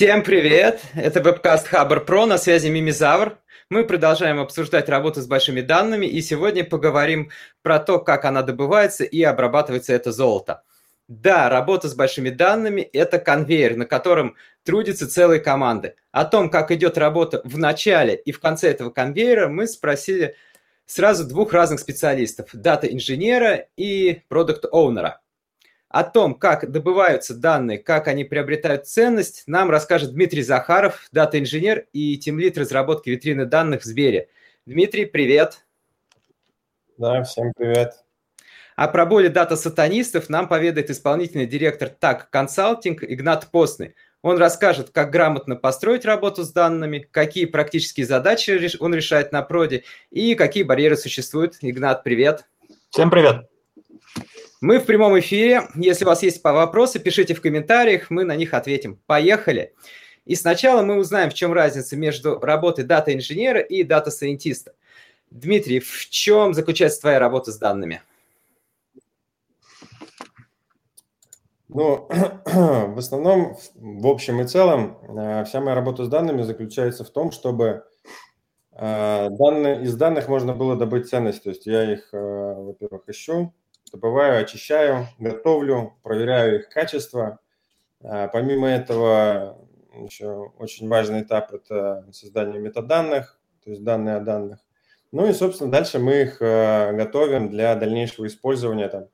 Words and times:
Всем 0.00 0.22
привет! 0.22 0.80
Это 0.94 1.20
вебкаст 1.20 1.66
Хабр 1.66 2.02
Про, 2.02 2.24
на 2.24 2.38
связи 2.38 2.68
Мимизавр. 2.68 3.36
Мы 3.68 3.84
продолжаем 3.84 4.40
обсуждать 4.40 4.88
работу 4.88 5.20
с 5.20 5.26
большими 5.26 5.60
данными, 5.60 6.06
и 6.06 6.22
сегодня 6.22 6.64
поговорим 6.64 7.30
про 7.60 7.78
то, 7.78 7.98
как 7.98 8.24
она 8.24 8.40
добывается 8.40 9.04
и 9.04 9.22
обрабатывается 9.22 9.92
это 9.92 10.10
золото. 10.10 10.62
Да, 11.06 11.50
работа 11.50 11.86
с 11.86 11.94
большими 11.94 12.30
данными– 12.30 12.80
это 12.94 13.18
конвейер, 13.18 13.76
на 13.76 13.84
котором 13.84 14.36
трудятся 14.64 15.06
целые 15.06 15.38
команды. 15.38 15.96
О 16.12 16.24
том, 16.24 16.48
как 16.48 16.70
идет 16.70 16.96
работа 16.96 17.42
в 17.44 17.58
начале 17.58 18.14
и 18.14 18.32
в 18.32 18.40
конце 18.40 18.70
этого 18.70 18.88
конвейера, 18.88 19.48
мы 19.48 19.66
спросили 19.66 20.34
сразу 20.86 21.28
двух 21.28 21.52
разных 21.52 21.78
специалистов– 21.78 22.48
дата-инженера 22.54 23.66
и 23.76 24.22
продукт-оунера. 24.28 25.20
О 25.90 26.04
том, 26.04 26.36
как 26.36 26.70
добываются 26.70 27.34
данные, 27.34 27.78
как 27.78 28.06
они 28.06 28.22
приобретают 28.22 28.86
ценность, 28.86 29.42
нам 29.48 29.70
расскажет 29.70 30.12
Дмитрий 30.12 30.42
Захаров, 30.42 31.08
дата-инженер 31.10 31.86
и 31.92 32.16
тимлит 32.16 32.56
разработки 32.56 33.10
витрины 33.10 33.44
данных 33.44 33.82
в 33.82 33.84
Сбере. 33.84 34.28
Дмитрий, 34.66 35.04
привет. 35.04 35.64
Да, 36.96 37.24
всем 37.24 37.52
привет. 37.56 38.04
О 38.76 38.86
проболе 38.86 39.30
дата-сатанистов 39.30 40.28
нам 40.28 40.46
поведает 40.46 40.90
исполнительный 40.90 41.46
директор 41.46 41.88
ТАК 41.88 42.30
Консалтинг 42.30 43.02
Игнат 43.02 43.50
Постный. 43.50 43.96
Он 44.22 44.38
расскажет, 44.38 44.90
как 44.90 45.10
грамотно 45.10 45.56
построить 45.56 46.04
работу 46.04 46.44
с 46.44 46.52
данными, 46.52 47.00
какие 47.10 47.46
практические 47.46 48.06
задачи 48.06 48.70
он 48.78 48.94
решает 48.94 49.32
на 49.32 49.42
проде 49.42 49.82
и 50.10 50.36
какие 50.36 50.62
барьеры 50.62 50.96
существуют. 50.96 51.56
Игнат, 51.62 52.04
привет. 52.04 52.44
Всем 52.90 53.10
привет. 53.10 53.50
Мы 54.60 54.78
в 54.78 54.84
прямом 54.84 55.18
эфире. 55.18 55.68
Если 55.74 56.04
у 56.04 56.08
вас 56.08 56.22
есть 56.22 56.44
вопросы, 56.44 56.98
пишите 56.98 57.32
в 57.34 57.40
комментариях, 57.40 58.10
мы 58.10 58.24
на 58.24 58.36
них 58.36 58.52
ответим. 58.52 59.00
Поехали. 59.06 59.74
И 60.26 60.34
сначала 60.34 60.82
мы 60.82 60.98
узнаем, 60.98 61.30
в 61.30 61.34
чем 61.34 61.54
разница 61.54 61.96
между 61.96 62.38
работой 62.38 62.84
дата-инженера 62.84 63.60
и 63.60 63.82
дата-сайентиста. 63.84 64.74
Дмитрий, 65.30 65.80
в 65.80 66.10
чем 66.10 66.52
заключается 66.52 67.00
твоя 67.00 67.18
работа 67.18 67.52
с 67.52 67.58
данными? 67.58 68.02
Ну, 71.68 72.06
в 72.44 72.98
основном, 72.98 73.56
в 73.76 74.06
общем 74.08 74.42
и 74.42 74.46
целом, 74.46 74.98
э, 75.08 75.44
вся 75.44 75.62
моя 75.62 75.74
работа 75.74 76.04
с 76.04 76.08
данными 76.08 76.42
заключается 76.42 77.04
в 77.04 77.10
том, 77.10 77.30
чтобы 77.30 77.84
э, 78.72 79.28
данные, 79.30 79.84
из 79.84 79.94
данных 79.94 80.28
можно 80.28 80.52
было 80.52 80.76
добыть 80.76 81.08
ценность. 81.08 81.44
То 81.44 81.48
есть 81.48 81.64
я 81.64 81.90
их, 81.90 82.10
э, 82.12 82.18
во-первых, 82.18 83.04
ищу, 83.08 83.54
добываю, 83.90 84.42
очищаю, 84.42 85.06
готовлю, 85.18 85.94
проверяю 86.02 86.60
их 86.60 86.68
качество. 86.68 87.40
А, 88.02 88.28
помимо 88.28 88.68
этого, 88.68 89.58
еще 89.94 90.52
очень 90.58 90.88
важный 90.88 91.22
этап– 91.22 91.52
это 91.52 92.06
создание 92.12 92.60
метаданных, 92.60 93.38
то 93.64 93.70
есть 93.70 93.82
данные 93.82 94.16
о 94.16 94.20
данных. 94.20 94.60
Ну 95.12 95.28
и, 95.28 95.32
собственно, 95.32 95.70
дальше 95.70 95.98
мы 95.98 96.22
их 96.22 96.38
а, 96.40 96.92
готовим 96.92 97.50
для 97.50 97.74
дальнейшего 97.74 98.26
использования 98.26 98.88
там, 98.88 99.08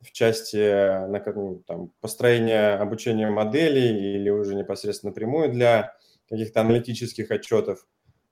в 0.00 0.12
части 0.12 1.06
ну, 1.34 1.62
там, 1.66 1.90
построения 2.00 2.74
обучения 2.74 3.30
моделей 3.30 4.16
или 4.16 4.30
уже 4.30 4.54
непосредственно 4.54 5.10
напрямую 5.10 5.50
для 5.50 5.94
каких-то 6.28 6.60
аналитических 6.60 7.30
отчетов. 7.30 7.86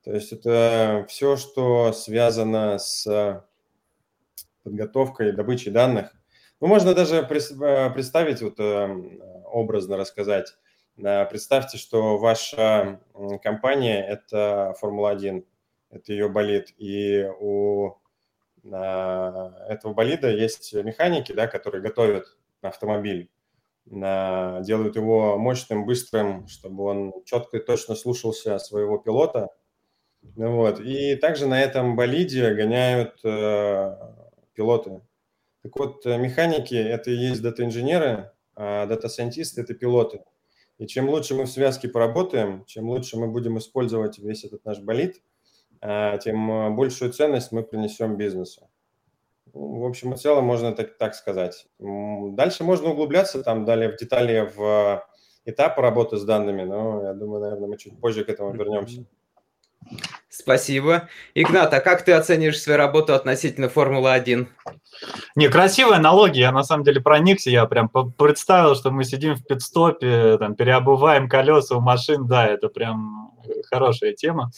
То 0.05 0.13
есть 0.13 0.33
это 0.33 1.07
все, 1.09 1.37
что 1.37 1.93
связано 1.93 2.79
с 2.79 3.45
подготовкой, 4.63 5.33
добычей 5.33 5.71
данных. 5.71 6.13
Ну, 6.61 6.69
можно 6.69 6.95
даже 6.95 7.17
э, 7.17 7.91
представить, 7.91 8.43
вот 8.43 8.61
эм, 8.61 9.21
образно 9.47 9.97
рассказать. 9.97 10.55
Представьте, 10.95 11.79
что 11.79 12.19
ваша 12.19 13.01
компания– 13.43 14.07
это 14.09 14.75
Формула-1, 14.79 15.45
это 15.91 16.13
ее 16.13 16.29
болид, 16.29 16.75
и 16.77 17.27
у 17.41 17.95
этого 18.63 19.95
болида 19.95 20.31
есть 20.31 20.75
механики, 20.75 21.33
да, 21.33 21.47
которые 21.47 21.81
готовят 21.81 22.36
автомобиль, 22.61 23.31
делают 23.86 24.97
его 24.97 25.39
мощным, 25.39 25.86
быстрым, 25.86 26.47
чтобы 26.47 26.85
он 26.85 27.15
четко 27.25 27.57
и 27.57 27.65
точно 27.65 27.95
слушался 27.95 28.59
своего 28.59 28.98
пилота. 28.98 29.48
Вот. 30.36 30.81
И 30.81 31.17
также 31.17 31.47
на 31.47 31.61
этом 31.61 31.97
болиде 31.97 32.55
гоняют 32.55 33.19
э, 33.25 33.97
пилоты. 34.55 35.01
Так 35.63 35.77
вот, 35.79 36.05
э, 36.07 36.18
механики– 36.18 36.74
это 36.77 37.11
и 37.11 37.14
есть 37.14 37.42
дата-инженеры, 37.42 38.33
а 38.55 38.86
дата-сайентисты– 38.86 39.61
это 39.63 39.74
пилоты. 39.74 40.23
И 40.79 40.86
чем 40.86 41.08
лучше 41.08 41.35
мы 41.35 41.45
в 41.45 41.51
связке 41.51 41.89
поработаем, 41.89 42.64
чем 42.67 42.89
лучше 42.89 43.17
мы 43.17 43.29
будем 43.29 43.58
использовать 43.58 44.18
весь 44.18 44.45
этот 44.45 44.64
наш 44.64 44.80
болид, 44.80 45.23
а, 45.80 46.18
тем 46.18 46.51
э, 46.51 46.70
большую 46.70 47.12
ценность 47.12 47.52
мы 47.52 47.62
принесем 47.62 48.17
бизнесу. 48.17 48.68
Ну, 49.55 49.80
в 49.80 49.85
общем 49.85 50.14
и 50.14 50.17
целом 50.17 50.45
можно 50.45 50.73
так, 50.73 50.96
так 50.96 51.14
сказать. 51.14 51.67
Дальше 51.79 52.64
можно 52.64 52.91
углубляться 52.91 53.42
там 53.42 53.64
далее 53.64 53.91
в 53.91 53.96
детали 53.96 54.51
в 54.55 55.07
этапы 55.45 55.83
работы 55.83 56.17
с 56.17 56.24
данными, 56.24 56.62
но 56.62 57.02
я 57.02 57.12
думаю, 57.12 57.42
наверное, 57.42 57.68
мы 57.68 57.77
чуть 57.77 58.01
позже 58.01 58.24
к 58.24 58.29
этому 58.29 58.52
вернемся. 58.52 59.05
Спасибо. 60.35 61.11
Игнат, 61.35 61.75
а 61.75 61.81
как 61.81 62.07
ты 62.07 62.13
оцениваешь 62.13 62.59
свою 62.59 62.79
работу 62.79 63.13
относительно 63.13 63.69
Формулы-1? 63.69 64.47
Не, 65.37 65.48
красивая 65.48 65.97
аналогия. 65.98 66.41
Я 66.41 66.53
на 66.53 66.63
самом 66.63 66.85
деле 66.85 67.03
проникся. 67.03 67.51
Я 67.51 67.67
прям 67.67 67.91
представил, 68.17 68.75
что 68.75 68.91
мы 68.91 69.05
сидим 69.05 69.35
в 69.35 69.45
пидстопе, 69.45 70.39
там, 70.39 70.55
переобуваем 70.55 71.29
колеса 71.29 71.77
у 71.77 71.83
машин. 71.83 72.27
Да, 72.27 72.47
это 72.47 72.69
прям 72.69 73.33
хорошая 73.71 74.15
тема. 74.15 74.51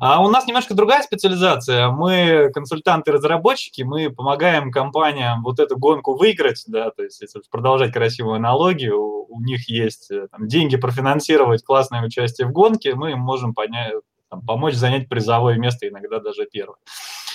А 0.00 0.22
у 0.24 0.28
нас 0.28 0.46
немножко 0.46 0.74
другая 0.74 1.02
специализация. 1.02 1.88
Мы 1.88 2.52
консультанты-разработчики, 2.54 3.82
мы 3.82 4.10
помогаем 4.10 4.70
компаниям 4.70 5.42
вот 5.42 5.58
эту 5.58 5.76
гонку 5.76 6.16
выиграть, 6.16 6.62
да, 6.68 6.90
то 6.90 7.02
есть 7.02 7.20
если 7.20 7.40
продолжать 7.50 7.92
красивую 7.92 8.36
аналогию, 8.36 9.00
у, 9.00 9.26
у 9.28 9.40
них 9.40 9.68
есть 9.68 10.08
там, 10.30 10.46
деньги 10.46 10.76
профинансировать 10.76 11.64
классное 11.64 12.04
участие 12.04 12.46
в 12.46 12.52
гонке, 12.52 12.94
мы 12.94 13.12
им 13.12 13.20
можем 13.20 13.54
понять, 13.54 13.94
там, 14.30 14.42
помочь 14.42 14.74
занять 14.74 15.08
призовое 15.08 15.56
место, 15.56 15.88
иногда 15.88 16.20
даже 16.20 16.46
первое. 16.50 16.78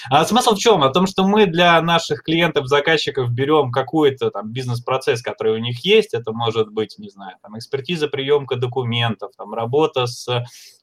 А 0.09 0.25
смысл 0.25 0.55
в 0.55 0.59
чем? 0.59 0.83
О 0.83 0.89
том, 0.89 1.07
что 1.07 1.25
мы 1.25 1.45
для 1.45 1.81
наших 1.81 2.23
клиентов, 2.23 2.67
заказчиков 2.67 3.31
берем 3.31 3.71
какой-то 3.71 4.31
там 4.31 4.51
бизнес-процесс, 4.51 5.21
который 5.21 5.53
у 5.53 5.59
них 5.59 5.85
есть. 5.85 6.13
Это 6.13 6.31
может 6.31 6.69
быть, 6.69 6.95
не 6.97 7.09
знаю, 7.09 7.37
там 7.41 7.57
экспертиза, 7.57 8.07
приемка 8.07 8.55
документов, 8.55 9.31
там 9.37 9.53
работа 9.53 10.05
с 10.07 10.27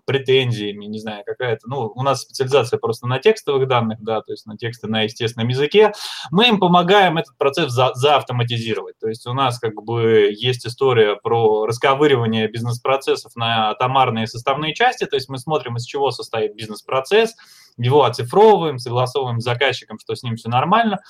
претензиями, 0.08 0.86
не 0.86 1.00
знаю, 1.00 1.22
какая-то, 1.26 1.68
ну, 1.68 1.92
у 1.94 2.02
нас 2.02 2.22
специализация 2.22 2.78
просто 2.78 3.06
на 3.06 3.18
текстовых 3.18 3.68
данных, 3.68 3.98
да, 4.00 4.22
то 4.22 4.32
есть 4.32 4.46
на 4.46 4.56
тексты 4.56 4.88
на 4.88 5.02
естественном 5.02 5.48
языке, 5.48 5.92
мы 6.30 6.48
им 6.48 6.58
помогаем 6.58 7.18
этот 7.18 7.36
процесс 7.36 7.70
за, 7.70 7.92
заавтоматизировать, 7.92 8.98
то 8.98 9.06
есть 9.06 9.26
у 9.26 9.34
нас 9.34 9.58
как 9.58 9.74
бы 9.74 10.30
есть 10.32 10.66
история 10.66 11.16
про 11.16 11.66
расковыривание 11.66 12.48
бизнес-процессов 12.48 13.36
на 13.36 13.74
томарные 13.74 14.26
составные 14.26 14.74
части, 14.74 15.04
то 15.04 15.14
есть 15.14 15.28
мы 15.28 15.36
смотрим, 15.36 15.76
из 15.76 15.84
чего 15.84 16.10
состоит 16.10 16.54
бизнес-процесс, 16.54 17.34
его 17.78 18.04
оцифровываем, 18.04 18.78
согласовываем 18.78 19.40
с 19.40 19.44
заказчиком, 19.44 19.98
что 19.98 20.14
с 20.14 20.22
ним 20.22 20.36
все 20.36 20.48
нормально. 20.48 21.00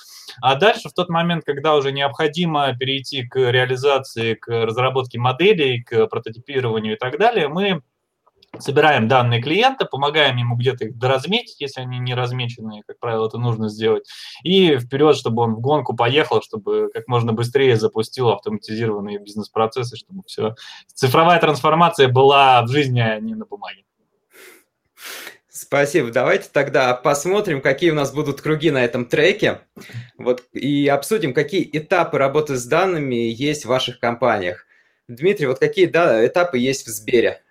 А 0.41 0.55
дальше, 0.55 0.89
в 0.89 0.93
тот 0.93 1.09
момент, 1.09 1.43
когда 1.45 1.75
уже 1.75 1.91
необходимо 1.91 2.75
перейти 2.77 3.23
к 3.27 3.37
реализации, 3.37 4.35
к 4.35 4.47
разработке 4.47 5.19
моделей, 5.19 5.81
к 5.83 6.07
прототипированию 6.07 6.95
и 6.95 6.97
так 6.97 7.17
далее, 7.17 7.47
мы 7.47 7.81
собираем 8.57 9.07
данные 9.07 9.41
клиента, 9.41 9.85
помогаем 9.85 10.37
ему 10.37 10.55
где-то 10.55 10.85
их 10.85 10.97
доразметить, 10.97 11.61
если 11.61 11.81
они 11.81 11.99
не 11.99 12.15
размечены, 12.15 12.81
как 12.87 12.99
правило, 12.99 13.27
это 13.27 13.37
нужно 13.37 13.69
сделать, 13.69 14.07
и 14.43 14.77
вперед, 14.77 15.15
чтобы 15.15 15.43
он 15.43 15.55
в 15.55 15.59
гонку 15.59 15.95
поехал, 15.95 16.41
чтобы 16.41 16.89
как 16.93 17.07
можно 17.07 17.31
быстрее 17.31 17.75
запустил 17.75 18.29
автоматизированные 18.29 19.19
бизнес-процессы, 19.19 19.95
чтобы 19.97 20.23
все 20.25 20.55
цифровая 20.93 21.39
трансформация 21.39 22.07
была 22.07 22.61
в 22.63 22.69
жизни, 22.69 22.99
а 22.99 23.19
не 23.19 23.35
на 23.35 23.45
бумаге. 23.45 23.83
Спасибо. 25.61 26.09
Давайте 26.09 26.47
тогда 26.53 26.93
посмотрим, 26.93 27.61
какие 27.61 27.91
у 27.91 27.93
нас 27.93 28.13
будут 28.13 28.39
круги 28.39 28.71
на 28.71 28.85
этом 28.85 29.05
треке. 29.05 29.59
Вот, 30.17 30.45
и 30.53 30.87
обсудим, 30.87 31.33
какие 31.33 31.69
этапы 31.77 32.17
работы 32.17 32.55
с 32.55 32.65
данными 32.65 33.15
есть 33.15 33.65
в 33.65 33.67
ваших 33.67 33.99
компаниях. 33.99 34.65
Дмитрий, 35.09 35.47
вот 35.47 35.59
какие 35.59 35.87
да, 35.87 36.25
этапы 36.25 36.57
есть 36.59 36.87
в 36.87 36.89
Сбере? 36.89 37.41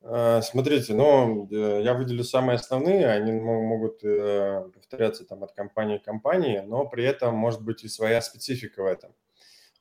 А, 0.00 0.40
смотрите, 0.40 0.94
ну, 0.94 1.46
э, 1.52 1.82
я 1.84 1.92
выделю 1.92 2.24
самые 2.24 2.56
основные, 2.56 3.06
они 3.08 3.30
могут 3.32 4.02
э, 4.02 4.70
повторяться 4.74 5.26
там 5.26 5.44
от 5.44 5.52
компании 5.52 5.98
к 5.98 6.04
компании, 6.04 6.62
но 6.66 6.86
при 6.86 7.04
этом 7.04 7.34
может 7.34 7.60
быть 7.60 7.84
и 7.84 7.88
своя 7.88 8.22
специфика 8.22 8.82
в 8.82 8.86
этом. 8.86 9.14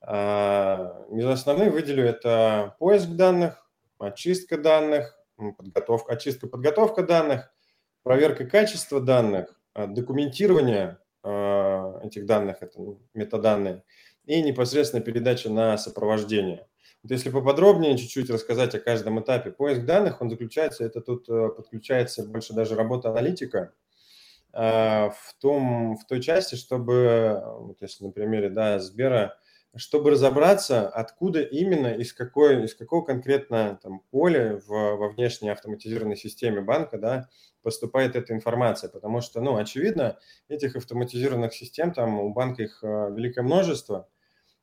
А, 0.01 1.06
из 1.10 1.25
основных 1.25 1.72
выделю 1.72 2.04
это 2.04 2.75
поиск 2.78 3.07
данных, 3.07 3.66
очистка 4.00 4.57
данных, 4.57 5.18
подготовка, 5.58 6.14
очистка, 6.14 6.48
подготовка 6.48 7.04
данных, 7.04 7.52
проверка 8.04 8.46
качества 8.46 9.00
данных, 9.00 9.60
а, 9.74 9.88
документирование 9.88 10.98
этих 11.24 12.26
данных, 12.26 12.58
это 12.62 12.80
метаданные, 13.14 13.84
и 14.26 14.42
непосредственно 14.42 15.04
передача 15.04 15.52
на 15.52 15.78
сопровождение. 15.78 16.68
Вот 17.04 17.12
если 17.12 17.30
поподробнее 17.30 17.98
чуть-чуть 17.98 18.30
рассказать 18.30 18.76
о 18.76 18.80
каждом 18.80 19.20
этапе, 19.20 19.52
поиск 19.52 19.86
данных, 19.86 20.22
он 20.22 20.30
заключается, 20.30 20.84
это 20.84 21.02
тут 21.02 21.28
э, 21.30 21.50
подключается 21.50 22.24
больше 22.24 22.54
даже 22.54 22.76
работа 22.76 23.10
аналитика, 23.10 23.74
а, 24.54 25.10
в, 25.10 25.34
том, 25.40 25.98
в 25.98 26.06
той 26.06 26.22
части, 26.22 26.56
чтобы, 26.56 27.42
вот 27.60 27.82
если 27.82 28.06
на 28.06 28.12
примере 28.12 28.50
да, 28.50 28.78
Сбера, 28.80 29.40
чтобы 29.75 30.12
разобраться, 30.12 30.89
откуда 30.89 31.41
именно, 31.41 31.88
из, 31.88 32.13
какой, 32.13 32.65
из 32.65 32.75
какого 32.75 33.03
конкретно 33.03 33.79
там, 33.81 34.01
поля 34.12 34.59
в, 34.68 34.69
во 34.69 35.09
внешней 35.09 35.50
автоматизированной 35.50 36.18
системе 36.18 36.62
банка 36.62 36.97
да, 36.97 37.29
поступает 37.62 38.15
эта 38.15 38.33
информация. 38.33 38.89
Потому 38.89 39.21
что, 39.21 39.39
ну, 39.39 39.56
очевидно, 39.56 40.18
этих 40.50 40.75
автоматизированных 40.75 41.53
систем, 41.53 41.94
там 41.94 42.19
у 42.19 42.33
банка 42.33 42.63
их 42.63 42.83
а, 42.83 43.09
великое 43.09 43.44
множество, 43.44 44.09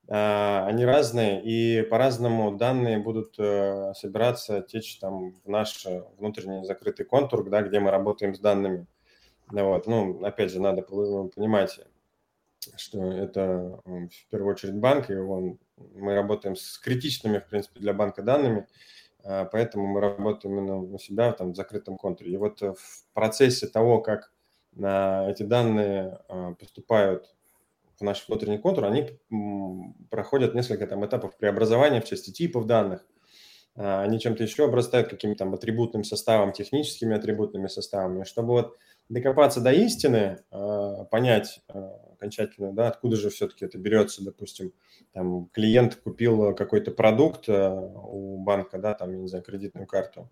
а, 0.08 0.66
они 0.66 0.84
разные, 0.84 1.42
и 1.42 1.82
по-разному 1.82 2.56
данные 2.56 2.98
будут 2.98 3.34
э, 3.38 3.92
собираться, 3.94 4.62
течь 4.62 4.98
там 4.98 5.32
в 5.44 5.48
наш 5.48 5.86
внутренний 6.18 6.64
закрытый 6.64 7.06
контур, 7.06 7.48
да, 7.48 7.62
где 7.62 7.80
мы 7.80 7.90
работаем 7.90 8.34
с 8.34 8.40
данными. 8.40 8.86
Вот. 9.50 9.86
Ну, 9.86 10.22
опять 10.24 10.50
же, 10.50 10.60
надо 10.60 10.82
понимать, 10.82 11.80
что 12.76 13.12
это 13.12 13.80
в 13.84 14.30
первую 14.30 14.54
очередь 14.54 14.74
банк, 14.74 15.10
и 15.10 15.14
он, 15.14 15.58
мы 15.76 16.14
работаем 16.14 16.56
с 16.56 16.78
критичными, 16.78 17.38
в 17.38 17.46
принципе, 17.46 17.80
для 17.80 17.92
банка 17.92 18.22
данными, 18.22 18.66
а, 19.24 19.44
поэтому 19.44 19.86
мы 19.86 20.00
работаем 20.00 20.58
именно 20.58 20.78
у 20.78 20.98
себя 20.98 21.32
там, 21.32 21.52
в 21.52 21.56
закрытом 21.56 21.96
контуре. 21.96 22.32
И 22.32 22.36
вот 22.36 22.60
в 22.60 23.04
процессе 23.14 23.66
того, 23.66 24.00
как 24.00 24.32
эти 24.76 25.42
данные 25.42 26.20
а, 26.28 26.54
поступают 26.54 27.34
в 27.98 28.02
наш 28.04 28.28
внутренний 28.28 28.58
контур, 28.58 28.84
они 28.84 29.18
проходят 30.10 30.54
несколько 30.54 30.86
там 30.86 31.04
этапов 31.04 31.36
преобразования 31.36 32.00
в 32.00 32.04
части 32.04 32.30
типов 32.30 32.66
данных. 32.66 33.04
А, 33.74 34.02
они 34.02 34.18
чем-то 34.20 34.42
еще 34.42 34.64
обрастают 34.64 35.08
каким-то 35.08 35.38
там 35.38 35.54
атрибутным 35.54 36.04
составом, 36.04 36.52
техническими 36.52 37.16
атрибутными 37.16 37.68
составами, 37.68 38.24
чтобы 38.24 38.48
вот 38.48 38.76
докопаться 39.08 39.60
до 39.60 39.72
истины, 39.72 40.38
а, 40.50 41.04
понять 41.04 41.60
а, 41.68 42.00
окончательно, 42.12 42.72
да, 42.72 42.88
откуда 42.88 43.16
же 43.16 43.30
все-таки 43.30 43.64
это 43.64 43.78
берется, 43.78 44.24
допустим, 44.24 44.72
там 45.12 45.46
клиент 45.52 45.96
купил 45.96 46.54
какой-то 46.54 46.90
продукт 46.90 47.48
а, 47.48 47.74
у 47.74 48.38
банка, 48.38 48.78
да, 48.78 48.94
там, 48.94 49.20
не 49.20 49.28
знаю, 49.28 49.44
кредитную 49.44 49.86
карту, 49.86 50.30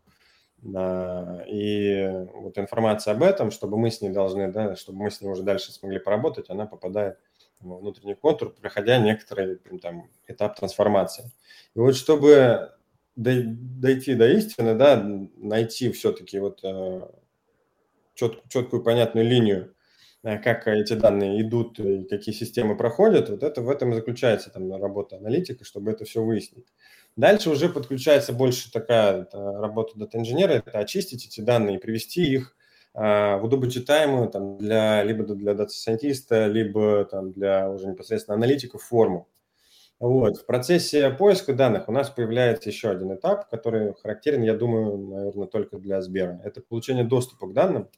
и 0.63 2.25
вот 2.35 2.59
информация 2.59 3.13
об 3.13 3.23
этом, 3.23 3.51
чтобы 3.51 3.79
мы 3.79 3.91
с 3.91 4.01
ней 4.01 4.11
должны, 4.11 4.51
да, 4.51 4.75
чтобы 4.75 5.05
мы 5.05 5.11
с 5.11 5.21
ней 5.21 5.29
уже 5.29 5.43
дальше 5.43 5.71
смогли 5.71 5.99
поработать, 5.99 6.49
она 6.49 6.67
попадает 6.67 7.19
в 7.61 7.79
внутренний 7.79 8.15
контур, 8.15 8.55
проходя 8.55 8.99
некоторый 8.99 9.57
там, 9.81 10.09
этап 10.27 10.57
трансформации. 10.57 11.31
И 11.75 11.79
вот 11.79 11.95
чтобы 11.95 12.73
дойти 13.17 14.15
до 14.15 14.29
истины, 14.29 14.75
да, 14.75 15.03
найти 15.37 15.93
все-таки 15.93 16.39
вот 16.39 16.63
чет, 18.17 18.43
четкую, 18.49 18.83
понятную 18.83 19.25
линию, 19.25 19.75
э, 20.25 20.39
как 20.39 20.67
эти 20.67 20.95
данные 20.95 21.41
идут 21.43 21.79
и 21.79 22.03
какие 22.05 22.35
системы 22.35 22.77
проходят, 22.77 23.29
вот 23.29 23.45
это 23.45 23.63
в 23.63 23.71
этом 23.71 23.93
и 23.93 23.95
заключается 23.95 24.51
там 24.51 24.73
работа 24.73 25.17
аналитика, 25.19 25.65
чтобы 25.65 25.93
это 25.93 26.05
все 26.05 26.23
выяснить. 26.25 26.67
Дальше 27.15 27.51
уже 27.51 27.69
подключается 27.69 28.33
больше 28.33 28.73
такая 28.73 29.29
работа 29.33 29.97
дата-инженера, 29.99 30.53
это 30.53 30.79
очистить 30.79 31.27
эти 31.27 31.41
данные 31.41 31.77
и 31.77 31.81
привести 31.81 32.25
их 32.25 32.57
а, 32.99 33.37
в 33.37 33.45
удобочитаемую 33.45 34.29
там, 34.29 34.57
для, 34.57 35.05
либо 35.05 35.23
для 35.25 35.53
дата-сайентиста, 35.53 36.47
либо 36.47 37.05
там, 37.05 37.31
для 37.31 37.71
уже 37.71 37.87
непосредственно 37.87 38.37
аналитиков 38.37 38.83
форму. 38.83 39.29
Вот. 39.99 40.39
В 40.39 40.47
процессе 40.47 41.11
поиска 41.11 41.55
данных 41.55 41.89
у 41.89 41.93
нас 41.93 42.11
появляется 42.11 42.69
еще 42.69 42.91
один 42.91 43.15
этап, 43.15 43.49
который 43.49 43.95
характерен, 43.95 44.43
я 44.43 44.55
думаю, 44.55 44.99
наверное, 44.99 45.47
только 45.47 45.79
для 45.79 46.03
Сбера. 46.03 46.41
Это 46.45 46.61
получение 46.61 47.05
доступа 47.05 47.47
к 47.47 47.55
данным. 47.55 47.89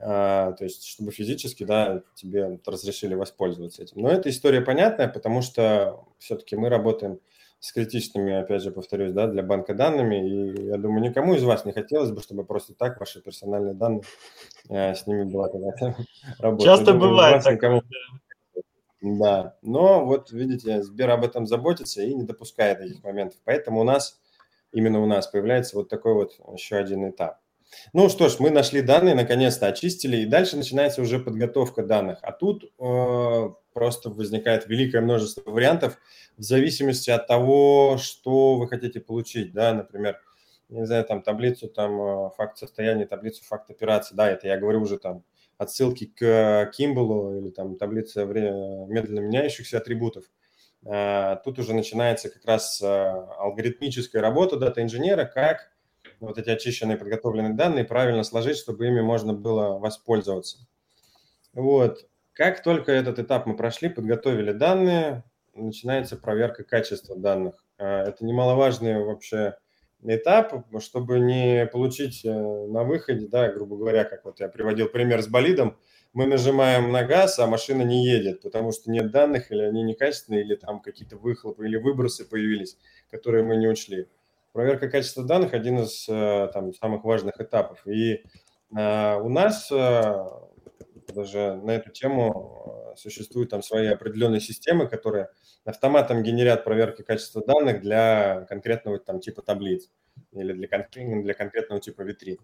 А, 0.00 0.52
то 0.52 0.62
есть 0.62 0.86
чтобы 0.86 1.10
физически 1.10 1.64
да, 1.64 2.02
тебе 2.14 2.60
разрешили 2.64 3.14
воспользоваться 3.14 3.82
этим. 3.82 4.02
Но 4.02 4.10
эта 4.10 4.30
история 4.30 4.60
понятная, 4.60 5.08
потому 5.08 5.42
что 5.42 6.04
все-таки 6.18 6.54
мы 6.54 6.68
работаем 6.68 7.18
с 7.58 7.72
критичными, 7.72 8.32
опять 8.34 8.62
же, 8.62 8.70
повторюсь, 8.70 9.12
да, 9.12 9.26
для 9.26 9.42
банка 9.42 9.74
данными, 9.74 10.28
и 10.28 10.66
я 10.66 10.76
думаю, 10.76 11.02
никому 11.02 11.34
из 11.34 11.42
вас 11.42 11.64
не 11.64 11.72
хотелось 11.72 12.12
бы, 12.12 12.20
чтобы 12.22 12.44
просто 12.44 12.74
так 12.74 13.00
ваши 13.00 13.20
персональные 13.20 13.74
данные, 13.74 14.02
э, 14.68 14.94
с 14.94 15.08
ними 15.08 15.24
была 15.24 15.48
какая-то 15.48 15.96
работа. 16.38 16.64
Часто 16.64 16.92
думаю, 16.92 17.10
бывает 17.10 17.42
так. 17.42 17.54
Никому... 17.54 17.80
Да, 17.80 18.18
но 19.00 20.04
вот 20.04 20.32
видите, 20.32 20.82
Сбер 20.82 21.10
об 21.10 21.24
этом 21.24 21.46
заботится 21.46 22.02
и 22.02 22.14
не 22.14 22.24
допускает 22.24 22.78
таких 22.78 23.02
моментов, 23.04 23.38
поэтому 23.44 23.80
у 23.80 23.84
нас, 23.84 24.20
именно 24.72 25.00
у 25.00 25.06
нас 25.06 25.26
появляется 25.26 25.76
вот 25.76 25.88
такой 25.88 26.14
вот 26.14 26.38
еще 26.52 26.76
один 26.76 27.08
этап. 27.08 27.38
Ну 27.92 28.08
что 28.08 28.28
ж, 28.28 28.36
мы 28.38 28.50
нашли 28.50 28.80
данные, 28.80 29.14
наконец-то 29.14 29.66
очистили, 29.66 30.18
и 30.18 30.26
дальше 30.26 30.56
начинается 30.56 31.02
уже 31.02 31.18
подготовка 31.18 31.82
данных. 31.82 32.18
А 32.22 32.32
тут 32.32 32.64
э, 32.78 33.48
просто 33.72 34.10
возникает 34.10 34.66
великое 34.66 35.00
множество 35.00 35.50
вариантов 35.50 35.98
в 36.36 36.42
зависимости 36.42 37.10
от 37.10 37.26
того, 37.26 37.98
что 37.98 38.56
вы 38.56 38.68
хотите 38.68 39.00
получить. 39.00 39.52
Да? 39.52 39.74
Например, 39.74 40.18
не 40.68 40.86
знаю, 40.86 41.04
там 41.04 41.22
таблицу, 41.22 41.68
там 41.68 42.00
э, 42.00 42.30
факт 42.36 42.58
состояния, 42.58 43.06
таблицу 43.06 43.44
факт 43.44 43.70
операции. 43.70 44.14
Да, 44.14 44.30
это 44.30 44.48
я 44.48 44.58
говорю 44.58 44.82
уже 44.82 44.98
там 44.98 45.24
отсылки 45.58 46.06
к 46.06 46.70
Кимблу 46.74 47.36
или 47.38 47.50
там 47.50 47.76
таблица 47.76 48.24
медленно 48.24 49.20
меняющихся 49.20 49.78
атрибутов. 49.78 50.24
Э, 50.86 51.36
тут 51.44 51.58
уже 51.58 51.74
начинается 51.74 52.30
как 52.30 52.44
раз 52.44 52.80
э, 52.80 52.86
алгоритмическая 52.86 54.22
работа 54.22 54.56
дата-инженера, 54.56 55.24
как 55.24 55.70
вот 56.20 56.38
эти 56.38 56.50
очищенные 56.50 56.96
подготовленные 56.96 57.54
данные 57.54 57.84
правильно 57.84 58.22
сложить, 58.22 58.56
чтобы 58.56 58.86
ими 58.86 59.00
можно 59.00 59.34
было 59.34 59.78
воспользоваться. 59.78 60.66
Вот. 61.52 62.08
Как 62.32 62.62
только 62.62 62.92
этот 62.92 63.18
этап 63.18 63.46
мы 63.46 63.56
прошли, 63.56 63.88
подготовили 63.88 64.52
данные, 64.52 65.24
начинается 65.54 66.16
проверка 66.16 66.62
качества 66.62 67.16
данных. 67.16 67.64
Это 67.78 68.24
немаловажный 68.24 69.04
вообще 69.04 69.56
этап, 70.02 70.66
чтобы 70.80 71.18
не 71.18 71.66
получить 71.66 72.24
э, 72.24 72.30
на 72.30 72.84
выходе, 72.84 73.26
да, 73.26 73.50
грубо 73.52 73.76
говоря, 73.76 74.04
как 74.04 74.24
вот 74.24 74.40
я 74.40 74.48
приводил 74.48 74.88
пример 74.88 75.22
с 75.22 75.28
болидом, 75.28 75.76
мы 76.12 76.26
нажимаем 76.26 76.90
на 76.90 77.04
газ, 77.04 77.38
а 77.38 77.46
машина 77.46 77.82
не 77.82 78.04
едет, 78.06 78.42
потому 78.42 78.72
что 78.72 78.90
нет 78.90 79.10
данных, 79.10 79.50
или 79.50 79.62
они 79.62 79.82
некачественные, 79.82 80.42
или 80.42 80.54
там 80.54 80.80
какие-то 80.80 81.16
выхлопы 81.16 81.66
или 81.66 81.76
выбросы 81.76 82.28
появились, 82.28 82.78
которые 83.10 83.44
мы 83.44 83.56
не 83.56 83.68
учли 83.68 84.08
проверка 84.58 84.88
качества 84.88 85.24
данных 85.24 85.54
один 85.54 85.78
из 85.78 86.08
э, 86.08 86.48
там, 86.52 86.74
самых 86.74 87.04
важных 87.04 87.40
этапов. 87.40 87.86
И 87.86 88.24
э, 88.76 89.16
у 89.20 89.28
нас 89.28 89.70
э, 89.70 90.26
даже 91.12 91.56
на 91.62 91.72
эту 91.72 91.90
тему 91.90 92.94
существуют 92.96 93.50
там 93.50 93.62
свои 93.62 93.86
определенные 93.86 94.40
системы, 94.40 94.88
которые 94.88 95.28
автоматом 95.64 96.22
генерят 96.22 96.64
проверки 96.64 97.02
качества 97.02 97.44
данных 97.44 97.80
для 97.80 98.46
конкретного 98.48 98.98
там 98.98 99.20
типа 99.20 99.42
таблиц 99.42 99.90
или 100.32 100.52
для, 100.52 100.68
кон- 100.68 101.22
для 101.22 101.34
конкретного 101.34 101.80
типа 101.80 102.02
витрин. 102.02 102.38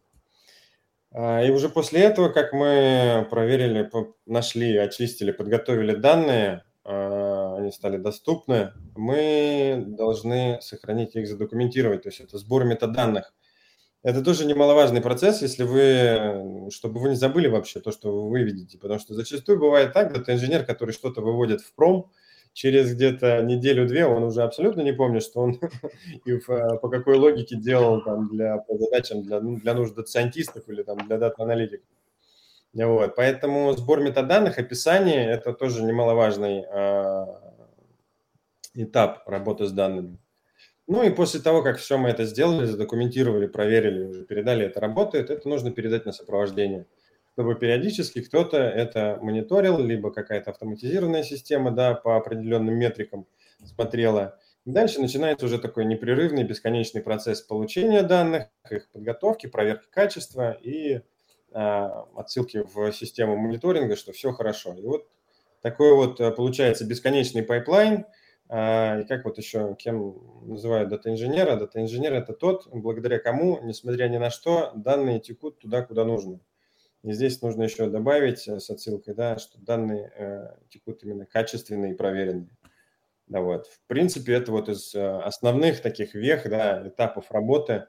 И 1.14 1.50
уже 1.50 1.68
после 1.68 2.00
этого, 2.00 2.28
как 2.28 2.52
мы 2.52 3.26
проверили, 3.30 3.88
нашли, 4.26 4.76
очистили, 4.76 5.30
подготовили 5.30 5.94
данные, 5.94 6.64
а, 6.84 7.56
они 7.56 7.70
стали 7.70 7.96
доступны, 7.96 8.72
мы 8.96 9.84
должны 9.86 10.58
сохранить 10.60 11.14
их, 11.14 11.28
задокументировать. 11.28 12.02
То 12.02 12.08
есть 12.08 12.20
это 12.20 12.36
сбор 12.38 12.64
метаданных. 12.64 13.32
Это 14.04 14.22
тоже 14.22 14.44
немаловажный 14.44 15.00
процесс, 15.00 15.40
если 15.40 15.62
вы, 15.62 16.70
чтобы 16.70 17.00
вы 17.00 17.08
не 17.08 17.14
забыли 17.16 17.48
вообще 17.48 17.80
то, 17.80 17.90
что 17.90 18.12
вы 18.12 18.28
выведете, 18.28 18.76
потому 18.76 19.00
что 19.00 19.14
зачастую 19.14 19.58
бывает 19.58 19.94
так, 19.94 20.14
это 20.14 20.34
инженер, 20.34 20.66
который 20.66 20.90
что-то 20.90 21.22
выводит 21.22 21.62
в 21.62 21.72
пром, 21.72 22.12
через 22.52 22.94
где-то 22.94 23.42
неделю-две 23.42 24.04
он 24.04 24.24
уже 24.24 24.42
абсолютно 24.42 24.82
не 24.82 24.92
помнит, 24.92 25.22
что 25.22 25.40
он 25.40 25.58
и 26.26 26.36
по 26.36 26.90
какой 26.90 27.16
логике 27.16 27.56
делал 27.56 28.02
там 28.02 28.28
для, 28.28 28.58
по 28.58 28.76
задачам 28.76 29.22
для, 29.22 29.40
ну, 29.40 29.56
для 29.56 29.72
нужд 29.72 29.94
дата-сайентистов 29.94 30.68
или 30.68 30.82
там 30.82 30.98
для 30.98 31.16
дата-аналитиков. 31.16 31.88
Вот, 32.74 33.14
поэтому 33.16 33.72
сбор 33.72 34.00
метаданных, 34.00 34.58
описание– 34.58 35.30
это 35.30 35.54
тоже 35.54 35.82
немаловажный 35.82 36.62
э, 36.70 37.26
этап 38.74 39.26
работы 39.26 39.64
с 39.64 39.72
данными. 39.72 40.18
Ну 40.86 41.02
и 41.02 41.10
после 41.10 41.40
того, 41.40 41.62
как 41.62 41.78
все 41.78 41.96
мы 41.96 42.10
это 42.10 42.24
сделали, 42.24 42.66
задокументировали, 42.66 43.46
проверили, 43.46 44.04
уже 44.04 44.24
передали, 44.24 44.66
это 44.66 44.80
работает, 44.80 45.30
это 45.30 45.48
нужно 45.48 45.70
передать 45.70 46.04
на 46.04 46.12
сопровождение, 46.12 46.86
чтобы 47.32 47.54
периодически 47.54 48.20
кто-то 48.20 48.58
это 48.58 49.18
мониторил, 49.22 49.78
либо 49.78 50.12
какая-то 50.12 50.50
автоматизированная 50.50 51.22
система, 51.22 51.70
да, 51.70 51.94
по 51.94 52.16
определенным 52.16 52.74
метрикам 52.74 53.26
смотрела. 53.64 54.38
дальше 54.66 55.00
начинается 55.00 55.46
уже 55.46 55.58
такой 55.58 55.86
непрерывный, 55.86 56.44
бесконечный 56.44 57.00
процесс 57.00 57.40
получения 57.40 58.02
данных, 58.02 58.48
их 58.70 58.90
подготовки, 58.90 59.46
проверки 59.46 59.86
качества 59.90 60.52
и 60.52 61.00
а, 61.52 62.06
отсылки 62.16 62.62
в 62.62 62.92
систему 62.92 63.36
мониторинга, 63.36 63.96
что 63.96 64.12
все 64.12 64.32
хорошо. 64.32 64.74
И 64.74 64.82
вот 64.82 65.08
такой 65.62 65.94
вот 65.94 66.20
э, 66.20 66.30
получается 66.30 66.84
бесконечный 66.84 67.42
пайплайн, 67.42 68.04
и 68.46 69.04
как 69.08 69.24
вот 69.24 69.38
еще, 69.38 69.74
кем 69.78 70.16
называют 70.46 70.90
дата-инженера? 70.90 71.56
Дата-инженер– 71.56 72.12
это 72.14 72.34
тот, 72.34 72.68
благодаря 72.72 73.18
кому, 73.18 73.60
несмотря 73.62 74.08
ни 74.08 74.18
на 74.18 74.30
что, 74.30 74.72
данные 74.74 75.20
текут 75.20 75.58
туда, 75.58 75.82
куда 75.82 76.04
нужно. 76.04 76.40
И 77.04 77.12
здесь 77.12 77.42
нужно 77.42 77.64
еще 77.64 77.90
добавить 77.90 78.48
э, 78.48 78.58
с 78.58 78.70
отсылкой, 78.70 79.14
да, 79.14 79.36
что 79.36 79.60
данные 79.60 80.10
э, 80.16 80.56
текут 80.70 81.02
именно 81.02 81.26
качественные 81.26 81.92
и 81.92 81.96
проверенные. 81.96 82.56
Да, 83.26 83.42
вот. 83.42 83.66
В 83.66 83.86
принципе, 83.86 84.32
это 84.32 84.50
вот 84.50 84.70
из 84.70 84.94
э, 84.94 85.18
основных 85.20 85.82
таких 85.82 86.14
вех, 86.14 86.48
да, 86.48 86.88
этапов 86.88 87.30
работы 87.30 87.86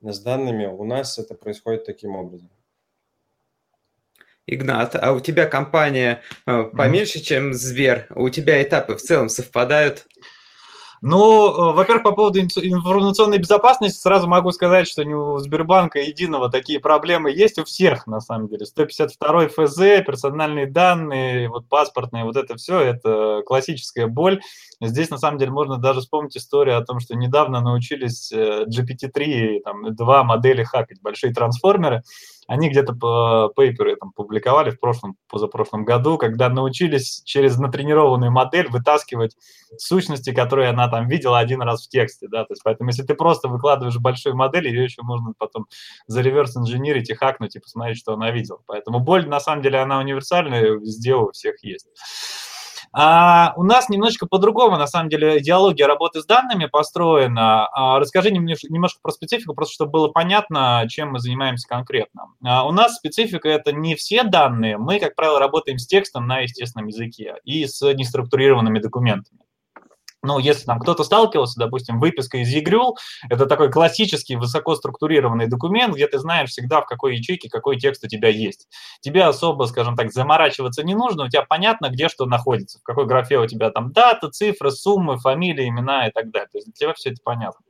с 0.00 0.20
данными 0.20 0.66
у 0.66 0.84
нас 0.84 1.18
это 1.18 1.34
происходит 1.34 1.84
таким 1.84 2.14
образом. 2.14 2.50
Игнат, 4.46 4.96
а 5.00 5.12
у 5.12 5.20
тебя 5.20 5.46
компания 5.46 6.22
э, 6.46 6.64
поменьше, 6.64 7.18
mm-hmm. 7.18 7.22
чем 7.22 7.54
Зверь? 7.54 8.06
У 8.14 8.28
тебя 8.28 8.60
этапы 8.62 8.96
в 8.96 9.00
целом 9.00 9.28
совпадают? 9.28 10.06
Ну, 11.04 11.48
э, 11.48 11.74
во-первых, 11.74 12.04
по 12.04 12.12
поводу 12.12 12.38
информационной 12.38 13.38
безопасности 13.38 13.98
сразу 13.98 14.28
могу 14.28 14.52
сказать, 14.52 14.86
что 14.86 15.02
не 15.04 15.14
у 15.14 15.36
Сбербанка 15.38 15.98
единого 15.98 16.48
такие 16.48 16.78
проблемы 16.78 17.32
есть 17.32 17.58
у 17.58 17.64
всех, 17.64 18.06
на 18.06 18.20
самом 18.20 18.46
деле. 18.46 18.66
152 18.66 19.48
ФЗ, 19.48 19.76
персональные 20.06 20.66
данные, 20.66 21.48
вот 21.48 21.68
паспортные, 21.68 22.22
вот 22.22 22.36
это 22.36 22.54
все, 22.54 22.78
это 22.78 23.42
классическая 23.44 24.06
боль. 24.06 24.40
Здесь, 24.80 25.10
на 25.10 25.18
самом 25.18 25.38
деле, 25.38 25.50
можно 25.50 25.76
даже 25.76 26.00
вспомнить 26.00 26.36
историю 26.36 26.78
о 26.78 26.84
том, 26.84 27.00
что 27.00 27.16
недавно 27.16 27.60
научились 27.60 28.30
э, 28.30 28.66
GPT-3, 28.66 29.60
там, 29.64 29.96
два 29.96 30.22
модели 30.22 30.62
хакать, 30.62 31.02
большие 31.02 31.34
трансформеры, 31.34 32.04
они 32.52 32.68
где-то 32.68 32.92
пейперы 33.56 33.96
там 33.96 34.12
публиковали 34.12 34.70
в 34.70 34.78
прошлом, 34.78 35.16
позапрошлом 35.26 35.86
году, 35.86 36.18
когда 36.18 36.50
научились 36.50 37.22
через 37.24 37.58
натренированную 37.58 38.30
модель 38.30 38.68
вытаскивать 38.68 39.34
сущности, 39.78 40.34
которые 40.34 40.68
она 40.68 40.88
там 40.88 41.08
видела 41.08 41.38
один 41.38 41.62
раз 41.62 41.86
в 41.86 41.88
тексте, 41.88 42.28
да, 42.28 42.44
то 42.44 42.52
есть 42.52 42.62
поэтому 42.62 42.90
если 42.90 43.04
ты 43.04 43.14
просто 43.14 43.48
выкладываешь 43.48 43.96
большую 43.98 44.36
модель, 44.36 44.68
ее 44.68 44.84
еще 44.84 45.00
можно 45.02 45.32
потом 45.38 45.66
за 46.06 46.20
реверс 46.20 46.54
инженерить 46.54 47.08
и 47.08 47.14
хакнуть 47.14 47.56
и 47.56 47.60
посмотреть, 47.60 47.96
что 47.96 48.12
она 48.12 48.30
видела. 48.30 48.60
Поэтому 48.66 49.00
боль, 49.00 49.26
на 49.26 49.40
самом 49.40 49.62
деле, 49.62 49.78
она 49.78 49.98
универсальная, 49.98 50.72
везде 50.74 51.14
у 51.14 51.32
всех 51.32 51.64
есть. 51.64 51.88
А 52.92 53.54
у 53.56 53.62
нас 53.62 53.88
немножечко 53.88 54.26
по-другому, 54.26 54.76
на 54.76 54.86
самом 54.86 55.08
деле, 55.08 55.38
идеология 55.38 55.86
работы 55.86 56.20
с 56.20 56.26
данными 56.26 56.66
построена. 56.66 57.66
А, 57.68 57.98
расскажи 57.98 58.30
немножко, 58.30 58.98
про 59.02 59.12
специфику, 59.12 59.54
просто 59.54 59.74
чтобы 59.74 59.92
было 59.92 60.08
понятно, 60.08 60.84
чем 60.88 61.12
мы 61.12 61.18
занимаемся 61.18 61.66
конкретно. 61.66 62.26
А, 62.44 62.66
у 62.66 62.72
нас 62.72 62.96
специфика– 62.96 63.48
это 63.50 63.72
не 63.72 63.94
все 63.94 64.24
данные. 64.24 64.76
Мы, 64.76 65.00
как 65.00 65.14
правило, 65.14 65.38
работаем 65.38 65.78
с 65.78 65.86
текстом 65.86 66.26
на 66.26 66.40
естественном 66.40 66.88
языке 66.88 67.36
и 67.44 67.66
с 67.66 67.80
неструктурированными 67.82 68.78
документами 68.78 69.40
ну, 70.22 70.38
если 70.38 70.64
там 70.64 70.78
кто-то 70.78 71.02
сталкивался, 71.04 71.58
допустим, 71.58 71.98
выписка 71.98 72.38
из 72.38 72.48
ЕГРЮЛ, 72.48 72.96
это 73.28 73.46
такой 73.46 73.70
классический 73.70 74.36
высокоструктурированный 74.36 75.48
документ, 75.48 75.94
где 75.94 76.06
ты 76.06 76.18
знаешь 76.18 76.50
всегда, 76.50 76.80
в 76.80 76.86
какой 76.86 77.16
ячейке 77.16 77.48
какой 77.48 77.78
текст 77.78 78.04
у 78.04 78.08
тебя 78.08 78.28
есть. 78.28 78.68
Тебе 79.00 79.24
особо, 79.24 79.64
скажем 79.64 79.96
так, 79.96 80.12
заморачиваться 80.12 80.84
не 80.84 80.94
нужно, 80.94 81.24
у 81.24 81.28
тебя 81.28 81.42
понятно, 81.42 81.88
где 81.90 82.08
что 82.08 82.26
находится, 82.26 82.78
в 82.78 82.82
какой 82.82 83.06
графе 83.06 83.38
у 83.38 83.46
тебя 83.46 83.70
там 83.70 83.92
дата, 83.92 84.30
цифры, 84.30 84.70
суммы, 84.70 85.18
фамилия, 85.18 85.68
имена 85.68 86.06
и 86.06 86.12
так 86.12 86.30
далее. 86.30 86.48
То 86.52 86.58
есть 86.58 86.66
для 86.66 86.74
тебя 86.74 86.94
все 86.94 87.10
это 87.10 87.20
понятно. 87.24 87.64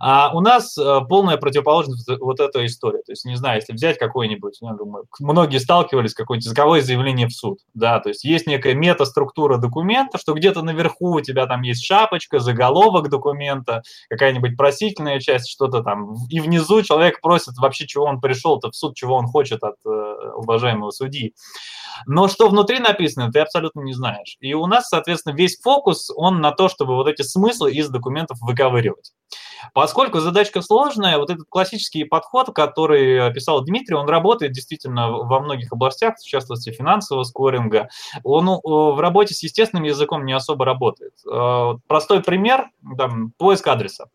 А 0.00 0.30
у 0.34 0.40
нас 0.40 0.76
э, 0.78 1.00
полная 1.08 1.36
противоположность 1.36 2.08
вот 2.20 2.40
этой 2.40 2.66
истории. 2.66 3.02
То 3.04 3.12
есть, 3.12 3.24
не 3.24 3.36
знаю, 3.36 3.56
если 3.56 3.72
взять 3.72 3.98
какой-нибудь, 3.98 4.58
я 4.60 4.72
думаю, 4.72 5.06
многие 5.20 5.58
сталкивались, 5.58 6.14
какое-нибудь 6.14 6.46
языковое 6.46 6.82
заявление 6.82 7.26
в 7.26 7.32
суд, 7.32 7.58
да, 7.74 7.98
то 8.00 8.08
есть 8.08 8.24
есть 8.24 8.46
некая 8.46 8.74
метаструктура 8.74 9.58
документа, 9.58 10.18
что 10.18 10.34
где-то 10.34 10.62
наверху 10.62 11.16
у 11.16 11.20
тебя 11.20 11.46
там 11.46 11.62
есть 11.62 11.84
шапочка, 11.84 12.38
заголовок 12.38 13.08
документа, 13.08 13.82
какая-нибудь 14.08 14.56
просительная 14.56 15.20
часть, 15.20 15.50
что-то 15.50 15.82
там, 15.82 16.14
и 16.28 16.40
внизу 16.40 16.82
человек 16.82 17.20
просит 17.20 17.56
вообще, 17.58 17.86
чего 17.86 18.04
он 18.04 18.20
пришел-то 18.20 18.70
в 18.70 18.76
суд, 18.76 18.94
чего 18.94 19.16
он 19.16 19.26
хочет 19.26 19.62
от 19.62 19.76
э, 19.84 19.88
уважаемого 20.36 20.90
судьи. 20.90 21.34
Но 22.06 22.28
что 22.28 22.48
внутри 22.48 22.78
написано, 22.78 23.32
ты 23.32 23.40
абсолютно 23.40 23.80
не 23.80 23.92
знаешь. 23.92 24.36
И 24.40 24.54
у 24.54 24.66
нас, 24.66 24.88
соответственно, 24.88 25.34
весь 25.34 25.60
фокус, 25.60 26.10
он 26.14 26.40
на 26.40 26.52
то, 26.52 26.68
чтобы 26.68 26.94
вот 26.94 27.08
эти 27.08 27.22
смыслы 27.22 27.72
из 27.72 27.88
документов 27.88 28.38
выковыривать. 28.40 29.12
Поскольку 29.72 30.20
задачка 30.20 30.62
сложная, 30.62 31.18
вот 31.18 31.30
этот 31.30 31.46
классический 31.48 32.04
подход, 32.04 32.54
который 32.54 33.26
описал 33.26 33.64
Дмитрий, 33.64 33.96
он 33.96 34.08
работает 34.08 34.52
действительно 34.52 35.10
во 35.10 35.40
многих 35.40 35.72
областях, 35.72 36.16
в 36.18 36.26
частности 36.26 36.70
финансового 36.70 37.24
скоринга. 37.24 37.88
Он 38.24 38.48
э, 38.48 38.58
в 38.62 39.00
работе 39.00 39.34
с 39.34 39.42
естественным 39.42 39.84
языком 39.84 40.24
не 40.24 40.32
особо 40.32 40.64
работает. 40.64 41.12
Э, 41.30 41.74
простой 41.86 42.22
пример, 42.22 42.70
там, 42.96 43.32
поиск 43.38 43.66
адреса. 43.66 44.08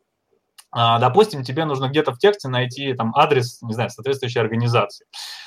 А, 0.76 0.98
допустим, 0.98 1.44
тебе 1.44 1.66
нужно 1.66 1.88
где-то 1.88 2.14
в 2.14 2.18
тексте 2.18 2.48
найти 2.48 2.94
там 2.94 3.14
адрес, 3.16 3.62
не 3.62 3.74
знаю, 3.74 3.92
соответствующей 3.92 4.40
организации. 4.40 5.06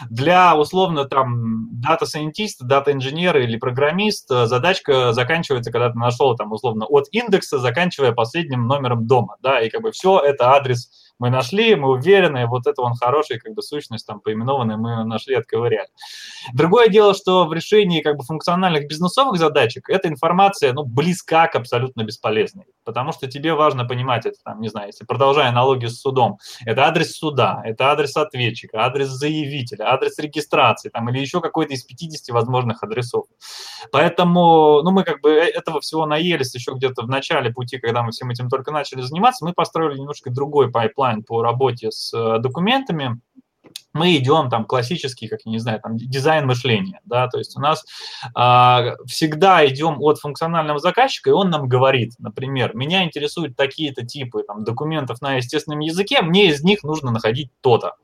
Для 0.08 0.56
условно 0.56 1.04
там 1.04 1.68
дата-сайентиста, 1.80 2.64
дата-инженера 2.64 3.42
или 3.42 3.56
программиста 3.56 4.46
задачка 4.46 5.12
заканчивается, 5.12 5.72
когда 5.72 5.90
ты 5.90 5.98
нашел 5.98 6.36
там 6.36 6.52
условно 6.52 6.86
от 6.86 7.06
индекса, 7.10 7.58
заканчивая 7.58 8.12
последним 8.12 8.68
номером 8.68 9.06
дома, 9.06 9.36
да, 9.42 9.60
и 9.60 9.68
как 9.68 9.82
бы 9.82 9.90
все 9.90 10.20
это 10.20 10.52
адрес 10.52 10.90
мы 11.18 11.30
нашли, 11.30 11.74
мы 11.74 11.90
уверены, 11.90 12.46
вот 12.46 12.66
это 12.66 12.82
он 12.82 12.94
хороший, 12.94 13.38
как 13.38 13.54
бы 13.54 13.62
сущность 13.62 14.06
там 14.06 14.20
поименованная, 14.20 14.76
мы 14.76 15.04
нашли, 15.04 15.34
отковыряли. 15.34 15.88
Другое 16.52 16.88
дело, 16.88 17.14
что 17.14 17.46
в 17.46 17.52
решении 17.52 18.02
как 18.02 18.16
бы 18.16 18.24
функциональных 18.24 18.86
бизнесовых 18.88 19.38
задачек 19.38 19.88
эта 19.88 20.08
информация, 20.08 20.72
ну, 20.72 20.84
близка 20.84 21.48
к 21.48 21.56
абсолютно 21.56 22.02
бесполезной, 22.02 22.66
потому 22.84 23.12
что 23.12 23.26
тебе 23.26 23.54
важно 23.54 23.84
понимать 23.84 24.26
это, 24.26 24.36
там, 24.44 24.60
не 24.60 24.68
знаю, 24.68 24.88
если 24.88 25.04
продолжая 25.04 25.48
аналогию 25.48 25.90
с 25.90 26.00
судом, 26.00 26.38
это 26.64 26.86
адрес 26.86 27.12
суда, 27.12 27.62
это 27.64 27.90
адрес 27.90 28.16
ответчика, 28.16 28.84
адрес 28.84 29.08
заявителя, 29.08 29.92
адрес 29.92 30.18
регистрации, 30.18 30.90
там, 30.90 31.08
или 31.08 31.18
еще 31.18 31.40
какой-то 31.40 31.74
из 31.74 31.84
50 31.84 32.34
возможных 32.34 32.82
адресов. 32.82 33.24
Поэтому, 33.90 34.82
ну, 34.82 34.90
мы 34.90 35.04
как 35.04 35.20
бы 35.20 35.30
э, 35.30 35.48
этого 35.48 35.80
всего 35.80 36.06
наелись 36.06 36.54
еще 36.54 36.72
где-то 36.72 37.02
в 37.02 37.08
начале 37.08 37.50
пути, 37.50 37.78
когда 37.78 38.02
мы 38.02 38.12
всем 38.12 38.30
этим 38.30 38.48
только 38.48 38.70
начали 38.70 39.00
заниматься, 39.00 39.44
мы 39.44 39.52
построили 39.52 39.98
немножко 39.98 40.30
другой 40.30 40.70
пайплайн, 40.70 41.05
пайплайн 41.06 41.22
по 41.22 41.42
работе 41.42 41.90
с 41.90 42.12
э, 42.12 42.38
документами, 42.40 43.20
мы 43.92 44.16
идем 44.16 44.50
там 44.50 44.64
классический, 44.64 45.28
как 45.28 45.40
я 45.44 45.52
не 45.52 45.58
знаю, 45.58 45.80
там 45.80 45.96
дизайн 45.96 46.46
мышления, 46.46 47.00
да, 47.04 47.28
то 47.28 47.38
есть 47.38 47.56
у 47.56 47.60
нас 47.60 47.84
э, 48.24 48.94
всегда 49.06 49.66
идем 49.66 50.00
от 50.00 50.18
функционального 50.18 50.78
заказчика, 50.78 51.30
и 51.30 51.32
он 51.32 51.50
нам 51.50 51.68
говорит, 51.68 52.14
например, 52.18 52.76
меня 52.76 53.04
интересуют 53.04 53.56
такие-то 53.56 54.04
типы 54.04 54.42
там 54.42 54.64
документов 54.64 55.20
на 55.20 55.34
естественном 55.34 55.80
языке, 55.80 56.22
мне 56.22 56.48
из 56.48 56.62
них 56.62 56.82
нужно 56.82 57.10
находить 57.10 57.50
то-то. 57.60 57.94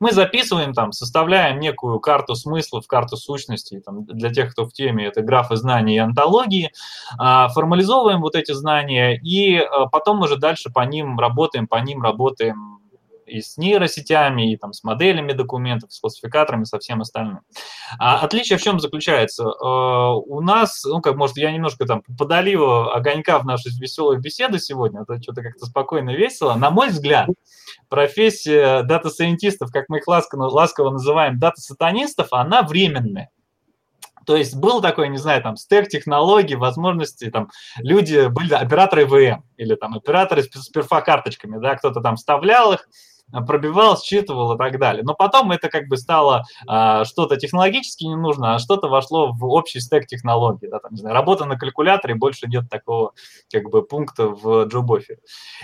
Мы 0.00 0.12
записываем 0.12 0.74
там, 0.74 0.92
составляем 0.92 1.60
некую 1.60 2.00
карту 2.00 2.34
смыслов, 2.34 2.86
карту 2.86 3.16
сущностей, 3.16 3.80
там, 3.80 4.04
для 4.04 4.32
тех, 4.32 4.52
кто 4.52 4.66
в 4.66 4.72
теме, 4.72 5.06
это 5.06 5.22
графы 5.22 5.56
знаний 5.56 5.96
и 5.96 5.98
антологии, 5.98 6.72
э, 7.20 7.48
формализовываем 7.54 8.20
вот 8.20 8.34
эти 8.34 8.52
знания, 8.52 9.16
и 9.16 9.56
э, 9.56 9.66
потом 9.92 10.20
уже 10.20 10.36
дальше 10.36 10.70
по 10.70 10.80
ним 10.80 11.18
работаем, 11.18 11.66
по 11.66 11.76
ним 11.76 12.02
работаем 12.02 12.75
и 13.26 13.40
с 13.40 13.56
нейросетями, 13.56 14.52
и 14.52 14.56
там, 14.56 14.72
с 14.72 14.84
моделями 14.84 15.32
документов, 15.32 15.92
с 15.92 16.00
классификаторами, 16.00 16.64
со 16.64 16.78
всем 16.78 17.00
остальным. 17.00 17.40
А 17.98 18.20
отличие 18.20 18.58
в 18.58 18.62
чем 18.62 18.80
заключается? 18.80 19.44
Э, 19.44 20.12
у 20.14 20.40
нас, 20.40 20.84
ну, 20.84 21.00
как, 21.00 21.16
может, 21.16 21.36
я 21.36 21.50
немножко 21.50 21.84
там 21.86 22.02
подолью 22.18 22.92
огонька 22.94 23.38
в 23.38 23.46
нашей 23.46 23.72
веселой 23.78 24.18
беседы 24.18 24.58
сегодня, 24.58 25.02
это 25.02 25.20
что-то 25.20 25.42
как-то 25.42 25.66
спокойно, 25.66 26.10
весело. 26.10 26.54
На 26.54 26.70
мой 26.70 26.88
взгляд, 26.88 27.28
профессия 27.88 28.82
дата-сайентистов, 28.82 29.70
как 29.72 29.88
мы 29.88 29.98
их 29.98 30.06
ласково, 30.06 30.44
ласково 30.44 30.90
называем, 30.90 31.38
дата-сатанистов, 31.38 32.28
она 32.32 32.62
временная. 32.62 33.30
То 34.26 34.36
есть 34.36 34.56
был 34.56 34.82
такой, 34.82 35.08
не 35.08 35.18
знаю, 35.18 35.40
там, 35.40 35.56
стек 35.56 35.88
технологий, 35.88 36.56
возможности, 36.56 37.30
там, 37.30 37.48
люди 37.78 38.26
были 38.26 38.54
операторы 38.54 39.06
ЭВМ 39.06 39.44
или 39.56 39.76
там 39.76 39.94
операторы 39.94 40.42
с 40.42 40.68
перфокарточками, 40.68 41.60
да, 41.60 41.76
кто-то 41.76 42.00
там 42.00 42.16
вставлял 42.16 42.72
их, 42.72 42.88
пробивал, 43.32 43.98
считывал 43.98 44.54
и 44.54 44.58
так 44.58 44.78
далее. 44.78 45.02
Но 45.02 45.14
потом 45.14 45.50
это 45.50 45.68
как 45.68 45.88
бы 45.88 45.96
стало 45.96 46.44
а, 46.66 47.04
что-то 47.04 47.36
технологически 47.36 48.04
не 48.04 48.16
нужно, 48.16 48.54
а 48.54 48.58
что-то 48.58 48.88
вошло 48.88 49.32
в 49.32 49.44
общий 49.46 49.80
стек 49.80 50.06
технологий. 50.06 50.68
Да, 50.68 50.78
там, 50.78 50.92
не 50.92 50.98
знаю, 50.98 51.14
работа 51.14 51.44
на 51.44 51.58
калькуляторе, 51.58 52.14
больше 52.14 52.46
нет 52.46 52.70
такого 52.70 53.12
как 53.52 53.64
бы 53.64 53.82
пункта 53.82 54.28
в 54.28 54.64
джобофе. 54.66 55.18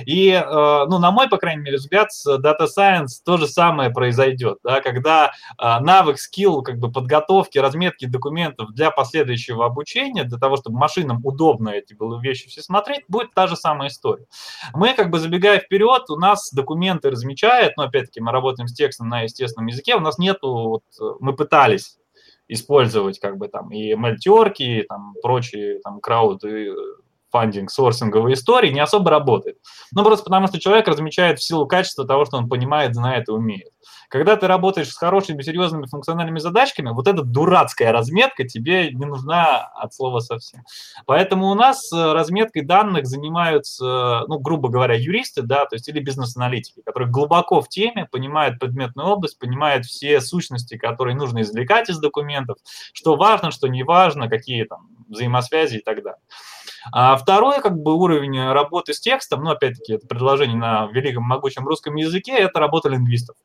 И, 0.04 0.32
а, 0.32 0.86
ну, 0.86 0.98
на 0.98 1.10
мой, 1.10 1.28
по 1.28 1.36
крайней 1.36 1.62
мере, 1.62 1.76
взгляд, 1.76 2.12
с 2.12 2.26
Data 2.38 2.66
Science 2.66 3.20
то 3.24 3.36
же 3.36 3.46
самое 3.46 3.90
произойдет, 3.90 4.58
да, 4.64 4.80
когда 4.80 5.32
а, 5.56 5.80
навык, 5.80 6.18
скилл 6.18 6.62
как 6.62 6.78
бы 6.78 6.90
подготовки, 6.90 7.58
разметки 7.58 8.06
документов 8.06 8.72
для 8.72 8.90
последующего 8.90 9.66
обучения, 9.66 10.24
для 10.24 10.38
того, 10.38 10.56
чтобы 10.56 10.78
машинам 10.78 11.20
удобно 11.24 11.70
эти 11.70 11.94
было 11.94 12.20
вещи 12.20 12.48
все 12.48 12.62
смотреть, 12.62 13.04
будет 13.08 13.32
та 13.34 13.46
же 13.46 13.56
самая 13.56 13.88
история. 13.88 14.26
Мы, 14.74 14.94
как 14.94 15.10
бы 15.10 15.18
забегая 15.18 15.60
вперед, 15.60 16.10
у 16.10 16.16
нас 16.16 16.52
документы 16.52 17.10
размечают 17.10 17.51
мешает, 17.52 17.76
но 17.76 17.84
опять-таки 17.84 18.20
мы 18.20 18.32
работаем 18.32 18.68
с 18.68 18.74
текстом 18.74 19.08
на 19.08 19.22
естественном 19.22 19.68
языке, 19.68 19.94
у 19.94 20.00
нас 20.00 20.18
нету, 20.18 20.52
вот, 20.52 20.82
мы 21.20 21.34
пытались 21.34 21.98
использовать 22.48 23.18
как 23.18 23.38
бы 23.38 23.48
там 23.48 23.70
и 23.70 23.92
ML-терки, 23.94 24.80
и 24.80 24.82
там 24.82 25.14
прочие 25.22 25.80
там 25.80 26.00
крауд, 26.00 26.44
и 26.44 26.70
фандинг, 27.32 27.70
сорсинговые 27.70 28.34
истории, 28.34 28.70
не 28.70 28.80
особо 28.80 29.10
работает. 29.10 29.56
Ну, 29.92 30.04
просто 30.04 30.24
потому 30.24 30.46
что 30.46 30.60
человек 30.60 30.86
размечает 30.86 31.38
в 31.38 31.44
силу 31.44 31.66
качества 31.66 32.06
того, 32.06 32.24
что 32.24 32.36
он 32.36 32.48
понимает, 32.48 32.94
знает 32.94 33.28
и 33.28 33.32
умеет. 33.32 33.72
Когда 34.08 34.36
ты 34.36 34.46
работаешь 34.46 34.90
с 34.90 34.96
хорошими, 34.96 35.40
серьезными 35.40 35.86
функциональными 35.86 36.38
задачками, 36.38 36.90
вот 36.90 37.08
эта 37.08 37.22
дурацкая 37.22 37.92
разметка 37.92 38.46
тебе 38.46 38.92
не 38.92 39.06
нужна 39.06 39.70
от 39.74 39.94
слова 39.94 40.20
совсем. 40.20 40.60
Поэтому 41.06 41.48
у 41.48 41.54
нас 41.54 41.90
э, 41.90 42.12
разметкой 42.12 42.62
данных 42.62 43.06
занимаются, 43.06 44.24
ну, 44.28 44.38
грубо 44.38 44.68
говоря, 44.68 44.94
юристы, 44.94 45.40
да, 45.40 45.64
то 45.64 45.76
есть 45.76 45.88
или 45.88 45.98
бизнес-аналитики, 45.98 46.82
которые 46.84 47.10
глубоко 47.10 47.62
в 47.62 47.70
теме, 47.70 48.06
понимают 48.10 48.58
предметную 48.58 49.08
область, 49.08 49.38
понимают 49.38 49.86
все 49.86 50.20
сущности, 50.20 50.76
которые 50.76 51.16
нужно 51.16 51.40
извлекать 51.40 51.88
из 51.88 51.98
документов, 51.98 52.58
что 52.92 53.16
важно, 53.16 53.50
что 53.50 53.66
не 53.66 53.82
важно, 53.82 54.28
какие 54.28 54.64
там 54.64 54.88
взаимосвязи 55.08 55.76
и 55.76 55.82
так 55.82 56.02
далее. 56.02 56.20
А 56.90 57.16
второй 57.16 57.60
как 57.60 57.78
бы 57.78 57.94
уровень 57.94 58.50
работы 58.50 58.94
с 58.94 59.00
текстом, 59.00 59.44
ну, 59.44 59.50
опять-таки, 59.50 59.94
это 59.94 60.06
предложение 60.06 60.56
на 60.56 60.86
великом 60.86 61.24
могучем 61.24 61.66
русском 61.66 61.94
языке, 61.94 62.32
это 62.32 62.58
работа 62.58 62.88
лингвистов. 62.88 63.36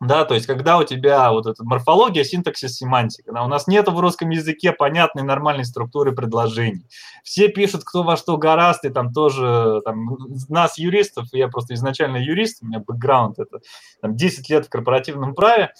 Да, 0.00 0.24
то 0.24 0.34
есть 0.34 0.46
когда 0.46 0.78
у 0.78 0.84
тебя 0.84 1.30
вот 1.30 1.46
эта 1.46 1.62
морфология, 1.62 2.24
синтаксис, 2.24 2.76
семантика, 2.76 3.32
да, 3.32 3.44
у 3.44 3.48
нас 3.48 3.66
нет 3.66 3.86
в 3.86 4.00
русском 4.00 4.30
языке 4.30 4.72
понятной 4.72 5.24
нормальной 5.24 5.66
структуры 5.66 6.12
предложений. 6.12 6.86
Все 7.22 7.48
пишут, 7.48 7.82
кто 7.84 8.02
во 8.02 8.16
что 8.16 8.38
гораст, 8.38 8.86
и 8.86 8.88
там 8.88 9.12
тоже, 9.12 9.82
там, 9.84 10.16
нас, 10.48 10.78
юристов, 10.78 11.26
я 11.32 11.48
просто 11.48 11.74
изначально 11.74 12.16
юрист, 12.16 12.62
у 12.62 12.66
меня 12.66 12.78
бэкграунд, 12.78 13.40
это 13.40 13.58
там, 14.00 14.16
10 14.16 14.48
лет 14.48 14.64
в 14.64 14.70
корпоративном 14.70 15.34
праве, 15.34 15.74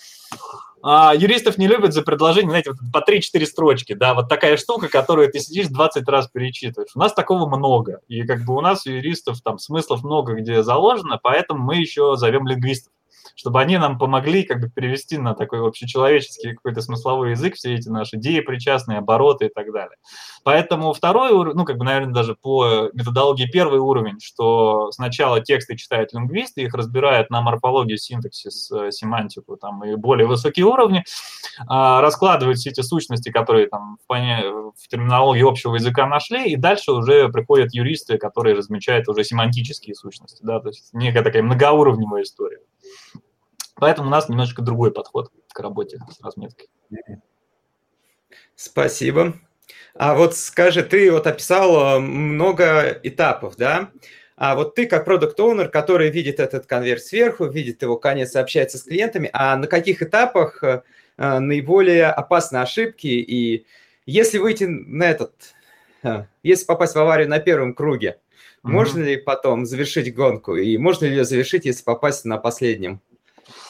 а 0.83 1.15
юристов 1.15 1.59
не 1.59 1.67
любят 1.67 1.93
за 1.93 2.03
предложение, 2.03 2.51
знаете, 2.51 2.71
вот 2.71 2.79
по 2.93 3.11
3-4 3.11 3.45
строчки, 3.47 3.93
да, 3.93 4.15
вот 4.15 4.29
такая 4.29 4.57
штука, 4.57 4.89
которую 4.89 5.31
ты 5.31 5.41
сидишь 5.41 5.69
20 5.69 6.09
раз 6.09 6.29
перечитываешь. 6.29 6.91
У 6.95 6.99
нас 6.99 7.13
такого 7.13 7.47
много, 7.47 8.01
и 8.09 8.23
как 8.25 8.45
бы 8.45 8.57
у 8.57 8.61
нас 8.61 8.87
юристов 8.87 9.41
там 9.43 9.59
смыслов 9.59 10.03
много 10.03 10.35
где 10.35 10.63
заложено, 10.63 11.19
поэтому 11.23 11.63
мы 11.63 11.77
еще 11.77 12.17
зовем 12.17 12.47
лингвистов 12.47 12.93
чтобы 13.35 13.61
они 13.61 13.79
нам 13.79 13.99
помогли 13.99 14.43
как 14.43 14.61
бы 14.61 14.69
перевести 14.69 15.19
на 15.19 15.35
такой 15.35 15.67
общечеловеческий 15.67 16.55
какой-то 16.55 16.83
смысловой 16.83 17.31
язык 17.31 17.55
все 17.55 17.75
эти 17.75 17.89
наши 17.89 18.17
идеи, 18.17 18.41
причастные, 18.41 18.99
обороты 18.99 19.47
и 19.47 19.49
так 19.49 19.73
далее. 19.73 19.97
Поэтому 20.45 20.93
второй 20.93 21.33
уровень, 21.33 21.57
ну, 21.57 21.65
как 21.65 21.77
бы, 21.77 21.85
наверное, 21.85 22.15
даже 22.15 22.35
по 22.35 22.91
методологии 22.93 23.47
первый 23.47 23.81
уровень, 23.81 24.19
что 24.21 24.91
сначала 24.93 25.41
тексты 25.41 25.77
читают 25.77 26.13
лингвисты, 26.13 26.63
их 26.63 26.75
разбирают 26.75 27.31
на 27.31 27.41
морфологию, 27.41 27.99
синтаксис, 27.99 28.71
э, 28.71 28.91
семантику 28.91 29.57
там, 29.57 29.85
и 29.85 29.95
более 29.97 30.27
высокие 30.27 30.67
уровни, 30.67 31.05
а, 31.67 32.01
раскладывают 32.01 32.59
все 32.59 32.71
эти 32.71 32.81
сущности, 32.81 33.31
которые 33.31 33.69
там 33.69 33.99
в, 34.03 34.07
поня... 34.07 34.43
в 34.43 34.89
терминологии 34.89 35.47
общего 35.47 35.75
языка 35.75 36.07
нашли, 36.07 36.53
и 36.53 36.57
дальше 36.57 36.93
уже 36.93 37.29
приходят 37.29 37.75
юристы, 37.75 38.19
которые 38.19 38.57
размечают 38.57 39.09
уже 39.09 39.25
семантические 39.25 39.95
сущности, 39.95 40.41
да, 40.43 40.61
то 40.61 40.69
есть 40.69 40.91
некая 40.93 41.23
такая 41.23 41.43
многоуровневая 41.43 42.23
история. 42.23 42.61
Поэтому 43.81 44.09
у 44.09 44.11
нас 44.11 44.29
немножечко 44.29 44.63
другой 44.63 44.93
подход 44.93 45.31
к 45.53 45.59
работе 45.59 45.99
с 46.11 46.21
разметкой. 46.23 46.69
Спасибо. 48.55 49.35
А 49.95 50.15
вот 50.15 50.37
скажи, 50.37 50.83
ты 50.83 51.11
вот 51.11 51.27
описал 51.27 51.97
э, 51.97 51.99
много 51.99 53.01
этапов, 53.03 53.57
да? 53.57 53.91
А 54.37 54.55
вот 54.55 54.75
ты 54.75 54.87
как 54.87 55.05
продукт 55.05 55.39
оунер 55.39 55.69
который 55.69 56.11
видит 56.11 56.41
этот 56.41 56.67
конверт 56.67 57.03
сверху, 57.03 57.47
видит 57.47 57.83
его 57.83 57.97
конец, 57.97 58.37
общается 58.37 58.79
с 58.79 58.85
клиентами, 58.85 59.29
а 59.33 59.57
на 59.57 59.67
каких 59.67 60.03
этапах 60.03 60.63
э, 60.63 60.83
наиболее 61.17 62.07
опасны 62.07 62.59
ошибки? 62.59 63.07
И 63.07 63.67
если 64.07 64.39
выйти 64.39 64.65
на 64.65 65.11
этот, 65.11 65.35
э, 66.03 66.25
если 66.43 66.65
попасть 66.67 66.95
в 66.95 66.99
аварию 66.99 67.29
на 67.29 67.39
первом 67.39 67.75
круге, 67.75 68.19
mm-hmm. 68.19 68.71
можно 68.71 69.03
ли 69.03 69.17
потом 69.17 69.67
завершить 69.67 70.15
гонку? 70.15 70.57
И 70.57 70.77
можно 70.79 71.07
ли 71.07 71.13
ее 71.13 71.25
завершить, 71.25 71.65
если 71.65 71.83
попасть 71.83 72.25
на 72.25 72.39
последнем? 72.39 73.01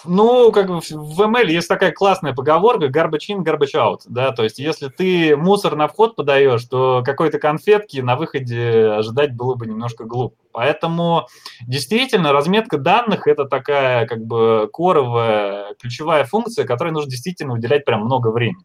Ну, 0.04 0.52
как 0.52 0.68
бы 0.68 0.80
в 0.80 1.20
ML 1.20 1.46
есть 1.50 1.68
такая 1.68 1.92
классная 1.92 2.32
поговорка 2.32 2.86
garbage 2.86 3.28
in, 3.30 3.44
garbage 3.44 3.74
out, 3.74 4.00
да, 4.06 4.32
то 4.32 4.44
есть 4.44 4.58
если 4.58 4.88
ты 4.88 5.36
мусор 5.36 5.76
на 5.76 5.88
вход 5.88 6.16
подаешь, 6.16 6.64
то 6.64 7.02
какой-то 7.04 7.38
конфетки 7.38 7.98
на 7.98 8.16
выходе 8.16 8.86
ожидать 8.86 9.34
было 9.34 9.54
бы 9.54 9.66
немножко 9.66 10.04
глупо. 10.04 10.36
Поэтому 10.52 11.28
действительно 11.66 12.32
разметка 12.32 12.78
данных 12.78 13.26
это 13.26 13.44
такая 13.44 14.06
как 14.06 14.24
бы 14.24 14.68
коровая 14.72 15.74
ключевая 15.80 16.24
функция, 16.24 16.64
которой 16.64 16.92
нужно 16.92 17.10
действительно 17.10 17.54
уделять 17.54 17.84
прям 17.84 18.04
много 18.04 18.28
времени. 18.28 18.64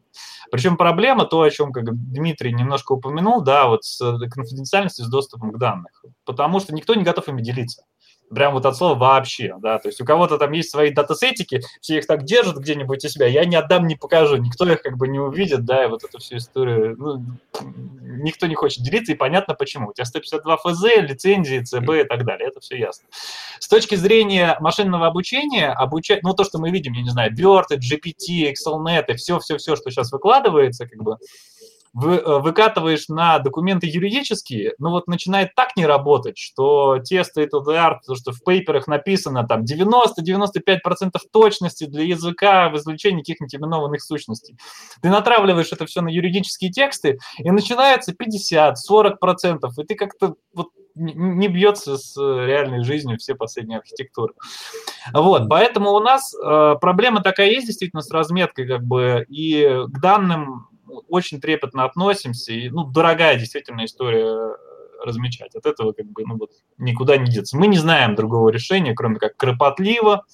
Причем 0.51 0.77
проблема, 0.77 1.25
то, 1.25 1.41
о 1.41 1.49
чем 1.49 1.71
как 1.71 1.85
Дмитрий 1.91 2.53
немножко 2.53 2.93
упомянул, 2.93 3.41
да, 3.41 3.67
вот 3.67 3.83
с 3.83 3.99
конфиденциальностью, 4.29 5.05
с 5.05 5.09
доступом 5.09 5.51
к 5.51 5.57
данным. 5.57 5.87
Потому 6.23 6.59
что 6.59 6.73
никто 6.73 6.95
не 6.95 7.03
готов 7.03 7.27
ими 7.27 7.41
делиться. 7.41 7.83
Прям 8.33 8.53
вот 8.53 8.65
от 8.65 8.75
слова 8.75 8.95
вообще, 8.95 9.55
да, 9.59 9.77
то 9.77 9.87
есть 9.87 10.01
у 10.01 10.05
кого-то 10.05 10.37
там 10.39 10.51
есть 10.51 10.71
свои 10.71 10.91
датасетики, 10.91 11.61
все 11.79 11.99
их 11.99 12.07
так 12.07 12.23
держат 12.23 12.57
где-нибудь 12.57 13.05
у 13.05 13.07
себя, 13.07 13.27
я 13.27 13.45
не 13.45 13.55
отдам, 13.55 13.85
не 13.85 13.95
покажу, 13.95 14.37
никто 14.37 14.67
их 14.69 14.81
как 14.81 14.97
бы 14.97 15.07
не 15.07 15.19
увидит, 15.19 15.63
да, 15.63 15.85
и 15.85 15.87
вот 15.87 16.03
эту 16.03 16.17
всю 16.17 16.37
историю, 16.37 16.95
ну, 16.97 17.23
никто 18.01 18.47
не 18.47 18.55
хочет 18.55 18.83
делиться, 18.83 19.11
и 19.11 19.15
понятно 19.15 19.53
почему. 19.53 19.89
У 19.89 19.93
тебя 19.93 20.05
152 20.05 20.57
ФЗ, 20.57 20.83
лицензии, 21.01 21.61
ЦБ 21.61 21.89
и 21.89 22.03
так 22.03 22.25
далее, 22.25 22.47
это 22.49 22.59
все 22.61 22.77
ясно. 22.77 23.05
С 23.59 23.67
точки 23.67 23.93
зрения 23.93 24.57
машинного 24.59 25.05
обучения, 25.05 25.69
обучать, 25.69 26.23
ну, 26.23 26.33
то, 26.33 26.43
что 26.43 26.57
мы 26.57 26.71
видим, 26.71 26.93
я 26.93 27.03
не 27.03 27.09
знаю, 27.09 27.31
BERT, 27.31 27.77
GPT, 27.77 28.51
ExcelNet, 28.51 29.05
и 29.09 29.13
все-все-все, 29.13 29.75
что 29.75 29.91
сейчас 29.91 30.11
выкладывается, 30.11 30.87
как 30.87 31.01
бы, 31.03 31.17
вы, 31.95 32.15
э, 32.15 32.39
выкатываешь 32.39 33.07
на 33.07 33.39
документы 33.39 33.87
юридические, 33.87 34.73
ну 34.79 34.89
вот 34.89 35.07
начинает 35.07 35.55
так 35.55 35.77
не 35.77 35.85
работать, 35.85 36.37
что 36.37 36.99
те 36.99 37.21
the 37.21 37.51
art, 37.67 37.99
то, 38.05 38.15
что 38.15 38.33
в 38.33 38.43
пейперах 38.43 38.87
написано 38.87 39.47
там 39.47 39.63
90-95% 39.63 41.11
точности 41.31 41.85
для 41.85 42.03
языка 42.03 42.67
в 42.69 42.75
извлечении 42.75 43.19
каких-нибудь 43.19 43.55
именованных 43.55 44.03
сущностей. 44.03 44.57
Ты 45.01 45.09
натравливаешь 45.09 45.71
это 45.71 45.85
все 45.85 46.01
на 46.01 46.09
юридические 46.09 46.69
тексты, 46.69 47.17
и 47.37 47.49
начинается 47.49 48.11
50-40%, 48.11 49.59
и 49.77 49.83
ты 49.85 49.95
как-то 49.95 50.35
вот 50.53 50.67
не 50.95 51.47
бьется 51.47 51.97
с 51.97 52.17
реальной 52.17 52.83
жизнью 52.83 53.17
все 53.17 53.35
последние 53.35 53.79
архитектуры. 53.79 54.33
Вот, 55.13 55.47
поэтому 55.49 55.91
у 55.91 55.99
нас 55.99 56.33
э, 56.33 56.75
проблема 56.79 57.21
такая 57.21 57.49
есть 57.49 57.67
действительно 57.67 58.01
с 58.01 58.11
разметкой, 58.11 58.67
как 58.67 58.83
бы, 58.83 59.25
и 59.29 59.65
к 59.87 60.01
данным 60.01 60.67
очень 61.07 61.39
трепетно 61.39 61.85
относимся, 61.85 62.53
и, 62.53 62.69
ну, 62.69 62.85
дорогая 62.85 63.37
действительно 63.37 63.85
история 63.85 64.55
размечать. 65.03 65.55
От 65.55 65.65
этого 65.65 65.93
как 65.93 66.07
бы 66.07 66.23
ну, 66.25 66.37
вот, 66.37 66.51
никуда 66.77 67.17
не 67.17 67.29
деться. 67.29 67.57
Мы 67.57 67.67
не 67.67 67.77
знаем 67.77 68.15
другого 68.15 68.49
решения, 68.49 68.93
кроме 68.93 69.17
как 69.17 69.37
кропотливо, 69.37 70.25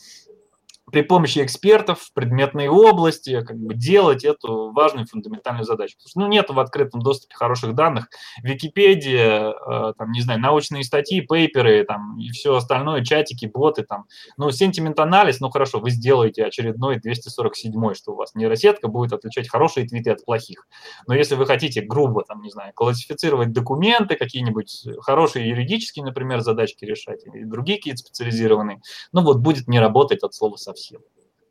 при 0.91 1.01
помощи 1.01 1.39
экспертов 1.39 2.01
в 2.01 2.13
предметной 2.13 2.67
области 2.67 3.41
как 3.41 3.57
бы 3.57 3.73
делать 3.73 4.25
эту 4.25 4.71
важную 4.71 5.07
фундаментальную 5.07 5.65
задачу. 5.65 5.95
Потому 5.97 6.09
что 6.09 6.19
ну, 6.19 6.27
нет 6.27 6.49
в 6.49 6.59
открытом 6.59 7.01
доступе 7.01 7.35
хороших 7.35 7.73
данных. 7.75 8.09
Википедия, 8.43 9.51
э, 9.51 9.93
там, 9.97 10.11
не 10.11 10.21
знаю, 10.21 10.39
научные 10.39 10.83
статьи, 10.83 11.21
пейперы 11.21 11.83
там, 11.85 12.19
и 12.19 12.29
все 12.29 12.55
остальное, 12.55 13.03
чатики, 13.03 13.45
боты. 13.45 13.83
Там. 13.83 14.05
Ну, 14.37 14.51
сентимент-анализ, 14.51 15.39
ну 15.39 15.49
хорошо, 15.49 15.79
вы 15.79 15.91
сделаете 15.91 16.45
очередной 16.45 16.99
247 16.99 17.71
что 17.93 18.11
у 18.11 18.15
вас 18.15 18.35
нейросетка 18.35 18.87
будет 18.87 19.13
отличать 19.13 19.49
хорошие 19.49 19.87
твиты 19.87 20.11
от 20.11 20.23
плохих. 20.25 20.67
Но 21.07 21.15
если 21.15 21.35
вы 21.35 21.45
хотите 21.45 21.81
грубо, 21.81 22.23
там, 22.23 22.41
не 22.41 22.49
знаю, 22.49 22.73
классифицировать 22.73 23.53
документы, 23.53 24.15
какие-нибудь 24.15 24.87
хорошие 25.01 25.49
юридические, 25.49 26.05
например, 26.05 26.41
задачки 26.41 26.85
решать, 26.85 27.25
или 27.25 27.43
другие 27.43 27.77
какие-то 27.77 27.99
специализированные, 27.99 28.81
ну 29.13 29.23
вот 29.23 29.37
будет 29.37 29.67
не 29.67 29.79
работать 29.79 30.23
от 30.23 30.33
слова 30.33 30.57
совсем 30.57 30.80
совсем, 30.81 31.01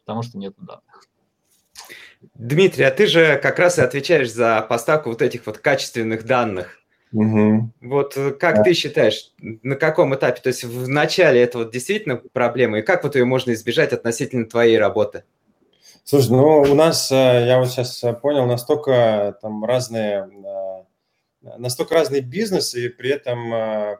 потому 0.04 0.22
что 0.22 0.38
нет 0.38 0.54
данных. 0.58 1.06
Дмитрий, 2.34 2.84
а 2.84 2.90
ты 2.90 3.06
же 3.06 3.38
как 3.38 3.58
раз 3.58 3.78
и 3.78 3.82
отвечаешь 3.82 4.32
за 4.32 4.60
поставку 4.62 5.10
вот 5.10 5.22
этих 5.22 5.46
вот 5.46 5.58
качественных 5.58 6.26
данных. 6.26 6.80
Угу. 7.12 7.70
Вот 7.80 8.16
э, 8.16 8.30
как 8.32 8.56
да. 8.56 8.62
ты 8.62 8.74
считаешь, 8.74 9.32
на 9.40 9.74
каком 9.74 10.14
этапе? 10.14 10.40
То 10.40 10.48
есть 10.48 10.64
в 10.64 10.88
начале 10.88 11.42
это 11.42 11.58
вот 11.58 11.72
действительно 11.72 12.16
проблема, 12.16 12.78
и 12.78 12.82
как 12.82 13.02
вот 13.02 13.16
ее 13.16 13.24
можно 13.24 13.52
избежать 13.52 13.92
относительно 13.92 14.46
твоей 14.46 14.78
работы? 14.78 15.24
Слушай, 16.04 16.30
ну 16.30 16.60
у 16.60 16.74
нас, 16.74 17.10
э, 17.10 17.14
я 17.14 17.58
вот 17.58 17.68
сейчас 17.68 18.04
э, 18.04 18.12
понял, 18.12 18.46
настолько 18.46 19.36
там 19.42 19.64
разные, 19.64 20.30
настолько 21.42 21.94
разные 21.94 22.20
бизнесы, 22.20 22.86
и 22.86 22.88
при 22.88 23.10
этом 23.10 23.50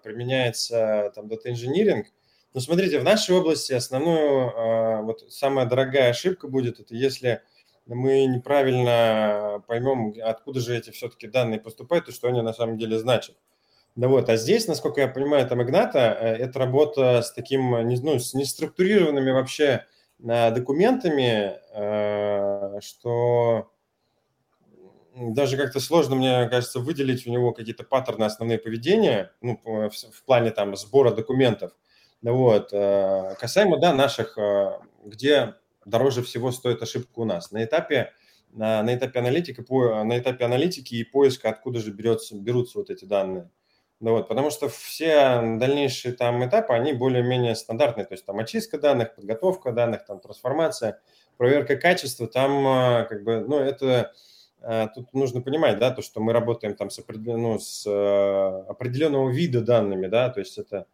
применяется 0.03 1.11
там 1.14 1.27
дата-инжиниринг, 1.27 2.07
ну, 2.53 2.61
смотрите, 2.61 2.99
в 2.99 3.05
нашей 3.05 3.37
области 3.37 3.73
основную, 3.73 4.53
а, 4.57 5.03
вот 5.03 5.25
самая 5.33 5.67
дорогая 5.67 6.11
ошибка 6.11 6.49
будет, 6.49 6.81
это 6.81 6.95
если 6.95 7.43
мы 7.87 8.25
неправильно 8.27 9.63
поймем, 9.67 10.15
откуда 10.23 10.61
же 10.61 10.77
эти 10.77 10.91
все-таки 10.91 11.27
данные 11.27 11.61
поступают 11.61 12.09
и 12.09 12.13
что 12.13 12.29
они 12.29 12.43
на 12.43 12.53
самом 12.53 12.79
деле 12.79 12.99
значат. 12.99 13.37
Да 13.97 14.09
вот, 14.09 14.29
а 14.29 14.37
здесь, 14.37 14.69
насколько 14.69 15.01
я 15.01 15.09
понимаю, 15.09 15.47
там 15.49 15.63
Игната, 15.63 15.99
э, 15.99 16.37
это 16.37 16.59
работа 16.59 17.23
с 17.23 17.33
таким, 17.33 17.71
ну, 17.71 18.19
с 18.19 18.35
неструктурированными 18.35 19.31
вообще 19.33 19.87
а, 20.27 20.51
документами, 20.51 21.57
а, 21.75 22.79
что 22.81 23.71
даже 25.17 25.57
как-то 25.57 25.81
сложно, 25.81 26.15
мне 26.17 26.49
кажется, 26.49 26.81
выделить 26.81 27.27
у 27.27 27.31
него 27.31 27.53
какие-то 27.53 27.85
паттерны 27.85 28.25
основные 28.25 28.59
поведения, 28.59 29.33
ну, 29.41 29.61
в 29.65 30.25
плане 30.25 30.51
там 30.51 30.77
сбора 30.77 31.11
документов. 31.11 31.73
Вот. 32.23 32.71
Э, 32.73 33.35
касаемо, 33.39 33.79
да, 33.79 33.95
наших, 33.95 34.37
э, 34.37 34.79
где 35.05 35.55
дороже 35.85 36.23
всего 36.23 36.53
стоит 36.53 36.83
ошибка 36.83 37.21
у 37.21 37.25
нас. 37.25 37.51
На 37.51 37.65
этапе, 37.65 38.13
на, 38.51 38.83
на 38.83 38.95
этапе 38.95 39.21
аналитики, 39.21 39.63
по, 39.63 40.05
на 40.05 40.19
этапе 40.19 40.45
аналитики 40.45 40.97
и 40.97 41.05
поиска, 41.05 41.49
откуда 41.49 41.81
же 41.81 41.93
берется, 41.93 42.37
берутся 42.37 42.79
вот 42.79 42.91
эти 42.91 43.07
данные. 43.07 43.51
Ну 44.01 44.13
вот, 44.13 44.29
потому 44.29 44.51
что 44.51 44.69
все 44.69 45.41
дальнейшие 45.59 46.15
там 46.15 46.47
этапы, 46.47 46.73
они 46.73 46.95
более-менее 46.95 47.55
стандартные, 47.55 48.07
то 48.07 48.15
есть 48.15 48.25
там 48.25 48.39
очистка 48.39 48.79
данных, 48.79 49.15
подготовка 49.15 49.73
данных, 49.73 50.07
там 50.07 50.21
трансформация, 50.21 51.01
проверка 51.37 51.77
качества, 51.77 52.27
там 52.27 52.67
э, 52.67 53.05
как 53.07 53.25
бы, 53.25 53.41
ну 53.41 53.59
это 53.59 54.13
тут 54.95 55.15
нужно 55.15 55.41
понимать, 55.41 55.79
да, 55.79 55.91
то, 55.91 56.03
что 56.03 56.21
мы 56.21 56.35
работаем 56.35 56.77
там 56.77 56.91
с, 56.91 57.01
ну, 57.09 57.59
с 57.59 57.87
определенного 58.69 59.31
вида 59.31 59.63
данными, 59.63 60.07
да, 60.07 60.29
то 60.29 60.41
есть 60.41 60.59
это 60.59 60.87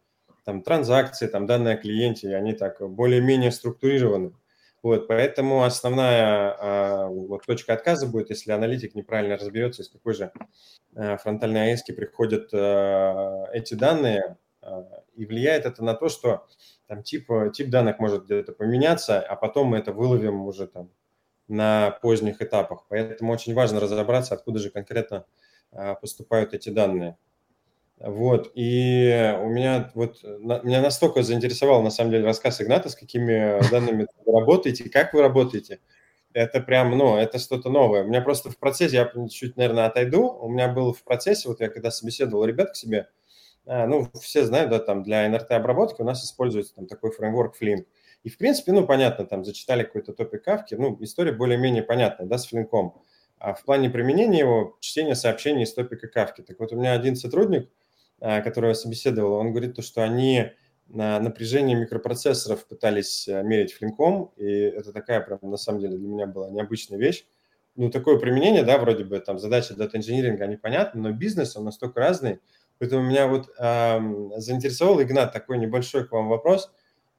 там 0.47 0.61
транзакции, 0.61 1.27
там 1.27 1.45
данные 1.45 1.73
о 1.73 1.77
клиенте, 1.77 2.33
они 2.33 2.53
так 2.53 2.79
более-менее 2.79 3.51
структурированы. 3.51 4.31
Вот, 4.81 5.05
поэтому 5.05 5.65
основная 5.65 6.55
а, 6.57 7.07
вот, 7.07 7.45
точка 7.45 7.73
отказа 7.73 8.07
будет, 8.07 8.29
если 8.29 8.53
аналитик 8.53 8.95
неправильно 8.95 9.35
разберется, 9.35 9.81
из 9.81 9.89
какой 9.89 10.13
же 10.13 10.31
а, 10.95 11.17
фронтальной 11.17 11.71
АЭС 11.73 11.83
приходят 11.83 12.49
а, 12.53 13.49
эти 13.51 13.73
данные, 13.73 14.37
а, 14.61 14.85
и 15.15 15.25
влияет 15.25 15.65
это 15.65 15.83
на 15.83 15.95
то, 15.95 16.07
что 16.07 16.47
там 16.87 17.03
тип, 17.03 17.27
тип 17.53 17.69
данных 17.69 17.99
может 17.99 18.23
где-то 18.23 18.53
поменяться, 18.53 19.19
а 19.19 19.35
потом 19.35 19.67
мы 19.67 19.79
это 19.79 19.91
выловим 19.91 20.45
уже 20.45 20.67
там 20.67 20.89
на 21.49 21.91
поздних 22.01 22.41
этапах. 22.41 22.85
Поэтому 22.87 23.33
очень 23.33 23.53
важно 23.53 23.81
разобраться, 23.81 24.35
откуда 24.35 24.59
же 24.59 24.69
конкретно 24.69 25.25
а, 25.73 25.95
поступают 25.95 26.53
эти 26.53 26.69
данные. 26.69 27.17
Вот, 27.99 28.51
и 28.53 29.35
у 29.41 29.49
меня 29.49 29.89
вот, 29.95 30.19
на, 30.23 30.59
меня 30.61 30.81
настолько 30.81 31.23
заинтересовал, 31.23 31.81
на 31.81 31.89
самом 31.89 32.11
деле, 32.11 32.25
рассказ 32.25 32.61
Игната, 32.61 32.89
с 32.89 32.95
какими 32.95 33.59
данными 33.71 34.07
вы 34.23 34.39
работаете, 34.39 34.87
как 34.87 35.13
вы 35.13 35.23
работаете. 35.23 35.79
Это 36.31 36.59
прям, 36.59 36.95
ну, 36.95 37.17
это 37.17 37.39
что-то 37.39 37.69
новое. 37.71 38.03
У 38.03 38.07
меня 38.07 38.21
просто 38.21 38.51
в 38.51 38.57
процессе, 38.59 38.97
я 38.97 39.11
чуть, 39.29 39.57
наверное, 39.57 39.87
отойду, 39.87 40.29
у 40.29 40.47
меня 40.47 40.67
был 40.67 40.93
в 40.93 41.03
процессе, 41.03 41.47
вот 41.47 41.59
я 41.59 41.69
когда 41.69 41.89
собеседовал 41.89 42.45
ребят 42.45 42.71
к 42.71 42.75
себе, 42.75 43.09
а, 43.65 43.87
ну, 43.87 44.07
все 44.21 44.45
знают, 44.45 44.69
да, 44.69 44.77
там 44.77 45.01
для 45.01 45.27
NRT-обработки 45.27 46.01
у 46.01 46.05
нас 46.05 46.23
используется 46.23 46.75
там 46.75 46.85
такой 46.85 47.11
фреймворк 47.11 47.55
Flink. 47.59 47.85
И, 48.23 48.29
в 48.29 48.37
принципе, 48.37 48.73
ну, 48.73 48.85
понятно, 48.85 49.25
там 49.25 49.43
зачитали 49.43 49.81
какой-то 49.81 50.13
топик 50.13 50.43
кавки, 50.43 50.75
ну, 50.75 50.95
история 51.01 51.31
более-менее 51.31 51.81
понятная, 51.81 52.27
да, 52.27 52.37
с 52.37 52.45
Флинком. 52.45 53.01
А 53.39 53.55
в 53.55 53.63
плане 53.63 53.89
применения 53.89 54.39
его 54.39 54.77
чтение 54.81 55.15
сообщений 55.15 55.63
из 55.63 55.73
топика 55.73 56.07
кавки. 56.07 56.41
Так 56.41 56.59
вот, 56.59 56.71
у 56.71 56.75
меня 56.75 56.93
один 56.93 57.15
сотрудник– 57.15 57.71
которого 58.19 58.69
я 58.69 58.75
собеседовал, 58.75 59.33
он 59.33 59.51
говорит, 59.51 59.75
то, 59.75 59.81
что 59.81 60.03
они 60.03 60.51
на 60.87 61.19
напряжение 61.19 61.75
микропроцессоров 61.75 62.65
пытались 62.65 63.27
э, 63.27 63.43
мерить 63.43 63.73
флинком, 63.73 64.31
и 64.37 64.47
это 64.47 64.93
такая 64.93 65.19
прям 65.21 65.39
на 65.41 65.57
самом 65.57 65.81
деле 65.81 65.97
для 65.97 66.07
меня 66.07 66.27
была 66.27 66.49
необычная 66.49 66.97
вещь. 66.97 67.25
Ну, 67.75 67.91
такое 67.91 68.17
применение, 68.17 68.63
да, 68.63 68.77
вроде 68.77 69.03
бы 69.03 69.19
там 69.19 69.37
задачи 69.37 69.73
дата-инжиниринга, 69.73 70.45
они 70.45 70.55
понятны, 70.55 71.01
но 71.01 71.11
бизнес, 71.11 71.55
он 71.55 71.65
настолько 71.65 71.99
разный, 71.99 72.39
поэтому 72.79 73.03
меня 73.03 73.27
вот 73.27 73.49
эм, 73.59 74.31
заинтересовал, 74.37 75.01
Игнат, 75.01 75.33
такой 75.33 75.57
небольшой 75.57 76.07
к 76.07 76.11
вам 76.11 76.29
вопрос. 76.29 76.71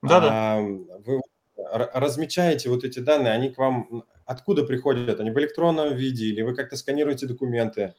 Да-да. 0.02 0.58
Эм, 0.58 0.88
вы 1.04 1.20
размечаете 1.56 2.70
вот 2.70 2.84
эти 2.84 2.98
данные, 3.00 3.34
они 3.34 3.50
к 3.50 3.58
вам 3.58 4.04
откуда 4.28 4.62
приходят? 4.62 5.18
Они 5.20 5.30
в 5.30 5.38
электронном 5.38 5.94
виде 5.94 6.26
или 6.26 6.42
вы 6.42 6.54
как-то 6.54 6.76
сканируете 6.76 7.26
документы? 7.26 7.94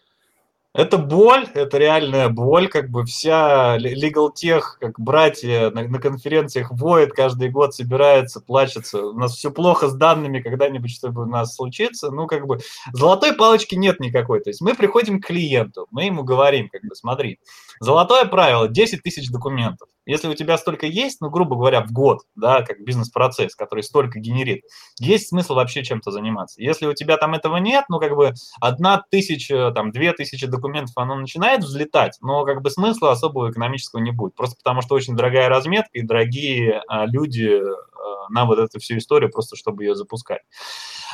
Это 0.79 0.97
боль, 0.97 1.45
это 1.55 1.77
реальная 1.77 2.29
боль, 2.29 2.69
как 2.69 2.89
бы 2.89 3.03
вся 3.03 3.77
Legal 3.77 4.29
Tech, 4.33 4.61
как 4.79 4.97
братья 4.97 5.71
на, 5.71 5.85
на 5.85 5.99
конференциях 5.99 6.71
воет, 6.71 7.11
каждый 7.11 7.49
год 7.49 7.75
собирается, 7.75 8.39
плачется. 8.39 9.07
У 9.07 9.11
нас 9.11 9.35
все 9.35 9.51
плохо 9.51 9.89
с 9.89 9.93
данными, 9.93 10.39
когда-нибудь 10.39 10.89
что-то 10.89 11.19
у 11.19 11.25
нас 11.25 11.53
случится. 11.53 12.11
Ну, 12.11 12.27
как 12.27 12.47
бы 12.47 12.59
золотой 12.93 13.33
палочки 13.33 13.75
нет 13.75 13.99
никакой. 13.99 14.39
То 14.39 14.51
есть 14.51 14.61
мы 14.61 14.73
приходим 14.73 15.19
к 15.19 15.25
клиенту, 15.25 15.85
мы 15.91 16.05
ему 16.05 16.23
говорим, 16.23 16.69
как 16.69 16.83
бы, 16.83 16.95
смотри, 16.95 17.39
золотое 17.81 18.23
правило, 18.23 18.69
10 18.69 19.03
тысяч 19.03 19.29
документов. 19.29 19.89
Если 20.09 20.27
у 20.27 20.33
тебя 20.33 20.57
столько 20.57 20.87
есть, 20.87 21.21
ну, 21.21 21.29
грубо 21.29 21.55
говоря, 21.55 21.81
в 21.81 21.91
год, 21.91 22.21
да, 22.35 22.63
как 22.63 22.83
бизнес-процесс, 22.83 23.53
который 23.53 23.83
столько 23.83 24.19
генерит, 24.19 24.63
есть 24.99 25.27
смысл 25.27 25.53
вообще 25.53 25.83
чем-то 25.83 26.09
заниматься. 26.09 26.59
Если 26.59 26.87
у 26.87 26.95
тебя 26.95 27.17
там 27.17 27.35
этого 27.35 27.57
нет, 27.57 27.85
ну, 27.89 27.99
как 27.99 28.15
бы 28.15 28.33
одна 28.59 29.03
тысяча, 29.11 29.71
там, 29.71 29.91
две 29.91 30.11
тысячи 30.13 30.47
документов, 30.47 30.68
оно 30.95 31.15
начинает 31.15 31.63
взлетать, 31.63 32.17
но 32.21 32.45
как 32.45 32.62
бы 32.62 32.69
смысла 32.69 33.12
особого 33.12 33.51
экономического 33.51 33.99
не 33.99 34.12
будет. 34.12 34.36
Просто 34.36 34.55
потому 34.58 34.82
что 34.82 34.95
очень 34.95 35.15
дорогая 35.15 35.49
разметка 35.49 35.91
и 35.93 36.01
дорогие 36.01 36.82
а, 36.88 37.05
люди 37.05 37.62
а, 37.62 38.29
на 38.29 38.45
вот 38.45 38.60
эту 38.60 38.79
всю 38.79 38.97
историю, 38.97 39.32
просто 39.32 39.55
чтобы 39.55 39.84
ее 39.84 39.95
запускать. 39.95 40.41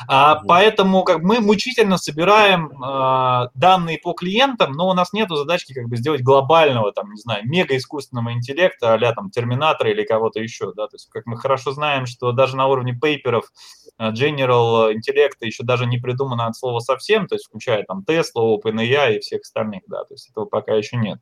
А, 0.08 0.40
Поэтому 0.46 1.02
как 1.04 1.22
мы 1.22 1.40
мучительно 1.40 1.96
собираем 1.96 2.72
а, 2.82 3.50
данные 3.54 3.98
по 3.98 4.12
клиентам, 4.12 4.72
но 4.72 4.88
у 4.88 4.94
нас 4.94 5.12
нет 5.12 5.28
задачки 5.28 5.72
как 5.72 5.88
бы 5.88 5.96
сделать 5.96 6.22
глобального, 6.22 6.92
там, 6.92 7.10
не 7.10 7.20
знаю, 7.20 7.46
мега 7.46 7.76
искусственного 7.76 8.32
интеллекта, 8.32 8.94
а 8.94 9.12
там 9.12 9.30
Терминатора 9.30 9.90
или 9.90 10.04
кого-то 10.04 10.40
еще, 10.40 10.72
да, 10.74 10.86
то 10.88 10.94
есть 10.94 11.08
как 11.10 11.26
мы 11.26 11.36
хорошо 11.36 11.72
знаем, 11.72 12.06
что 12.06 12.32
даже 12.32 12.56
на 12.56 12.66
уровне 12.66 12.92
пейперов 12.94 13.50
а, 13.98 14.12
General 14.12 14.92
интеллекта 14.92 15.46
еще 15.46 15.62
даже 15.62 15.86
не 15.86 15.98
придумано 15.98 16.46
от 16.46 16.56
слова 16.56 16.80
совсем, 16.80 17.26
то 17.26 17.34
есть 17.34 17.46
включая 17.46 17.84
там 17.84 18.04
Tesla, 18.06 18.56
OpenAI 18.56 19.16
и 19.16 19.20
всех 19.20 19.42
остальных, 19.42 19.82
да, 19.86 20.04
то 20.04 20.14
есть 20.14 20.30
этого 20.30 20.44
пока 20.44 20.74
еще 20.74 20.96
нет. 20.96 21.18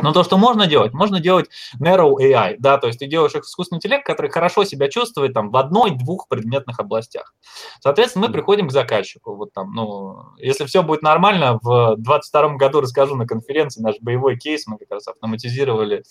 Но 0.00 0.12
то, 0.12 0.22
что 0.22 0.38
можно 0.38 0.66
делать, 0.66 0.92
можно 0.92 1.18
делать 1.18 1.46
narrow 1.80 2.14
AI, 2.20 2.54
да, 2.58 2.78
то 2.78 2.86
есть 2.86 3.00
ты 3.00 3.06
делаешь 3.06 3.34
искусственный 3.34 3.78
интеллект, 3.78 4.06
который 4.06 4.30
хорошо 4.30 4.64
себя 4.64 4.88
чувствует 4.88 5.34
там 5.34 5.50
в 5.50 5.56
одной-двух 5.56 6.28
предметных 6.28 6.78
областях. 6.78 7.34
Соответственно, 7.80 8.28
мы 8.28 8.32
приходим 8.32 8.68
к 8.68 8.72
заказчику, 8.72 9.34
вот 9.34 9.52
там, 9.52 9.72
ну, 9.72 10.18
если 10.38 10.66
все 10.66 10.84
будет 10.84 11.02
нормально, 11.02 11.58
в 11.62 11.96
2022 11.96 12.56
году 12.56 12.80
расскажу 12.80 13.16
на 13.16 13.26
конференции 13.26 13.82
наш 13.82 13.96
боевой 14.00 14.36
кейс, 14.36 14.68
мы 14.68 14.78
как 14.78 14.90
раз 14.92 15.08
автоматизировали 15.08 16.04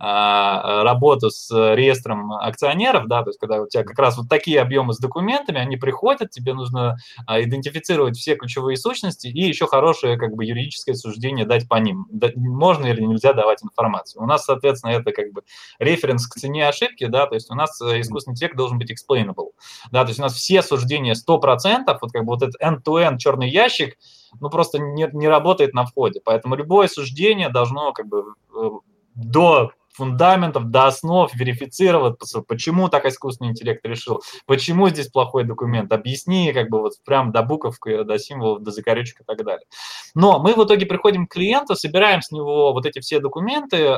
а, 0.00 0.82
работу 0.82 1.30
с 1.30 1.48
реестром 1.74 2.32
акционеров, 2.32 3.06
да, 3.06 3.22
то 3.22 3.30
есть 3.30 3.38
когда 3.38 3.62
у 3.62 3.68
тебя 3.68 3.84
как 3.84 3.98
раз 3.98 4.18
вот 4.18 4.28
такие 4.28 4.60
объемы 4.60 4.94
с 4.94 4.98
документами, 4.98 5.60
они 5.60 5.76
приходят, 5.76 6.30
тебе 6.30 6.54
нужно 6.54 6.96
а, 7.26 7.40
идентифицировать 7.40 8.16
все 8.16 8.34
ключевые 8.34 8.76
сущности 8.76 9.28
и 9.28 9.46
еще 9.46 9.68
хорошее 9.68 10.18
как 10.18 10.34
бы 10.34 10.44
юридическое 10.44 10.96
суждение 10.96 11.46
дать 11.46 11.68
по 11.68 11.76
ним. 11.76 12.06
Да, 12.10 12.30
можно 12.34 12.86
или 12.86 13.02
нельзя 13.02 13.27
нельзя 13.28 13.32
давать 13.32 13.62
информацию. 13.62 14.22
У 14.22 14.26
нас, 14.26 14.44
соответственно, 14.44 14.92
это 14.92 15.12
как 15.12 15.32
бы 15.32 15.42
референс 15.78 16.26
к 16.26 16.34
цене 16.34 16.68
ошибки, 16.68 17.06
да, 17.06 17.26
то 17.26 17.34
есть 17.34 17.50
у 17.50 17.54
нас 17.54 17.80
э, 17.80 18.00
искусственный 18.00 18.34
интеллект 18.34 18.56
должен 18.56 18.78
быть 18.78 18.90
explainable, 18.90 19.50
да, 19.90 20.04
то 20.04 20.08
есть 20.08 20.20
у 20.20 20.22
нас 20.22 20.34
все 20.34 20.62
суждения 20.62 21.14
100%, 21.14 21.98
вот 22.00 22.12
как 22.12 22.24
бы 22.24 22.34
вот 22.34 22.42
этот 22.42 22.60
end-to-end 22.60 23.18
черный 23.18 23.48
ящик, 23.48 23.96
ну, 24.40 24.50
просто 24.50 24.78
не, 24.78 25.08
не 25.12 25.28
работает 25.28 25.74
на 25.74 25.84
входе, 25.84 26.20
поэтому 26.24 26.54
любое 26.54 26.88
суждение 26.88 27.48
должно 27.48 27.92
как 27.92 28.06
бы 28.06 28.34
э, 28.54 28.70
до 29.14 29.72
фундаментов 29.98 30.70
до 30.70 30.86
основ, 30.86 31.34
верифицировать, 31.34 32.20
почему 32.46 32.88
так 32.88 33.04
искусственный 33.04 33.50
интеллект 33.50 33.84
решил, 33.84 34.22
почему 34.46 34.88
здесь 34.88 35.08
плохой 35.08 35.42
документ, 35.44 35.92
объясни 35.92 36.52
как 36.52 36.70
бы 36.70 36.80
вот 36.80 36.92
прям 37.04 37.32
до 37.32 37.42
букв, 37.42 37.76
до 37.84 38.18
символов, 38.18 38.62
до 38.62 38.70
закорючек 38.70 39.20
и 39.20 39.24
так 39.24 39.44
далее. 39.44 39.66
Но 40.14 40.38
мы 40.38 40.54
в 40.54 40.64
итоге 40.64 40.86
приходим 40.86 41.26
к 41.26 41.32
клиенту, 41.32 41.74
собираем 41.74 42.22
с 42.22 42.30
него 42.30 42.72
вот 42.72 42.86
эти 42.86 43.00
все 43.00 43.18
документы, 43.18 43.76
э, 43.76 43.94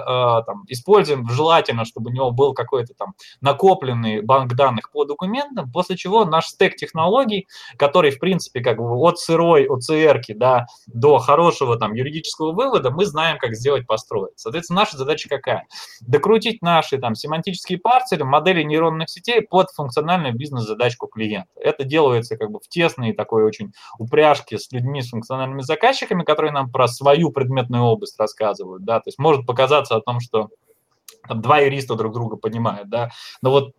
там, 0.46 0.64
используем 0.68 1.28
желательно, 1.28 1.84
чтобы 1.84 2.10
у 2.10 2.14
него 2.14 2.30
был 2.30 2.54
какой-то 2.54 2.94
там 2.94 3.12
накопленный 3.42 4.22
банк 4.22 4.54
данных 4.54 4.90
по 4.90 5.04
документам, 5.04 5.70
после 5.70 5.96
чего 5.96 6.24
наш 6.24 6.46
стек 6.46 6.76
технологий, 6.76 7.46
который, 7.76 8.10
в 8.10 8.18
принципе, 8.18 8.60
как 8.60 8.78
бы 8.78 8.96
от 8.96 9.18
сырой 9.18 9.68
OCR 9.68 10.20
да, 10.34 10.66
до 10.86 11.18
хорошего 11.18 11.76
там 11.76 11.92
юридического 11.92 12.52
вывода, 12.52 12.90
мы 12.90 13.04
знаем, 13.04 13.38
как 13.38 13.54
сделать, 13.54 13.86
построить. 13.86 14.32
Соответственно, 14.36 14.80
наша 14.80 14.96
задача 14.96 15.28
какая? 15.28 15.66
Докрутить 16.00 16.62
наши 16.62 16.98
там 16.98 17.14
семантические 17.14 17.78
парсеры, 17.78 18.24
модели 18.24 18.62
нейронных 18.62 19.10
сетей 19.10 19.42
под 19.42 19.70
функциональную 19.70 20.34
бизнес-задачку 20.34 21.06
клиента. 21.06 21.48
Это 21.56 21.84
делается 21.84 22.36
как 22.36 22.50
бы 22.50 22.60
в 22.60 22.68
тесной 22.68 23.12
такой 23.12 23.44
очень 23.44 23.72
упряжке 23.98 24.58
с 24.58 24.70
людьми, 24.72 25.02
с 25.02 25.10
функциональными 25.10 25.62
заказчиками, 25.62 26.24
которые 26.24 26.52
нам 26.52 26.70
про 26.70 26.88
свою 26.88 27.30
предметную 27.30 27.84
область 27.84 28.18
рассказывают. 28.18 28.84
Да? 28.84 29.00
То 29.00 29.08
есть 29.08 29.18
может 29.18 29.46
показаться 29.46 29.96
о 29.96 30.00
том, 30.00 30.20
что 30.20 30.50
там 31.30 31.40
два 31.40 31.60
юриста 31.60 31.94
друг 31.94 32.12
друга 32.12 32.36
понимают, 32.36 32.88
да, 32.88 33.10
но 33.40 33.50
вот 33.50 33.72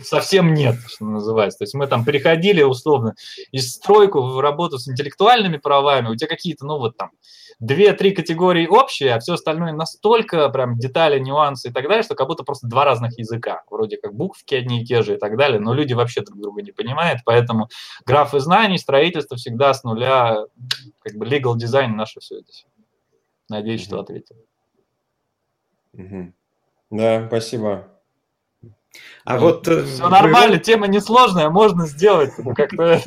совсем 0.00 0.54
нет, 0.54 0.76
что 0.86 1.04
называется. 1.04 1.58
То 1.58 1.64
есть 1.64 1.74
мы 1.74 1.88
там 1.88 2.04
переходили 2.04 2.62
условно 2.62 3.14
из 3.50 3.72
стройку 3.72 4.22
в 4.22 4.40
работу 4.40 4.78
с 4.78 4.88
интеллектуальными 4.88 5.56
правами, 5.56 6.08
у 6.08 6.14
тебя 6.14 6.28
какие-то, 6.28 6.64
ну 6.64 6.78
вот 6.78 6.96
там, 6.96 7.10
две-три 7.58 8.12
категории 8.12 8.68
общие, 8.68 9.12
а 9.12 9.18
все 9.18 9.34
остальное 9.34 9.72
настолько 9.72 10.48
прям 10.50 10.78
детали, 10.78 11.18
нюансы 11.18 11.68
и 11.68 11.72
так 11.72 11.88
далее, 11.88 12.04
что 12.04 12.14
как 12.14 12.28
будто 12.28 12.44
просто 12.44 12.68
два 12.68 12.84
разных 12.84 13.18
языка. 13.18 13.64
Вроде 13.70 13.96
как 13.96 14.14
буквки 14.14 14.54
одни 14.54 14.82
и 14.82 14.84
те 14.84 15.02
же 15.02 15.14
и 15.14 15.18
так 15.18 15.36
далее, 15.36 15.58
но 15.58 15.74
люди 15.74 15.94
вообще 15.94 16.22
друг 16.22 16.40
друга 16.40 16.62
не 16.62 16.70
понимают, 16.70 17.20
поэтому 17.24 17.68
графы 18.06 18.38
знаний, 18.38 18.78
строительство 18.78 19.36
всегда 19.36 19.74
с 19.74 19.82
нуля, 19.82 20.44
как 21.00 21.14
бы 21.16 21.26
legal 21.26 21.56
дизайн 21.56 21.96
наше 21.96 22.20
все 22.20 22.38
это. 22.38 22.52
Надеюсь, 23.48 23.82
что 23.82 23.98
ответил. 23.98 24.36
Да, 26.90 27.26
спасибо. 27.26 27.88
А 29.24 29.38
вот... 29.38 29.66
Э, 29.68 29.84
Все 29.84 30.08
нормально, 30.08 30.58
тема 30.58 30.86
несложная, 30.86 31.48
можно 31.48 31.86
сделать 31.86 32.30
как-то 32.54 33.00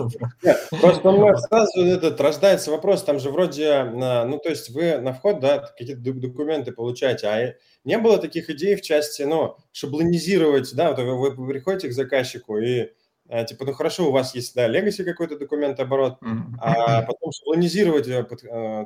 Просто 0.82 1.10
у 1.10 1.22
меня 1.22 1.38
сразу 1.38 1.82
этот 1.82 2.20
рождается 2.20 2.72
вопрос, 2.72 3.04
там 3.04 3.20
же 3.20 3.30
вроде, 3.30 3.84
ну, 3.84 4.40
то 4.40 4.50
есть 4.50 4.70
вы 4.70 4.98
на 4.98 5.14
вход, 5.14 5.40
да, 5.40 5.60
какие-то 5.60 6.02
документы 6.02 6.72
получаете, 6.72 7.28
а 7.28 7.56
не 7.84 7.98
было 7.98 8.18
таких 8.18 8.50
идей 8.50 8.76
в 8.76 8.82
части, 8.82 9.22
ну, 9.22 9.58
шаблонизировать, 9.72 10.74
да, 10.76 10.94
вот 10.94 11.36
вы, 11.36 11.48
приходите 11.48 11.90
к 11.90 11.94
заказчику 11.94 12.58
и 12.58 12.90
э, 13.30 13.46
типа, 13.46 13.66
ну 13.66 13.74
хорошо, 13.74 14.10
у 14.10 14.12
вас 14.12 14.34
есть, 14.34 14.56
да, 14.56 14.68
legacy 14.68 15.04
какой-то 15.04 15.38
документооборот, 15.38 16.18
а 16.60 17.04
потом 17.04 17.32
шаблонизировать 17.32 18.08
э, 18.08 18.86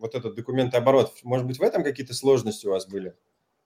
вот 0.00 0.14
этот 0.14 0.36
документооборот, 0.36 1.12
может 1.24 1.46
быть, 1.46 1.58
в 1.58 1.62
этом 1.62 1.82
какие-то 1.82 2.14
сложности 2.14 2.66
у 2.66 2.70
вас 2.70 2.86
были? 2.86 3.14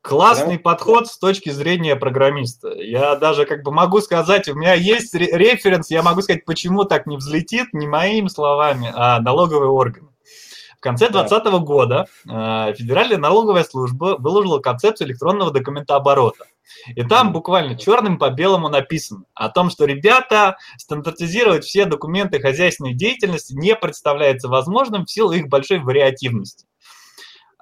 Классный 0.03 0.57
да? 0.57 0.63
подход 0.63 1.07
с 1.07 1.17
точки 1.17 1.51
зрения 1.51 1.95
программиста. 1.95 2.75
Я 2.75 3.15
даже 3.15 3.47
как 3.47 3.63
бы 3.63 3.71
могу 3.71 4.01
сказать, 4.01 4.49
у 4.49 4.55
меня 4.55 4.75
есть 4.75 5.15
референс, 5.15 5.91
я 5.91 6.03
могу 6.03 6.23
сказать, 6.23 6.45
почему 6.45 6.85
так 6.85 7.07
не 7.07 7.17
взлетит, 7.17 7.73
не 7.73 7.87
моими 7.87 8.27
словами, 8.27 8.91
а 8.93 9.21
налоговые 9.21 9.71
органы. 9.71 10.09
В 10.77 10.81
конце 10.83 11.09
2020 11.09 11.53
года 11.65 12.07
э, 12.29 12.75
Федеральная 12.77 13.17
налоговая 13.17 13.63
служба 13.63 14.17
выложила 14.19 14.59
концепцию 14.59 15.07
электронного 15.07 15.53
документооборота. 15.53 16.47
И 16.97 17.05
там 17.05 17.33
буквально 17.33 17.79
черным 17.79 18.19
по 18.19 18.31
белому 18.31 18.69
написано 18.69 19.23
о 19.35 19.49
том, 19.49 19.71
что, 19.71 19.85
ребята, 19.85 20.57
стандартизировать 20.79 21.65
все 21.65 21.85
документы 21.85 22.41
хозяйственной 22.41 22.95
деятельности 22.95 23.55
не 23.55 23.77
представляется 23.77 24.49
возможным 24.49 25.07
в 25.07 25.11
силу 25.13 25.31
их 25.31 25.47
большой 25.47 25.79
вариативности. 25.79 26.67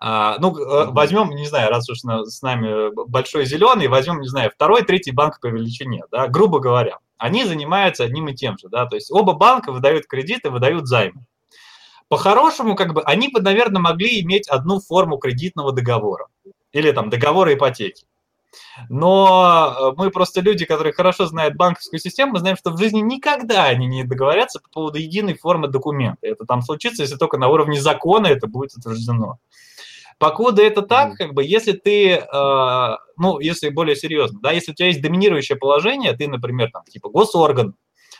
А, 0.02 0.38
ну, 0.38 0.56
э, 0.56 0.86
возьмем, 0.90 1.30
не 1.30 1.46
знаю, 1.46 1.68
раз 1.68 1.88
уж 1.90 1.98
с 2.00 2.42
нами 2.42 2.90
большой 3.06 3.44
зеленый, 3.44 3.86
возьмем, 3.86 4.20
не 4.20 4.28
знаю, 4.28 4.50
второй, 4.50 4.82
третий 4.82 5.10
банк 5.10 5.40
по 5.40 5.48
величине, 5.48 6.04
да, 6.10 6.26
грубо 6.26 6.58
говоря. 6.58 6.98
Они 7.18 7.44
занимаются 7.44 8.04
одним 8.04 8.28
и 8.28 8.34
тем 8.34 8.56
же, 8.56 8.68
да, 8.70 8.86
то 8.86 8.96
есть 8.96 9.12
оба 9.12 9.34
банка 9.34 9.72
выдают 9.72 10.06
кредиты, 10.06 10.48
выдают 10.48 10.86
займы. 10.86 11.26
По-хорошему, 12.08 12.76
как 12.76 12.94
бы, 12.94 13.02
они 13.02 13.28
бы, 13.28 13.42
наверное, 13.42 13.82
могли 13.82 14.20
иметь 14.22 14.48
одну 14.48 14.80
форму 14.80 15.18
кредитного 15.18 15.70
договора 15.70 16.28
или 16.72 16.90
там 16.92 17.10
договора 17.10 17.52
ипотеки. 17.52 18.06
Но 18.88 19.92
э, 19.92 19.94
мы 19.96 20.10
просто 20.10 20.40
люди, 20.40 20.64
которые 20.64 20.94
хорошо 20.94 21.26
знают 21.26 21.56
банковскую 21.56 22.00
систему, 22.00 22.32
мы 22.32 22.38
знаем, 22.38 22.56
что 22.56 22.70
в 22.70 22.78
жизни 22.78 23.00
никогда 23.00 23.64
они 23.64 23.86
не 23.86 24.04
договорятся 24.04 24.60
по 24.60 24.68
поводу 24.70 24.98
единой 24.98 25.34
формы 25.36 25.68
документа. 25.68 26.18
Это 26.22 26.46
там 26.46 26.62
случится, 26.62 27.02
если 27.02 27.16
только 27.16 27.36
на 27.36 27.48
уровне 27.48 27.78
закона 27.78 28.28
это 28.28 28.46
будет 28.46 28.74
утверждено. 28.76 29.38
Покуда 30.20 30.62
это 30.62 30.83
так, 30.83 31.14
как 31.14 31.33
бы, 31.33 31.42
если 31.42 31.72
ты, 31.72 32.11
э, 32.16 32.96
ну, 33.16 33.40
если 33.40 33.70
более 33.70 33.96
серьезно, 33.96 34.38
да, 34.42 34.52
если 34.52 34.72
у 34.72 34.74
тебя 34.74 34.88
есть 34.88 35.00
доминирующее 35.00 35.56
положение, 35.56 36.12
ты, 36.12 36.28
например, 36.28 36.70
там, 36.70 36.85
типа 36.85 37.09
госорган, 37.09 37.74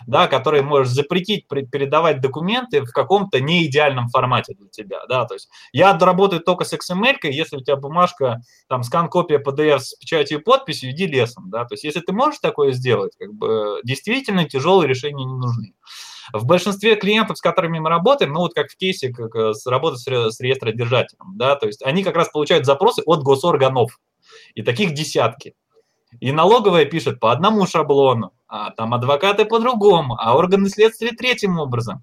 да, 0.07 0.27
который 0.27 0.63
можешь 0.63 0.95
запретить 0.95 1.47
передавать 1.47 2.23
документы 2.23 2.81
в 2.87 2.91
каком-то 2.91 3.39
неидеальном 3.43 4.09
формате 4.09 4.55
для 4.59 4.69
тебя, 4.71 5.01
да, 5.11 5.27
то 5.27 5.35
есть 5.35 5.51
я 5.75 5.93
работаю 5.99 6.41
только 6.41 6.65
с 6.65 6.73
XML, 6.73 7.17
если 7.25 7.57
у 7.59 7.61
тебя 7.61 7.77
бумажка, 7.77 8.41
там, 8.67 8.83
скан-копия 8.83 9.39
PDF 9.39 9.81
с 9.81 9.95
печатью 9.97 10.39
и 10.39 10.43
подписью, 10.43 10.93
иди 10.93 11.07
лесом, 11.07 11.51
да, 11.51 11.67
то 11.67 11.75
есть 11.75 11.85
если 11.85 12.01
ты 12.01 12.15
можешь 12.15 12.41
такое 12.41 12.73
сделать, 12.73 13.13
как 13.19 13.35
бы, 13.35 13.79
действительно 13.85 14.47
тяжелые 14.49 14.89
решения 14.89 15.27
не 15.27 15.35
нужны. 15.37 15.75
В 16.33 16.47
большинстве 16.47 16.97
клиентов, 16.97 17.39
с 17.39 17.41
которыми 17.41 17.79
мы 17.79 17.89
работаем, 17.89 18.33
ну 18.33 18.41
вот 18.41 18.55
как 18.55 18.71
в 18.71 18.77
кейсе 18.77 19.13
как 19.13 19.35
э, 19.35 19.55
с 19.55 19.67
работы 19.67 19.97
с, 19.97 20.07
реестродержателем, 20.07 21.37
да, 21.37 21.57
то 21.57 21.67
есть 21.67 21.83
они 21.83 22.05
как 22.05 22.17
раз 22.17 22.29
получают 22.29 22.67
запросы 22.67 23.03
от 23.07 23.23
госорганов, 23.23 23.99
и 24.55 24.63
таких 24.63 24.95
десятки. 24.95 25.55
И 26.19 26.33
налоговая 26.33 26.87
пишет 26.87 27.21
по 27.21 27.31
одному 27.31 27.67
шаблону, 27.67 28.33
а 28.49 28.71
там 28.71 28.95
адвокаты 28.95 29.45
по-другому, 29.45 30.17
а 30.19 30.37
органы 30.37 30.69
следствия 30.69 31.13
третьим 31.13 31.59
образом. 31.59 32.03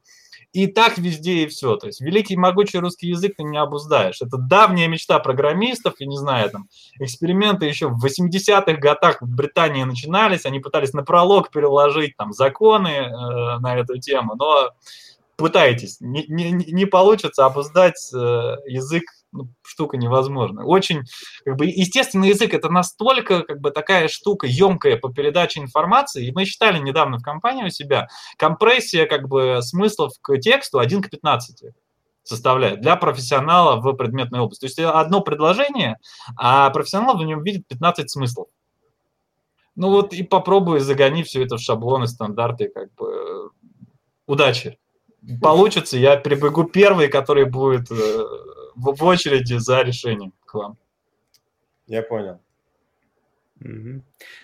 И 0.53 0.67
так 0.67 0.97
везде 0.97 1.43
и 1.43 1.47
все. 1.47 1.75
То 1.75 1.87
есть 1.87 2.01
великий 2.01 2.37
могучий 2.37 2.79
русский 2.79 3.07
язык 3.07 3.35
ты 3.37 3.43
не 3.43 3.57
обуздаешь. 3.57 4.21
Это 4.21 4.37
давняя 4.37 4.87
мечта 4.87 5.19
программистов, 5.19 5.95
я 5.99 6.07
не 6.07 6.17
знаю, 6.17 6.49
там 6.49 6.67
эксперименты 6.99 7.65
еще 7.65 7.87
в 7.89 8.03
80-х 8.03 8.73
годах 8.73 9.21
в 9.21 9.27
Британии 9.27 9.83
начинались, 9.83 10.45
они 10.45 10.59
пытались 10.59 10.93
на 10.93 11.03
пролог 11.03 11.51
переложить 11.51 12.15
там 12.17 12.33
законы 12.33 12.87
э, 12.87 13.59
на 13.59 13.77
эту 13.77 13.99
тему, 13.99 14.35
но 14.35 14.71
пытаетесь, 15.35 15.97
не, 15.99 16.25
не, 16.27 16.51
не 16.51 16.85
получится 16.85 17.45
обуздать 17.45 18.11
э, 18.13 18.17
язык 18.65 19.03
ну, 19.31 19.49
штука 19.61 19.97
невозможная. 19.97 20.65
Очень, 20.65 21.03
как 21.45 21.57
бы, 21.57 21.65
естественный 21.65 22.29
язык 22.29 22.53
это 22.53 22.69
настолько, 22.69 23.41
как 23.43 23.59
бы, 23.59 23.71
такая 23.71 24.07
штука 24.07 24.47
емкая 24.47 24.97
по 24.97 25.11
передаче 25.11 25.59
информации, 25.59 26.27
и 26.27 26.31
мы 26.31 26.45
считали 26.45 26.79
недавно 26.79 27.17
в 27.17 27.23
компании 27.23 27.65
у 27.65 27.69
себя, 27.69 28.07
компрессия, 28.37 29.05
как 29.05 29.27
бы, 29.27 29.59
смыслов 29.61 30.13
к 30.21 30.37
тексту 30.37 30.79
1 30.79 31.01
к 31.01 31.09
15 31.09 31.73
составляет 32.23 32.81
для 32.81 32.95
профессионала 32.97 33.79
в 33.79 33.93
предметной 33.93 34.39
области. 34.39 34.61
То 34.61 34.65
есть 34.67 34.79
одно 34.79 35.21
предложение, 35.21 35.97
а 36.35 36.69
профессионал 36.69 37.17
в 37.17 37.23
нем 37.23 37.41
видит 37.41 37.65
15 37.67 38.09
смыслов. 38.09 38.47
Ну 39.75 39.91
вот 39.91 40.11
и 40.11 40.23
попробуй 40.23 40.79
загони 40.79 41.23
все 41.23 41.43
это 41.43 41.57
в 41.57 41.61
шаблоны, 41.61 42.07
стандарты, 42.07 42.67
как 42.67 42.93
бы 42.95 43.51
удачи. 44.25 44.77
Получится, 45.41 45.97
я 45.97 46.17
прибегу 46.17 46.63
первый, 46.63 47.09
который 47.09 47.45
будет 47.45 47.91
э, 47.91 48.25
в, 48.77 48.95
в 48.95 49.03
очереди 49.03 49.55
за 49.55 49.81
решением 49.81 50.33
к 50.45 50.53
вам. 50.53 50.77
Я 51.87 52.01
понял. 52.03 52.39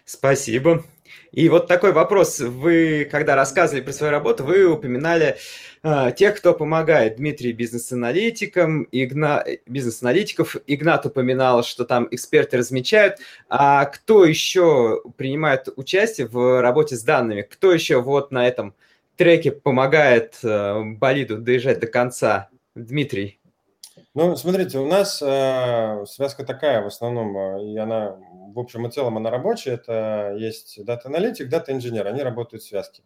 Спасибо. 0.05 0.83
И 1.31 1.49
вот 1.49 1.67
такой 1.67 1.91
вопрос. 1.91 2.39
Вы, 2.39 3.07
когда 3.09 3.35
рассказывали 3.35 3.81
про 3.81 3.91
свою 3.91 4.11
работу, 4.11 4.43
вы 4.43 4.65
упоминали 4.65 5.37
э, 5.83 6.11
тех, 6.15 6.37
кто 6.37 6.53
помогает. 6.53 7.17
Дмитрий 7.17 7.51
бизнес-аналитикам, 7.51 8.83
Игна... 8.91 9.43
бизнес-аналитиков. 9.67 10.55
Игнат 10.65 11.05
упоминал, 11.05 11.63
что 11.63 11.85
там 11.85 12.07
эксперты 12.09 12.57
размечают. 12.57 13.19
А 13.49 13.85
кто 13.85 14.25
еще 14.25 15.03
принимает 15.17 15.69
участие 15.75 16.27
в 16.27 16.61
работе 16.61 16.95
с 16.95 17.03
данными? 17.03 17.43
Кто 17.43 17.71
еще 17.71 18.01
вот 18.01 18.31
на 18.31 18.47
этом 18.47 18.73
треке 19.15 19.51
помогает 19.51 20.39
э, 20.43 20.81
болиду 20.83 21.37
доезжать 21.37 21.79
до 21.79 21.87
конца? 21.87 22.49
Дмитрий. 22.75 23.39
Ну, 24.15 24.35
смотрите, 24.35 24.77
у 24.77 24.85
нас 24.85 25.21
э, 25.23 26.05
связка 26.05 26.45
такая 26.45 26.83
в 26.83 26.85
основном, 26.85 27.35
э, 27.35 27.73
и 27.73 27.77
она 27.77 28.15
в 28.53 28.59
общем 28.59 28.85
и 28.85 28.91
целом 28.91 29.17
она 29.17 29.31
рабочая. 29.31 29.71
Это 29.71 30.35
есть 30.37 30.83
дата-аналитик, 30.85 31.49
дата-инженер, 31.49 32.05
они 32.05 32.21
работают 32.21 32.61
в 32.61 32.67
связке. 32.67 33.01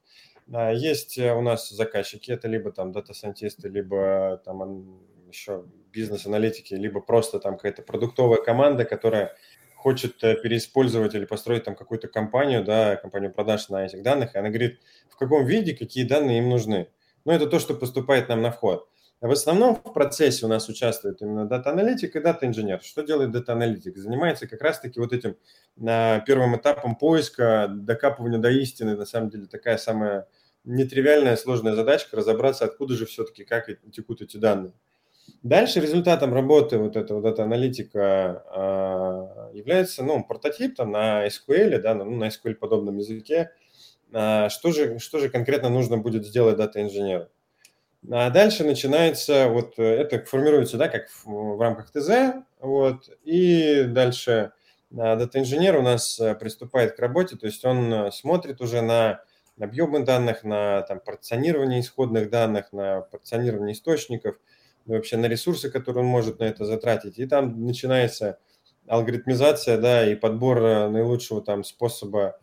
А 0.51 0.71
есть 0.73 1.17
у 1.17 1.41
нас 1.41 1.69
заказчики, 1.69 2.31
это 2.31 2.49
либо 2.49 2.71
там 2.71 2.91
дата-сайентисты, 2.91 3.69
либо 3.69 4.41
там 4.43 4.99
еще 5.29 5.63
бизнес-аналитики, 5.93 6.73
либо 6.73 6.99
просто 6.99 7.39
там 7.39 7.55
какая-то 7.55 7.83
продуктовая 7.83 8.41
команда, 8.41 8.83
которая 8.83 9.33
хочет 9.77 10.21
э, 10.25 10.35
переиспользовать 10.35 11.15
или 11.15 11.23
построить 11.23 11.63
там 11.63 11.75
какую-то 11.75 12.09
кампанию, 12.09 12.65
да, 12.65 12.97
кампанию 12.97 13.31
продаж 13.31 13.69
на 13.69 13.85
этих 13.85 14.03
данных, 14.03 14.35
и 14.35 14.39
она 14.39 14.49
говорит, 14.49 14.81
в 15.09 15.15
каком 15.15 15.45
виде, 15.45 15.73
какие 15.73 16.03
данные 16.03 16.39
им 16.39 16.49
нужны. 16.49 16.89
Ну, 17.23 17.31
это 17.31 17.47
то, 17.47 17.59
что 17.59 17.75
поступает 17.75 18.27
нам 18.27 18.41
на 18.41 18.51
вход. 18.51 18.89
В 19.19 19.31
основном 19.31 19.75
в 19.75 19.93
процессе 19.93 20.45
у 20.45 20.49
нас 20.49 20.69
участвует 20.69 21.23
именно 21.23 21.47
дата-аналитик 21.47 22.15
и 22.15 22.19
дата-инженер. 22.19 22.81
Что 22.83 23.01
делает 23.01 23.31
дата-аналитик? 23.31 23.97
Занимается 23.97 24.47
как 24.47 24.61
раз-таки 24.61 24.99
вот 24.99 25.11
этим 25.11 25.37
а, 25.83 26.19
первым 26.19 26.55
этапом 26.55 26.95
поиска, 26.95 27.67
докапывания 27.67 28.37
до 28.37 28.51
истины. 28.51 28.95
На 28.95 29.05
самом 29.05 29.31
деле 29.31 29.47
такая 29.47 29.77
самая 29.77 30.27
нетривиальная, 30.65 31.35
сложная 31.35 31.73
задачка 31.73 32.15
разобраться, 32.15 32.65
откуда 32.65 32.93
же 32.93 33.07
все-таки, 33.07 33.43
как 33.43 33.69
текут 33.91 34.21
эти 34.21 34.37
данные. 34.37 34.73
Дальше 35.41 35.79
результатом 35.79 36.33
работы 36.33 36.77
вот 36.77 36.95
этого 36.95 37.19
дата-аналитика 37.19 38.43
а, 38.51 39.49
является 39.51 40.03
ну, 40.03 40.23
прототип 40.23 40.75
там, 40.75 40.91
на 40.91 41.25
SQL, 41.25 41.79
да, 41.79 41.95
ну, 41.95 42.05
на 42.15 42.27
SQL-подобном 42.27 42.97
языке. 42.97 43.49
А, 44.13 44.49
что, 44.49 44.71
же, 44.71 44.99
что 44.99 45.17
же 45.17 45.29
конкретно 45.29 45.69
нужно 45.69 45.97
будет 45.97 46.23
сделать 46.23 46.57
дата-инженеру? 46.57 47.29
А 48.11 48.29
дальше 48.29 48.63
начинается, 48.63 49.49
вот 49.49 49.73
э, 49.77 49.83
это 49.83 50.23
формируется, 50.25 50.77
да, 50.77 50.87
как 50.87 51.09
в, 51.09 51.25
в 51.25 51.61
рамках 51.61 51.91
ТЗ, 51.91 52.35
вот, 52.59 53.09
и 53.23 53.83
дальше 53.83 54.51
дата-инженер 54.89 55.77
у 55.77 55.81
нас 55.81 56.19
приступает 56.39 56.95
к 56.95 56.99
работе, 56.99 57.35
то 57.35 57.45
есть 57.45 57.65
он 57.65 58.11
смотрит 58.11 58.61
уже 58.61 58.81
на 58.81 59.21
объемы 59.59 60.05
данных, 60.05 60.43
на 60.43 60.81
там, 60.83 60.99
порционирование 60.99 61.81
исходных 61.81 62.29
данных, 62.29 62.71
на 62.71 63.01
порционирование 63.01 63.73
источников, 63.73 64.37
вообще 64.85 65.17
на 65.17 65.25
ресурсы, 65.25 65.69
которые 65.69 66.03
он 66.03 66.09
может 66.09 66.39
на 66.39 66.45
это 66.45 66.65
затратить. 66.65 67.19
И 67.19 67.25
там 67.25 67.65
начинается 67.65 68.39
алгоритмизация, 68.87 69.77
да, 69.77 70.09
и 70.09 70.15
подбор 70.15 70.61
наилучшего 70.89 71.41
там 71.41 71.63
способа 71.63 72.39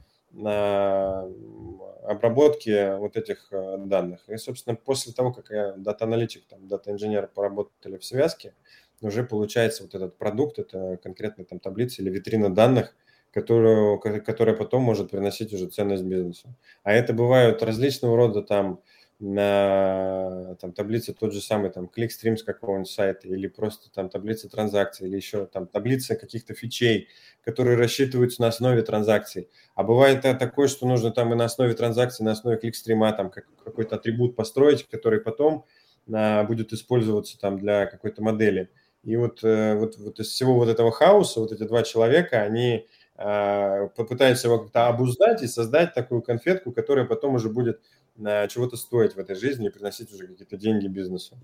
обработки 2.05 2.97
вот 2.99 3.17
этих 3.17 3.49
э, 3.51 3.77
данных. 3.79 4.29
И, 4.29 4.37
собственно, 4.37 4.77
после 4.77 5.13
того, 5.13 5.33
как 5.33 5.51
я 5.51 5.73
дата-аналитик, 5.73 6.45
там, 6.47 6.69
дата-инженер 6.69 7.29
поработали 7.35 7.97
в 7.97 8.05
связке, 8.05 8.55
уже 9.01 9.25
получается 9.25 9.85
вот 9.85 9.95
этот 9.95 10.19
продукт, 10.19 10.59
это 10.59 10.99
конкретно 11.03 11.45
там 11.45 11.61
таблица 11.61 12.03
или 12.03 12.11
витрина 12.11 12.55
данных, 12.55 12.95
которую, 13.33 13.99
которая 13.99 14.55
потом 14.55 14.83
может 14.83 15.11
приносить 15.11 15.53
уже 15.53 15.67
ценность 15.67 16.05
бизнесу. 16.05 16.55
А 16.83 16.93
это 16.93 17.13
бывают 17.13 17.63
различного 17.63 18.17
рода 18.17 18.43
там 18.43 18.81
на 19.25 20.55
там, 20.61 20.73
таблице 20.73 21.15
тот 21.15 21.33
же 21.33 21.41
самый 21.41 21.71
там 21.71 21.89
кликстрим 21.89 22.37
с 22.37 22.43
какого-нибудь 22.43 22.91
сайта 22.91 23.27
или 23.27 23.47
просто 23.47 23.91
там 23.91 24.11
таблица 24.11 24.49
транзакций 24.49 25.09
или 25.09 25.17
еще 25.17 25.47
там 25.47 25.67
таблица 25.67 26.15
каких-то 26.15 26.55
фичей, 26.55 27.09
которые 27.43 27.79
рассчитываются 27.79 28.43
на 28.43 28.49
основе 28.49 28.83
транзакций. 28.83 29.49
А 29.75 29.83
бывает 29.83 30.23
такое, 30.23 30.69
что 30.69 30.87
нужно 30.87 31.11
там 31.11 31.33
и 31.33 31.37
на 31.37 31.47
основе 31.47 31.73
транзакций, 31.75 32.25
на 32.25 32.33
основе 32.33 32.59
кликстрима 32.59 33.13
там 33.13 33.31
как, 33.31 33.47
какой-то 33.65 33.97
атрибут 33.97 34.37
построить, 34.37 34.87
который 34.89 35.21
потом 35.21 35.65
а, 36.13 36.45
будет 36.45 36.73
использоваться 36.73 37.39
там 37.39 37.59
для 37.59 37.87
какой-то 37.87 38.23
модели. 38.23 38.71
И 39.05 39.17
вот, 39.17 39.41
э, 39.43 39.75
вот, 39.75 39.99
вот 39.99 40.19
из 40.19 40.29
всего 40.29 40.55
вот 40.55 40.69
этого 40.69 40.91
хаоса 40.91 41.41
вот 41.41 41.53
эти 41.53 41.65
два 41.65 41.83
человека, 41.83 42.43
они 42.43 42.87
а, 43.17 43.89
попытаются 43.89 44.49
его 44.49 44.59
как-то 44.59 44.89
обуздать 44.89 45.43
и 45.43 45.47
создать 45.47 45.95
такую 45.95 46.21
конфетку, 46.23 46.73
которая 46.73 47.05
потом 47.05 47.35
уже 47.35 47.49
будет 47.49 47.81
чего-то 48.17 48.77
стоить 48.77 49.15
в 49.15 49.19
этой 49.19 49.37
жизни 49.37 49.67
и 49.67 49.71
приносить 49.71 50.13
уже 50.13 50.27
какие-то 50.27 50.57
деньги 50.57 50.87
бизнесу. 50.87 51.39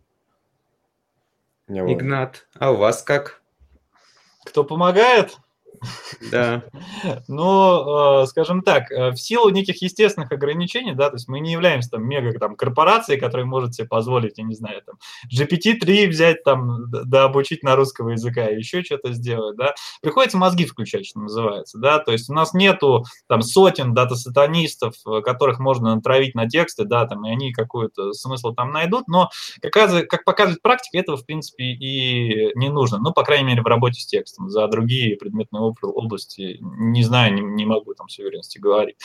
Игнат, 1.68 2.46
а 2.54 2.72
у 2.72 2.76
вас 2.76 3.02
как? 3.02 3.42
Кто 4.44 4.64
помогает? 4.64 5.36
Да. 6.30 6.64
Ну, 7.28 8.22
э, 8.22 8.26
скажем 8.26 8.62
так, 8.62 8.90
э, 8.90 9.10
в 9.10 9.16
силу 9.16 9.48
неких 9.50 9.80
естественных 9.82 10.32
ограничений, 10.32 10.94
да, 10.94 11.10
то 11.10 11.16
есть 11.16 11.28
мы 11.28 11.40
не 11.40 11.52
являемся 11.52 11.90
там 11.90 12.06
мега 12.06 12.38
там 12.38 12.56
корпорацией, 12.56 13.18
которая 13.18 13.46
может 13.46 13.74
себе 13.74 13.86
позволить, 13.86 14.38
я 14.38 14.44
не 14.44 14.54
знаю, 14.54 14.82
там 14.84 14.96
GPT-3 15.32 16.08
взять 16.08 16.42
там, 16.44 16.90
да, 16.90 17.24
обучить 17.24 17.62
на 17.62 17.76
русского 17.76 18.10
языка 18.10 18.48
и 18.48 18.58
еще 18.58 18.82
что-то 18.82 19.12
сделать, 19.12 19.56
да. 19.56 19.74
Приходится 20.02 20.38
мозги 20.38 20.66
включать, 20.66 21.06
что 21.06 21.20
называется, 21.20 21.78
да, 21.78 21.98
то 21.98 22.12
есть 22.12 22.28
у 22.28 22.34
нас 22.34 22.52
нету 22.52 23.04
там 23.28 23.42
сотен 23.42 23.94
дата-сатанистов, 23.94 24.94
э, 25.06 25.20
которых 25.22 25.58
можно 25.58 25.94
натравить 25.94 26.34
на 26.34 26.48
тексты, 26.48 26.84
да, 26.84 27.06
там, 27.06 27.24
и 27.26 27.30
они 27.30 27.52
какой-то 27.52 28.12
смысл 28.12 28.52
там 28.52 28.72
найдут, 28.72 29.08
но, 29.08 29.30
как, 29.62 29.72
как 30.08 30.24
показывает 30.24 30.62
практика, 30.62 30.98
этого, 30.98 31.16
в 31.16 31.24
принципе, 31.24 31.64
и 31.64 32.50
не 32.56 32.68
нужно, 32.68 32.98
ну, 32.98 33.12
по 33.12 33.22
крайней 33.22 33.46
мере, 33.46 33.62
в 33.62 33.66
работе 33.66 34.00
с 34.00 34.06
текстом. 34.06 34.48
За 34.48 34.66
другие 34.68 35.16
предметные 35.16 35.59
области, 35.60 36.58
не 36.60 37.02
знаю, 37.02 37.34
не, 37.34 37.42
не 37.42 37.64
могу 37.64 37.94
там 37.94 38.08
с 38.08 38.18
уверенностью 38.18 38.62
говорить. 38.62 38.96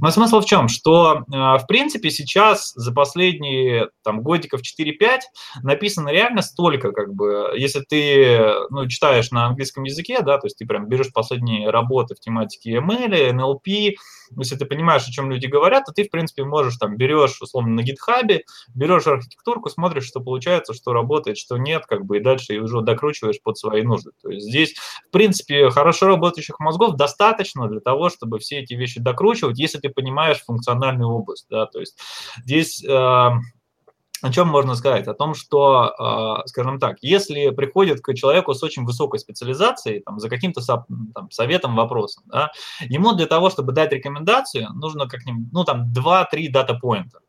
Но 0.00 0.10
смысл 0.10 0.40
в 0.40 0.46
чем? 0.46 0.68
Что, 0.68 1.24
э, 1.26 1.32
в 1.32 1.64
принципе, 1.68 2.10
сейчас 2.10 2.72
за 2.74 2.92
последние 2.92 3.90
там 4.02 4.22
годиков 4.22 4.60
4-5 4.62 5.20
написано 5.62 6.08
реально 6.10 6.42
столько, 6.42 6.92
как 6.92 7.14
бы, 7.14 7.52
если 7.56 7.80
ты, 7.80 8.52
ну, 8.70 8.86
читаешь 8.88 9.30
на 9.30 9.46
английском 9.46 9.84
языке, 9.84 10.20
да, 10.20 10.38
то 10.38 10.46
есть 10.46 10.58
ты 10.58 10.66
прям 10.66 10.88
берешь 10.88 11.12
последние 11.12 11.70
работы 11.70 12.14
в 12.14 12.20
тематике 12.20 12.76
ML, 12.76 13.32
NLP, 13.32 13.94
если 14.36 14.56
ты 14.56 14.64
понимаешь, 14.64 15.06
о 15.06 15.12
чем 15.12 15.30
люди 15.30 15.46
говорят, 15.46 15.84
то 15.86 15.92
ты, 15.92 16.04
в 16.04 16.10
принципе, 16.10 16.44
можешь 16.44 16.76
там, 16.76 16.96
берешь, 16.96 17.40
условно, 17.40 17.74
на 17.74 17.82
гитхабе, 17.82 18.44
берешь 18.74 19.06
архитектурку, 19.06 19.68
смотришь, 19.68 20.06
что 20.06 20.20
получается, 20.20 20.74
что 20.74 20.92
работает, 20.92 21.38
что 21.38 21.56
нет, 21.56 21.86
как 21.86 22.04
бы, 22.04 22.18
и 22.18 22.20
дальше 22.20 22.54
и 22.54 22.58
уже 22.58 22.80
докручиваешь 22.80 23.40
под 23.42 23.58
свои 23.58 23.82
нужды. 23.82 24.10
То 24.22 24.30
есть 24.30 24.46
здесь, 24.46 24.74
в 25.08 25.10
принципе, 25.10 25.70
хорошо 25.70 26.06
работающих 26.06 26.58
мозгов 26.60 26.96
достаточно 26.96 27.68
для 27.68 27.80
того, 27.80 28.10
чтобы 28.10 28.38
все 28.38 28.60
эти 28.60 28.74
вещи 28.74 29.00
докручивать, 29.00 29.58
если 29.58 29.78
ты 29.78 29.88
понимаешь 29.88 30.42
функциональную 30.44 31.10
область, 31.10 31.46
да, 31.50 31.66
то 31.66 31.80
есть 31.80 31.98
здесь 32.44 32.84
э, 32.84 33.30
о 34.22 34.32
чем 34.32 34.48
можно 34.48 34.74
сказать? 34.74 35.06
О 35.08 35.14
том, 35.14 35.34
что, 35.34 35.94
а, 35.98 36.46
скажем 36.46 36.78
так, 36.78 36.96
если 37.02 37.50
приходит 37.50 38.00
к 38.00 38.14
человеку 38.14 38.54
с 38.54 38.62
очень 38.62 38.84
высокой 38.84 39.20
специализацией, 39.20 40.00
там, 40.00 40.18
за 40.18 40.28
каким-то 40.28 40.62
там, 41.14 41.30
советом, 41.30 41.76
вопросом, 41.76 42.24
да, 42.26 42.50
ему 42.80 43.12
для 43.12 43.26
того, 43.26 43.50
чтобы 43.50 43.72
дать 43.72 43.92
рекомендацию, 43.92 44.68
нужно 44.74 45.08
как-нибудь, 45.08 45.52
ну, 45.52 45.64
там, 45.64 45.92
2-3 45.92 46.48
дата-поинта. 46.48 47.20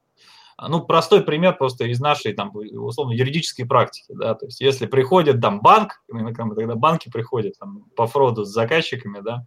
А, 0.57 0.69
ну, 0.69 0.81
простой 0.81 1.21
пример 1.21 1.55
просто 1.55 1.85
из 1.85 1.99
нашей, 1.99 2.33
там, 2.33 2.51
условно, 2.55 3.13
юридической 3.13 3.63
практики, 3.63 4.11
да, 4.13 4.33
то 4.33 4.47
есть 4.47 4.59
если 4.59 4.87
приходит 4.87 5.39
там 5.39 5.61
банк, 5.61 6.01
тогда 6.07 6.73
банки 6.73 7.09
приходят 7.11 7.53
там 7.59 7.83
по 7.95 8.07
фроду 8.07 8.43
с 8.43 8.49
заказчиками, 8.49 9.21
да, 9.21 9.45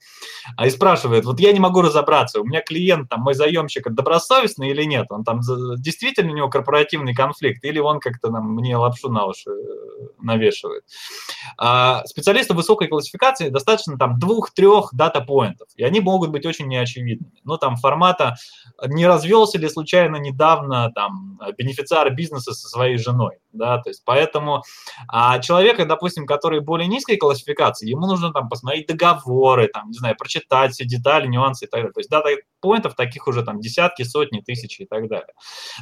а 0.57 0.69
и 0.69 0.71
спрашивает, 0.71 1.25
вот 1.25 1.41
я 1.41 1.53
не 1.53 1.59
могу 1.59 1.83
разобраться, 1.83 2.41
у 2.41 2.45
меня 2.45 2.61
клиент, 2.61 3.09
там, 3.09 3.23
мой 3.23 3.35
заемщик 3.35 3.91
добросовестный 3.91 4.71
или 4.71 4.85
нет, 4.85 5.07
он 5.11 5.25
там 5.25 5.41
действительно 5.79 6.31
у 6.31 6.37
него 6.37 6.49
корпоративный 6.49 7.13
конфликт, 7.13 7.65
или 7.65 7.81
он 7.81 7.99
как-то 7.99 8.31
нам 8.31 8.55
мне 8.55 8.77
лапшу 8.77 9.11
на 9.11 9.27
уши 9.27 9.51
э, 9.51 10.07
навешивает. 10.23 10.85
А 11.59 12.05
специалисту 12.07 12.55
высокой 12.55 12.87
классификации 12.87 13.49
достаточно 13.49 13.99
там 13.99 14.21
двух-трех 14.21 14.91
дата-поинтов, 14.93 15.69
и 15.75 15.83
они 15.83 15.99
могут 15.99 16.31
быть 16.31 16.47
очень 16.47 16.69
неочевидными. 16.69 17.41
Ну, 17.43 17.59
там 17.59 17.75
формата 17.75 18.37
не 18.87 19.09
развелся 19.09 19.59
ли 19.59 19.69
случайно 19.69 20.17
недавно 20.17 20.93
там 21.01 21.39
бенефициар 21.57 22.15
бизнеса 22.15 22.53
со 22.53 22.69
своей 22.69 22.99
женой, 22.99 23.39
да, 23.53 23.79
то 23.79 23.89
есть 23.89 24.03
поэтому 24.05 24.63
а 25.09 25.39
человека, 25.39 25.87
допустим, 25.87 26.27
который 26.27 26.61
более 26.61 26.89
низкой 26.89 27.17
классификации, 27.17 27.89
ему 27.89 28.07
нужно 28.07 28.33
там 28.33 28.49
посмотреть 28.49 28.87
договоры, 28.87 29.69
там, 29.69 29.89
не 29.89 29.99
знаю, 29.99 30.17
прочитать 30.17 30.73
все 30.73 30.85
детали, 30.85 31.27
нюансы 31.27 31.65
и 31.65 31.69
так 31.69 31.81
далее. 31.81 31.93
То 31.93 32.01
есть 32.01 32.11
дата 32.11 32.29
поинтов 32.61 32.95
таких 32.95 33.27
уже 33.27 33.43
там 33.43 33.61
десятки, 33.61 34.03
сотни, 34.03 34.41
тысячи 34.41 34.83
и 34.83 34.87
так 34.87 35.09
далее. 35.09 35.33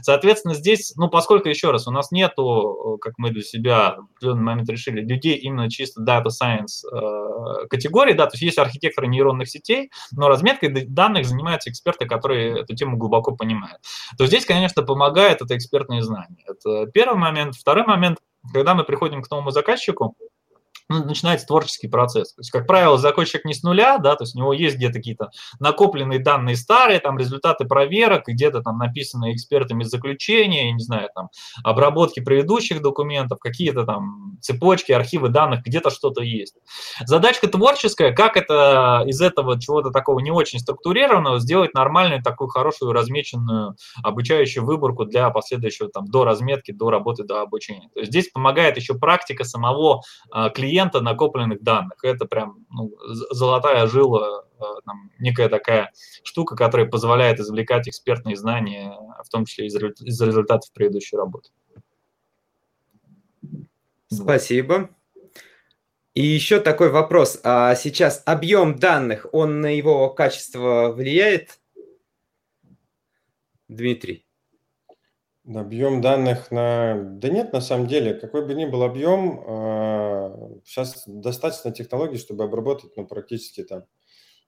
Соответственно, 0.03 0.55
здесь, 0.55 0.95
ну, 0.97 1.09
поскольку, 1.09 1.49
еще 1.49 1.71
раз, 1.71 1.87
у 1.87 1.91
нас 1.91 2.11
нету, 2.11 2.99
как 3.01 3.15
мы 3.19 3.31
для 3.31 3.43
себя 3.43 3.97
в 3.97 4.17
определенный 4.17 4.43
момент 4.43 4.69
решили, 4.69 5.01
людей 5.01 5.37
именно 5.37 5.71
чисто 5.71 6.03
data 6.03 6.27
science 6.27 6.85
э, 6.91 7.67
категории, 7.69 8.13
да, 8.13 8.27
то 8.27 8.35
есть 8.35 8.43
есть 8.43 8.59
архитекторы 8.59 9.07
нейронных 9.09 9.49
сетей, 9.49 9.91
но 10.13 10.29
разметкой 10.29 10.87
данных 10.87 11.27
занимаются 11.27 11.71
эксперты, 11.71 12.07
которые 12.07 12.61
эту 12.61 12.75
тему 12.75 12.97
глубоко 12.97 13.35
понимают. 13.35 13.81
То 14.17 14.27
здесь, 14.27 14.45
конечно, 14.45 14.83
помогает 14.83 15.43
это 15.43 15.57
экспертные 15.57 16.03
знания. 16.03 16.45
Это 16.47 16.87
первый 16.87 17.19
момент. 17.19 17.55
Второй 17.55 17.85
момент, 17.85 18.19
когда 18.53 18.75
мы 18.75 18.85
приходим 18.85 19.23
к 19.23 19.31
новому 19.31 19.51
заказчику, 19.51 20.15
начинается 20.89 21.47
творческий 21.47 21.89
процесс. 21.89 22.35
То 22.35 22.41
есть, 22.41 22.51
как 22.51 22.67
правило, 22.67 22.99
заказчик 22.99 23.45
не 23.45 23.55
с 23.55 23.63
нуля, 23.63 23.99
да, 23.99 24.17
то 24.17 24.25
есть 24.25 24.35
у 24.35 24.39
него 24.39 24.53
есть 24.53 24.77
где-то 24.77 24.95
какие-то 24.95 25.31
накопленные 25.61 26.19
данные 26.19 26.57
старые, 26.57 27.01
там 27.01 27.19
результаты 27.19 27.65
проверок, 27.65 28.27
где-то 28.27 28.63
там 28.63 28.79
написанные 28.79 29.35
экспертами 29.35 29.85
заключения, 29.85 30.67
я 30.67 30.73
не 30.73 30.83
знаю, 30.83 31.11
там 31.15 31.29
обработки 31.63 32.21
предыдущих 32.21 32.83
документов, 32.83 33.39
какие-то 33.39 33.85
там 33.85 34.39
цепочки, 34.41 34.93
архивы 34.93 35.29
данных, 35.29 35.63
где-то 35.65 35.91
что-то 35.91 36.23
есть. 36.23 36.55
Задачка 37.05 37.49
творческая, 37.49 38.13
как 38.13 38.37
это 38.37 39.03
из 39.07 39.21
этого 39.21 39.61
чего-то 39.61 39.91
такого 39.91 40.21
не 40.21 40.31
очень 40.31 40.59
структурированного 40.59 41.41
сделать 41.41 41.75
нормальную 41.75 42.23
такую 42.23 42.49
хорошую 42.49 42.93
размеченную 42.93 43.77
обучающую 44.03 44.65
выборку 44.65 45.05
для 45.05 45.31
последующего 45.31 45.89
там 45.89 46.07
до 46.07 46.25
разметки, 46.25 46.73
до 46.73 46.91
работы, 46.91 47.25
до 47.25 47.43
обучения. 47.43 47.91
То 47.95 48.01
есть 48.01 48.11
здесь 48.11 48.29
помогает 48.29 48.77
еще 48.77 48.95
практика 48.95 49.45
самого 49.45 50.03
а, 50.31 50.51
клиента, 50.51 50.78
клиента 50.79 51.01
накопленных 51.01 51.63
данных. 51.63 51.99
Это 52.03 52.27
прям 52.27 52.67
ну, 52.71 52.95
золотая 53.31 53.87
жила, 53.87 54.45
э, 54.59 54.63
там, 54.85 55.11
некая 55.19 55.49
такая 55.49 55.93
штука, 56.23 56.57
которая 56.57 56.87
позволяет 56.87 57.41
извлекать 57.41 57.89
экспертные 57.89 58.37
знания, 58.37 58.97
в 59.25 59.29
том 59.29 59.45
числе 59.45 59.67
из, 59.67 59.75
из 59.75 60.21
результатов 60.21 60.71
предыдущей 60.73 61.17
работы. 61.17 61.51
Спасибо. 64.11 64.91
И 66.15 66.23
еще 66.23 66.61
такой 66.61 66.91
вопрос. 66.91 67.41
А 67.45 67.75
сейчас 67.75 68.23
объем 68.25 68.79
данных, 68.79 69.27
он 69.33 69.61
на 69.61 69.77
его 69.77 70.11
качество 70.11 70.93
влияет? 70.93 71.59
Дмитрий. 73.69 74.28
Объем 75.55 76.03
данных 76.03 76.51
на... 76.51 76.95
Да 76.95 77.31
нет, 77.31 77.53
на 77.55 77.61
самом 77.63 77.87
деле, 77.87 78.13
какой 78.13 78.45
бы 78.45 78.53
ни 78.53 78.67
был 78.67 78.83
объем, 78.83 80.63
сейчас 80.65 81.07
а, 81.07 81.11
достаточно 81.11 81.73
технологий, 81.73 82.19
чтобы 82.19 82.45
обработать, 82.45 82.95
ну, 82.97 83.07
практически 83.07 83.63
там, 83.63 83.85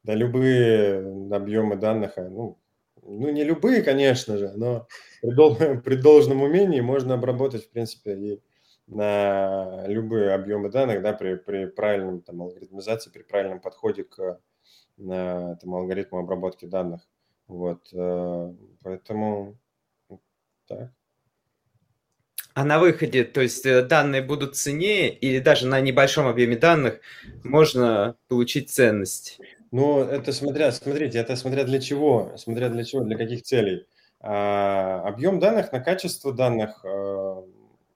да, 0.02 0.14
любые 0.14 0.98
объемы 1.34 1.76
данных, 1.76 2.18
а, 2.18 2.28
ну, 2.28 2.58
ну, 3.02 3.30
не 3.30 3.44
любые, 3.44 3.82
конечно 3.82 4.36
же, 4.36 4.52
но 4.56 4.88
при, 5.22 5.30
дол... 5.30 5.56
при 5.84 5.96
должном 5.96 6.42
умении 6.42 6.80
можно 6.80 7.14
обработать, 7.14 7.64
в 7.64 7.70
принципе, 7.70 8.14
и 8.14 8.42
на 8.86 9.86
любые 9.86 10.34
объемы 10.34 10.68
данных, 10.68 11.00
да, 11.00 11.14
при, 11.14 11.36
при 11.36 11.64
правильном 11.64 12.20
там, 12.20 12.42
алгоритмизации, 12.42 13.10
при 13.10 13.22
правильном 13.22 13.60
подходе 13.60 14.04
к 14.04 14.38
на, 14.98 15.56
там, 15.56 15.74
алгоритму 15.74 16.18
обработки 16.18 16.66
данных. 16.66 17.00
Вот, 17.46 17.88
э, 17.92 18.54
поэтому 18.82 19.56
так. 20.70 20.92
А 22.54 22.64
на 22.64 22.78
выходе, 22.78 23.24
то 23.24 23.40
есть 23.40 23.64
э, 23.64 23.82
данные 23.82 24.22
будут 24.22 24.56
ценнее 24.56 25.12
или 25.12 25.38
даже 25.38 25.66
на 25.66 25.80
небольшом 25.80 26.26
объеме 26.26 26.56
данных 26.56 27.00
можно 27.44 28.16
получить 28.28 28.70
ценность? 28.70 29.38
Ну, 29.70 30.00
это 30.00 30.32
смотря, 30.32 30.72
смотрите, 30.72 31.18
это 31.18 31.36
смотря 31.36 31.64
для 31.64 31.80
чего, 31.80 32.32
смотря 32.36 32.68
для 32.68 32.84
чего, 32.84 33.04
для 33.04 33.16
каких 33.16 33.42
целей. 33.42 33.86
А, 34.20 35.02
объем 35.06 35.38
данных 35.38 35.72
на 35.72 35.80
качество 35.80 36.32
данных 36.32 36.84
а, 36.84 36.88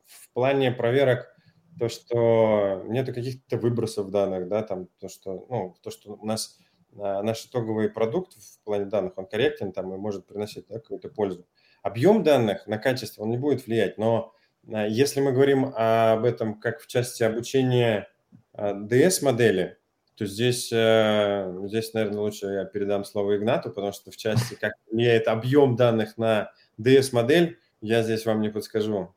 в 0.07 0.33
плане 0.33 0.71
проверок, 0.71 1.35
то, 1.79 1.89
что 1.89 2.85
нету 2.87 3.13
каких-то 3.13 3.57
выбросов 3.57 4.11
данных, 4.11 4.49
да, 4.49 4.63
там, 4.63 4.87
то, 5.01 5.09
что, 5.09 5.47
ну, 5.51 5.75
то, 5.83 5.91
что 5.91 6.13
у 6.15 6.25
нас 6.25 6.59
а, 6.97 7.23
наш 7.23 7.45
итоговый 7.45 7.91
продукт 7.91 8.35
в 8.35 8.65
плане 8.65 8.85
данных, 8.85 9.15
он 9.17 9.27
корректен 9.27 9.73
там 9.73 9.93
и 9.93 9.99
может 9.99 10.27
приносить 10.27 10.67
да, 10.69 10.79
какую-то 10.79 11.09
пользу. 11.09 11.45
Объем 11.85 12.25
данных 12.25 12.67
на 12.67 12.79
качество, 12.79 13.23
он 13.23 13.31
не 13.31 13.37
будет 13.37 13.67
влиять, 13.67 13.99
но 13.99 14.33
а, 14.73 14.87
если 14.87 15.21
мы 15.21 15.33
говорим 15.33 15.67
об 15.77 16.25
этом 16.25 16.59
как 16.59 16.81
в 16.81 16.89
части 16.89 17.23
обучения 17.23 18.09
DS-модели, 18.57 19.79
то 20.17 20.27
здесь, 20.27 20.71
э, 20.73 21.61
здесь, 21.65 21.93
наверное, 21.93 22.21
лучше 22.21 22.47
я 22.47 22.65
передам 22.65 23.05
слово 23.05 23.37
Игнату, 23.37 23.71
потому 23.71 23.93
что 23.93 24.11
в 24.11 24.17
части, 24.17 24.55
как 24.55 24.75
влияет 24.91 25.29
объем 25.29 25.77
данных 25.77 26.17
на 26.17 26.53
DS-модель, 26.81 27.59
я 27.81 28.03
здесь 28.03 28.25
вам 28.25 28.41
не 28.41 28.49
подскажу. 28.49 29.13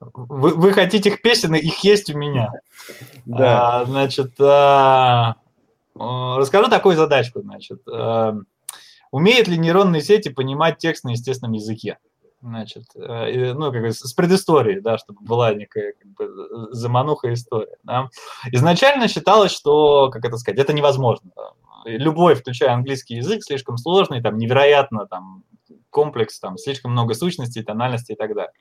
Вы, 0.00 0.54
вы 0.54 0.72
хотите 0.72 1.10
их 1.10 1.22
песен, 1.22 1.54
их 1.54 1.78
есть 1.84 2.10
у 2.10 2.18
меня. 2.18 2.50
Да. 3.26 3.80
А, 3.80 3.84
значит, 3.84 4.32
а, 4.40 5.36
расскажу 5.94 6.70
такую 6.70 6.96
задачку. 6.96 7.42
Значит, 7.42 7.82
а, 7.86 8.38
умеют 9.10 9.48
ли 9.48 9.58
нейронные 9.58 10.02
сети 10.02 10.28
понимать 10.28 10.78
текст 10.78 11.04
на 11.04 11.10
естественном 11.10 11.52
языке? 11.52 11.98
значит, 12.40 12.84
э, 12.94 13.52
ну, 13.52 13.72
как 13.72 13.82
бы 13.82 13.92
с 13.92 14.12
предысторией, 14.12 14.80
да, 14.80 14.98
чтобы 14.98 15.20
была 15.22 15.52
некая 15.54 15.94
как 16.00 16.12
бы, 16.12 16.68
замануха 16.70 17.32
история. 17.32 17.76
Да. 17.82 18.08
Изначально 18.52 19.08
считалось, 19.08 19.52
что, 19.52 20.10
как 20.10 20.24
это 20.24 20.36
сказать, 20.36 20.60
это 20.60 20.72
невозможно. 20.72 21.30
Любой, 21.84 22.34
включая 22.34 22.72
английский 22.72 23.16
язык, 23.16 23.42
слишком 23.42 23.76
сложный, 23.76 24.20
там, 24.20 24.36
невероятно 24.36 25.06
там, 25.06 25.44
комплекс, 25.90 26.38
там 26.38 26.58
слишком 26.58 26.92
много 26.92 27.14
сущностей, 27.14 27.62
тональностей 27.62 28.14
и 28.14 28.18
так 28.18 28.34
далее. 28.34 28.52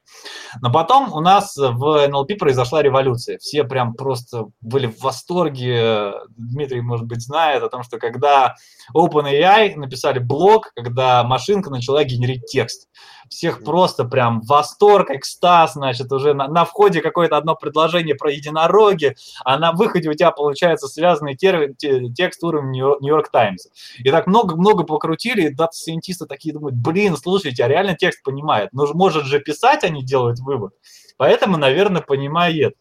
Но 0.61 0.71
потом 0.71 1.13
у 1.13 1.19
нас 1.19 1.55
в 1.57 2.07
NLP 2.07 2.35
произошла 2.35 2.81
революция. 2.81 3.37
Все 3.39 3.63
прям 3.63 3.93
просто 3.93 4.45
были 4.61 4.87
в 4.87 5.01
восторге. 5.01 6.13
Дмитрий, 6.37 6.81
может 6.81 7.05
быть, 7.05 7.21
знает 7.21 7.63
о 7.63 7.69
том, 7.69 7.83
что 7.83 7.97
когда 7.97 8.55
OpenAI 8.95 9.75
написали 9.75 10.19
блог, 10.19 10.71
когда 10.75 11.23
машинка 11.23 11.69
начала 11.69 12.03
генерить 12.03 12.45
текст. 12.45 12.87
Всех 13.29 13.63
просто 13.63 14.05
прям 14.05 14.41
восторг, 14.41 15.09
экстаз, 15.09 15.73
значит, 15.73 16.11
уже 16.11 16.33
на, 16.33 16.47
на 16.47 16.65
входе 16.65 17.01
какое-то 17.01 17.37
одно 17.37 17.55
предложение 17.55 18.15
про 18.15 18.31
единороги, 18.31 19.15
а 19.43 19.57
на 19.57 19.71
выходе 19.71 20.09
у 20.09 20.13
тебя 20.13 20.31
получается 20.31 20.87
связанный 20.87 21.35
термин, 21.35 21.75
текст 22.13 22.43
уровня 22.43 22.69
Нью-Йорк 22.69 23.29
Таймс. 23.29 23.67
И 23.99 24.09
так 24.11 24.27
много-много 24.27 24.83
покрутили, 24.83 25.47
и 25.47 25.53
дата-сайентисты 25.53 26.25
такие 26.25 26.53
думают, 26.53 26.75
блин, 26.75 27.17
слушайте, 27.17 27.63
а 27.63 27.67
реально 27.67 27.95
текст 27.95 28.23
понимает. 28.23 28.69
Ну, 28.73 28.85
может 28.93 29.25
же 29.25 29.39
писать, 29.39 29.83
они 29.83 30.03
делают 30.03 30.39
вывод. 30.39 30.73
Поэтому, 31.17 31.57
наверное, 31.57 32.01
понимает. 32.01 32.75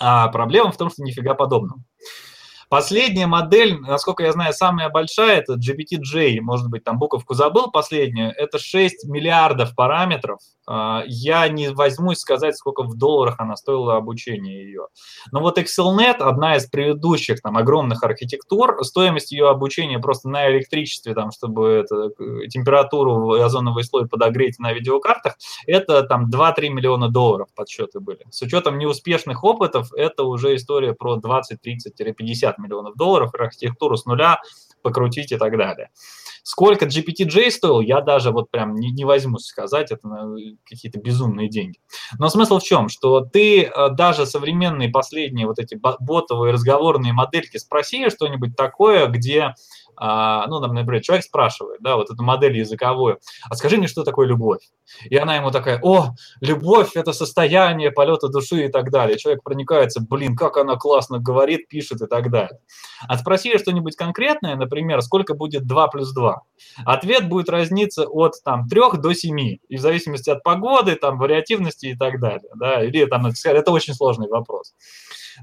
А 0.00 0.28
проблема 0.28 0.70
в 0.70 0.76
том, 0.76 0.90
что 0.90 1.02
нифига 1.02 1.34
подобного. 1.34 1.82
Последняя 2.68 3.26
модель, 3.26 3.78
насколько 3.80 4.22
я 4.24 4.32
знаю, 4.32 4.52
самая 4.52 4.90
большая, 4.90 5.38
это 5.38 5.54
GPT-J, 5.54 6.40
может 6.42 6.68
быть, 6.68 6.84
там 6.84 6.98
буковку 6.98 7.32
забыл 7.32 7.70
последнюю, 7.70 8.32
это 8.36 8.58
6 8.58 9.06
миллиардов 9.06 9.74
параметров. 9.74 10.40
А, 10.70 11.02
я 11.06 11.48
не 11.48 11.70
возьмусь 11.70 12.18
сказать, 12.18 12.54
сколько 12.54 12.82
в 12.82 12.94
долларах 12.94 13.36
она 13.38 13.56
стоила 13.56 13.96
обучение 13.96 14.64
ее. 14.64 14.88
Но 15.32 15.40
вот 15.40 15.58
ExcelNet, 15.58 16.16
одна 16.18 16.56
из 16.56 16.66
предыдущих 16.66 17.40
там 17.40 17.56
огромных 17.56 18.02
архитектур, 18.04 18.84
стоимость 18.84 19.32
ее 19.32 19.48
обучения 19.48 19.98
просто 19.98 20.28
на 20.28 20.50
электричестве, 20.50 21.14
там, 21.14 21.30
чтобы 21.30 21.68
это, 21.68 22.10
э, 22.18 22.48
температуру 22.48 23.40
озоновый 23.40 23.82
слой 23.82 24.06
подогреть 24.06 24.58
на 24.58 24.74
видеокартах, 24.74 25.36
это 25.66 26.02
там 26.02 26.28
2-3 26.28 26.68
миллиона 26.68 27.08
долларов 27.08 27.48
подсчеты 27.54 28.00
были. 28.00 28.26
С 28.30 28.42
учетом 28.42 28.76
неуспешных 28.76 29.44
опытов, 29.44 29.90
это 29.94 30.24
уже 30.24 30.54
история 30.54 30.92
про 30.92 31.16
20-30-50 31.16 32.54
миллионов 32.58 32.94
долларов, 32.94 33.34
архитектуру 33.34 33.96
с 33.96 34.04
нуля 34.04 34.42
покрутить 34.82 35.32
и 35.32 35.36
так 35.38 35.56
далее. 35.56 35.88
Сколько 36.50 36.86
GPT-J 36.86 37.50
стоил, 37.50 37.82
я 37.82 38.00
даже 38.00 38.30
вот 38.30 38.50
прям 38.50 38.74
не, 38.74 38.90
не 38.90 39.04
возьмусь 39.04 39.44
сказать, 39.44 39.92
это 39.92 40.08
какие-то 40.64 40.98
безумные 40.98 41.50
деньги. 41.50 41.78
Но 42.18 42.30
смысл 42.30 42.58
в 42.58 42.62
чем? 42.62 42.88
Что 42.88 43.20
ты 43.20 43.64
э, 43.64 43.90
даже 43.90 44.24
современные 44.24 44.88
последние 44.88 45.46
вот 45.46 45.58
эти 45.58 45.74
ботовые 45.74 46.54
разговорные 46.54 47.12
модельки 47.12 47.58
спроси 47.58 48.08
что-нибудь 48.08 48.56
такое, 48.56 49.08
где 49.08 49.56
а, 50.00 50.46
ну, 50.46 50.60
там, 50.60 50.74
например, 50.74 51.02
человек 51.02 51.24
спрашивает, 51.24 51.80
да, 51.80 51.96
вот 51.96 52.10
эту 52.10 52.22
модель 52.22 52.56
языковую, 52.56 53.18
а 53.48 53.54
скажи 53.54 53.76
мне, 53.76 53.88
что 53.88 54.04
такое 54.04 54.26
любовь? 54.26 54.60
И 55.04 55.16
она 55.16 55.36
ему 55.36 55.50
такая, 55.50 55.80
о, 55.82 56.10
любовь– 56.40 56.92
это 56.94 57.12
состояние 57.12 57.90
полета 57.90 58.28
души 58.28 58.66
и 58.66 58.68
так 58.68 58.90
далее. 58.90 59.18
Человек 59.18 59.42
проникается, 59.42 60.00
блин, 60.00 60.36
как 60.36 60.56
она 60.56 60.76
классно 60.76 61.18
говорит, 61.18 61.68
пишет 61.68 62.00
и 62.02 62.06
так 62.06 62.30
далее. 62.30 62.60
А 63.06 63.18
спроси 63.18 63.56
что-нибудь 63.58 63.96
конкретное, 63.96 64.56
например, 64.56 65.02
сколько 65.02 65.34
будет 65.34 65.66
2 65.66 65.88
плюс 65.88 66.12
2? 66.12 66.42
Ответ 66.84 67.28
будет 67.28 67.48
разниться 67.48 68.06
от 68.06 68.34
там 68.44 68.68
3 68.68 68.80
до 68.98 69.12
7, 69.12 69.38
и 69.40 69.76
в 69.76 69.80
зависимости 69.80 70.30
от 70.30 70.42
погоды, 70.42 70.94
там, 70.96 71.18
вариативности 71.18 71.86
и 71.86 71.96
так 71.96 72.20
далее, 72.20 72.50
да, 72.54 72.82
или 72.82 73.04
там, 73.06 73.26
это 73.26 73.70
очень 73.70 73.94
сложный 73.94 74.28
вопрос. 74.28 74.74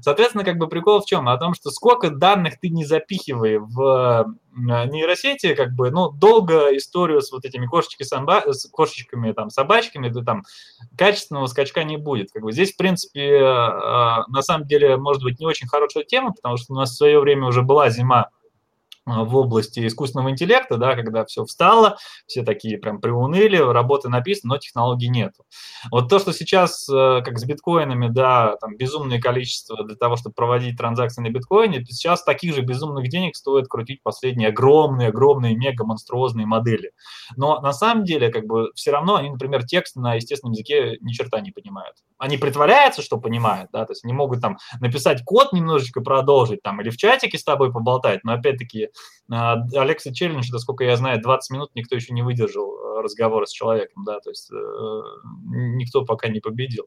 Соответственно, 0.00 0.44
как 0.44 0.58
бы 0.58 0.68
прикол 0.68 1.00
в 1.00 1.06
чем? 1.06 1.28
О 1.28 1.36
том, 1.36 1.54
что 1.54 1.70
сколько 1.70 2.10
данных 2.10 2.60
ты 2.60 2.68
не 2.68 2.84
запихивай 2.84 3.58
в 3.58 4.34
нейросети, 4.56 5.54
как 5.54 5.72
бы, 5.74 5.90
ну, 5.90 6.10
долго 6.10 6.76
историю 6.76 7.20
с 7.20 7.30
вот 7.30 7.44
этими 7.44 7.66
кошечками, 7.66 8.52
с 8.52 8.68
кошечками, 8.70 9.32
там, 9.32 9.50
собачками, 9.50 10.08
то 10.08 10.22
там 10.22 10.42
качественного 10.96 11.46
скачка 11.46 11.84
не 11.84 11.96
будет. 11.98 12.30
Как 12.32 12.42
бы 12.42 12.52
здесь, 12.52 12.72
в 12.72 12.76
принципе, 12.76 13.38
а, 13.42 14.24
на 14.28 14.42
самом 14.42 14.66
деле, 14.66 14.96
может 14.96 15.22
быть, 15.22 15.38
не 15.38 15.46
очень 15.46 15.68
хорошая 15.68 16.04
тема, 16.04 16.32
потому 16.32 16.56
что 16.56 16.72
у 16.72 16.76
нас 16.76 16.90
в 16.90 16.96
свое 16.96 17.20
время 17.20 17.46
уже 17.46 17.62
была 17.62 17.90
зима 17.90 18.30
а, 18.30 18.45
в 19.06 19.36
области 19.36 19.86
искусственного 19.86 20.30
интеллекта, 20.30 20.76
да, 20.76 20.96
когда 20.96 21.24
все 21.24 21.44
встало, 21.44 21.96
все 22.26 22.42
такие 22.42 22.78
прям 22.78 23.00
приуныли, 23.00 23.56
работы 23.56 24.08
написаны, 24.08 24.54
но 24.54 24.58
технологий 24.58 25.08
нету. 25.08 25.44
Вот 25.90 26.08
то, 26.08 26.18
что 26.18 26.32
сейчас, 26.32 26.88
э, 26.88 27.22
как 27.24 27.38
с 27.38 27.44
биткоинами, 27.44 28.08
да, 28.08 28.56
там 28.60 28.76
безумное 28.76 29.20
количество 29.20 29.84
для 29.84 29.96
того, 29.96 30.16
чтобы 30.16 30.34
проводить 30.34 30.76
транзакции 30.76 31.22
на 31.22 31.30
биткоине, 31.30 31.84
сейчас 31.84 32.24
таких 32.24 32.54
же 32.54 32.62
безумных 32.62 33.08
денег 33.08 33.36
стоит 33.36 33.68
крутить 33.68 34.02
последние 34.02 34.48
огромные, 34.48 35.08
огромные, 35.08 35.56
мега 35.56 35.84
монструозные 35.84 36.46
модели. 36.46 36.90
Но 37.36 37.60
на 37.60 37.72
самом 37.72 38.04
деле, 38.04 38.30
как 38.30 38.46
бы, 38.46 38.72
все 38.74 38.90
равно 38.90 39.16
они, 39.16 39.30
например, 39.30 39.64
текст 39.64 39.96
на 39.96 40.14
естественном 40.14 40.52
языке 40.52 40.98
ни 41.00 41.12
черта 41.12 41.40
не 41.40 41.52
понимают. 41.52 41.96
Они 42.18 42.38
притворяются, 42.38 43.02
что 43.02 43.18
понимают, 43.18 43.70
да, 43.72 43.84
то 43.84 43.92
есть 43.92 44.04
они 44.04 44.12
могут 44.12 44.40
там 44.40 44.58
написать 44.80 45.22
код 45.24 45.52
немножечко 45.52 46.00
продолжить, 46.00 46.62
там, 46.62 46.80
или 46.80 46.90
в 46.90 46.96
чатике 46.96 47.38
с 47.38 47.44
тобой 47.44 47.72
поболтать, 47.72 48.24
но 48.24 48.32
опять-таки 48.32 48.86
а, 48.86 48.88
Алекса 49.28 50.12
Челлендж, 50.12 50.50
насколько 50.52 50.84
я 50.84 50.96
знаю, 50.96 51.20
20 51.20 51.50
минут 51.50 51.70
никто 51.74 51.96
еще 51.96 52.12
не 52.12 52.22
выдержал 52.22 52.76
э, 52.76 53.02
разговора 53.02 53.46
с 53.46 53.52
человеком, 53.52 54.04
да, 54.04 54.20
то 54.20 54.30
есть 54.30 54.50
э, 54.52 54.56
никто 55.52 56.04
пока 56.04 56.28
не 56.28 56.40
победил. 56.40 56.86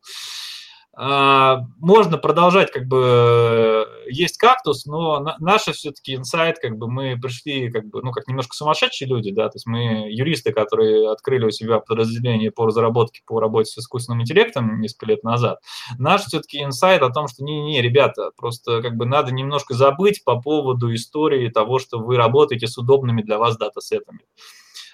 А, 0.95 1.61
можно 1.77 2.17
продолжать, 2.17 2.71
как 2.71 2.85
бы, 2.87 3.87
есть 4.07 4.37
кактус, 4.37 4.85
но 4.85 5.35
наша 5.39 5.71
все-таки 5.71 6.15
инсайт, 6.15 6.57
как 6.59 6.77
бы, 6.77 6.89
мы 6.89 7.17
пришли, 7.19 7.69
как 7.71 7.85
бы, 7.85 8.01
ну, 8.01 8.11
как 8.11 8.27
немножко 8.27 8.55
сумасшедшие 8.55 9.07
люди, 9.07 9.31
да, 9.31 9.49
то 9.49 9.55
есть 9.55 9.67
мы 9.67 10.11
юристы, 10.11 10.51
которые 10.51 11.11
открыли 11.11 11.45
у 11.45 11.51
себя 11.51 11.79
подразделение 11.79 12.51
по 12.51 12.65
разработке, 12.65 13.21
по 13.25 13.39
работе 13.39 13.71
с 13.71 13.77
искусственным 13.77 14.21
интеллектом 14.23 14.81
несколько 14.81 15.05
лет 15.05 15.23
назад. 15.23 15.59
Наш 15.97 16.23
все-таки 16.23 16.63
инсайт 16.63 17.01
о 17.03 17.11
том, 17.11 17.27
что 17.27 17.43
не-не, 17.43 17.81
ребята, 17.81 18.31
просто, 18.35 18.81
как 18.81 18.97
бы, 18.97 19.05
надо 19.05 19.31
немножко 19.31 19.75
забыть 19.75 20.23
по 20.23 20.41
поводу 20.41 20.93
истории 20.93 21.49
того, 21.49 21.79
что 21.79 21.99
вы 21.99 22.17
работаете 22.17 22.67
с 22.67 22.77
удобными 22.77 23.21
для 23.21 23.37
вас 23.37 23.57
датасетами 23.57 24.21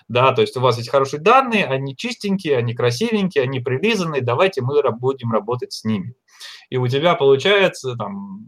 да, 0.08 0.32
то 0.34 0.42
есть 0.42 0.56
у 0.56 0.62
вас 0.62 0.78
есть 0.78 0.90
хорошие 0.90 1.22
данные, 1.22 1.66
они 1.66 1.96
чистенькие, 1.96 2.58
они 2.58 2.74
красивенькие, 2.74 3.44
они 3.44 3.60
прилизанные, 3.60 4.22
давайте 4.22 4.62
мы 4.62 4.82
будем 4.92 5.32
работать 5.32 5.74
с 5.74 5.84
ними. 5.84 6.14
И 6.70 6.78
у 6.78 6.88
тебя 6.88 7.16
получается 7.16 7.96
там 7.96 8.48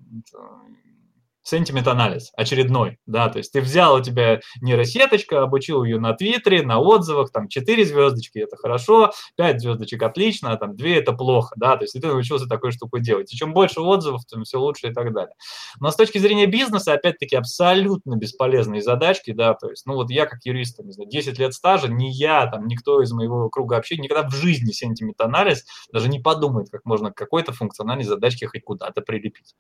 сентимент-анализ 1.48 2.32
очередной, 2.36 3.00
да, 3.06 3.30
то 3.30 3.38
есть 3.38 3.54
ты 3.54 3.62
взял 3.62 3.96
у 3.96 4.02
тебя 4.02 4.42
нейросеточка, 4.62 5.42
обучил 5.42 5.84
ее 5.84 6.00
на 6.00 6.14
Твиттере, 6.14 6.62
на 6.62 6.80
отзывах, 6.80 7.32
там 7.32 7.48
4 7.48 7.86
звездочки, 7.86 8.40
это 8.40 8.58
хорошо, 8.58 9.12
5 9.38 9.62
звездочек 9.62 10.04
отлично, 10.04 10.52
а 10.52 10.58
там 10.58 10.76
2 10.76 10.88
это 10.90 11.14
плохо, 11.14 11.54
да, 11.58 11.78
то 11.78 11.84
есть 11.84 11.94
ты 11.94 12.06
научился 12.06 12.48
такую 12.48 12.72
штуку 12.72 13.00
делать. 13.00 13.34
И 13.34 13.38
чем 13.38 13.54
больше 13.54 13.80
отзывов, 13.80 14.26
тем 14.26 14.44
все 14.44 14.60
лучше 14.60 14.88
и 14.90 14.94
так 14.94 15.14
далее. 15.14 15.36
Но 15.80 15.90
с 15.90 15.96
точки 15.96 16.18
зрения 16.18 16.48
бизнеса, 16.48 16.94
опять-таки, 16.94 17.36
абсолютно 17.36 18.16
бесполезные 18.16 18.82
задачки, 18.82 19.32
да, 19.32 19.54
то 19.54 19.70
есть, 19.70 19.86
ну 19.86 19.94
вот 19.94 20.10
я 20.10 20.26
как 20.26 20.40
юрист, 20.44 20.80
не 20.80 20.92
знаю, 20.92 21.10
10 21.10 21.40
лет 21.40 21.54
стажа, 21.54 21.88
не 21.88 22.12
я, 22.12 22.48
там, 22.48 22.68
никто 22.68 23.02
из 23.02 23.12
моего 23.14 23.50
круга 23.50 23.78
общения 23.78 24.04
никогда 24.04 24.28
в 24.28 24.34
жизни 24.34 24.72
сентимент-анализ 24.72 25.66
даже 25.94 26.10
не 26.10 26.20
подумает, 26.20 26.70
как 26.70 26.84
можно 26.84 27.12
какой-то 27.12 27.54
функциональной 27.54 28.04
задачки 28.04 28.46
хоть 28.46 28.64
куда-то 28.64 29.02
прилепить. 29.02 29.56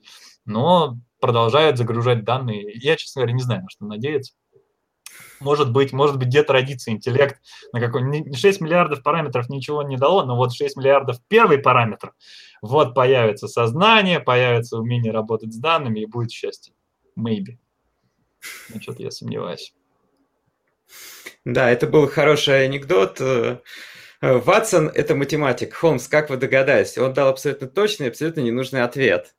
Но 0.45 0.97
продолжают 1.19 1.77
загружать 1.77 2.23
данные. 2.23 2.71
Я, 2.75 2.95
честно 2.95 3.21
говоря, 3.21 3.33
не 3.33 3.43
знаю, 3.43 3.63
на 3.63 3.69
что 3.69 3.85
надеяться. 3.85 4.33
Может 5.39 5.71
быть, 5.71 5.93
может 5.93 6.17
быть, 6.17 6.27
где-то 6.27 6.53
родится 6.53 6.91
интеллект 6.91 7.39
на 7.71 7.79
какой 7.79 8.33
6 8.33 8.61
миллиардов 8.61 9.03
параметров 9.03 9.49
ничего 9.49 9.83
не 9.83 9.97
дало, 9.97 10.25
но 10.25 10.35
вот 10.35 10.53
6 10.53 10.77
миллиардов 10.77 11.17
первый 11.27 11.59
параметр, 11.59 12.13
вот 12.61 12.93
появится 12.95 13.47
сознание, 13.47 14.19
появится 14.19 14.77
умение 14.77 15.11
работать 15.11 15.53
с 15.53 15.57
данными 15.57 16.01
и 16.01 16.05
будет 16.05 16.31
счастье. 16.31 16.73
Maybe. 17.17 17.57
Ну, 18.69 18.81
что-то 18.81 19.03
я 19.03 19.11
сомневаюсь. 19.11 19.73
Да, 21.45 21.69
это 21.69 21.87
был 21.87 22.07
хороший 22.07 22.65
анекдот. 22.65 23.21
Ватсон– 24.21 24.87
это 24.95 25.15
математик. 25.15 25.73
Холмс, 25.73 26.07
как 26.07 26.29
вы 26.29 26.37
догадались, 26.37 26.97
он 26.97 27.13
дал 27.13 27.29
абсолютно 27.29 27.67
точный, 27.67 28.09
абсолютно 28.09 28.41
ненужный 28.41 28.83
ответ. 28.83 29.35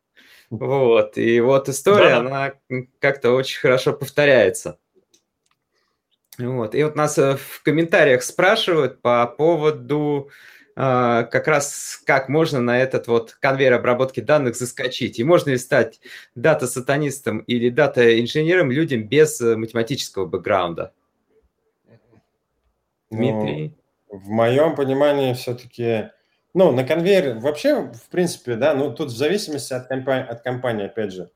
Вот, 0.50 1.18
и 1.18 1.40
вот 1.40 1.68
история, 1.68 2.10
да. 2.10 2.18
она 2.18 2.52
как-то 3.00 3.32
очень 3.32 3.60
хорошо 3.60 3.92
повторяется. 3.92 4.78
Вот, 6.38 6.74
и 6.74 6.84
вот 6.84 6.94
нас 6.94 7.18
э, 7.18 7.36
в 7.36 7.62
комментариях 7.62 8.22
спрашивают 8.22 9.02
по 9.02 9.26
поводу 9.26 10.30
э, 10.76 10.80
как 11.30 11.48
раз, 11.48 12.00
как 12.06 12.28
можно 12.28 12.60
на 12.60 12.80
этот 12.80 13.08
вот 13.08 13.36
конвейер 13.40 13.74
обработки 13.74 14.20
данных 14.20 14.56
заскочить. 14.56 15.18
И 15.18 15.24
можно 15.24 15.50
ли 15.50 15.58
стать 15.58 16.00
дата-сатанистом 16.36 17.40
или 17.40 17.70
дата-инженером 17.70 18.70
людям 18.70 19.02
без 19.02 19.40
э, 19.40 19.56
математического 19.56 20.26
бэкграунда? 20.26 20.92
Дмитрий? 23.10 23.74
Ну, 24.10 24.18
в 24.18 24.28
моем 24.28 24.76
понимании 24.76 25.34
все-таки 25.34 26.10
ну, 26.54 26.72
на 26.72 26.84
конвейер 26.84 27.38
вообще, 27.38 27.92
в 27.92 28.08
принципе, 28.10 28.56
да, 28.56 28.74
ну, 28.74 28.92
тут 28.92 29.08
в 29.08 29.16
зависимости 29.16 29.72
от, 29.72 29.86
компании, 29.86 30.26
от 30.26 30.42
компании, 30.42 30.86
опять 30.86 31.12
же. 31.12 31.30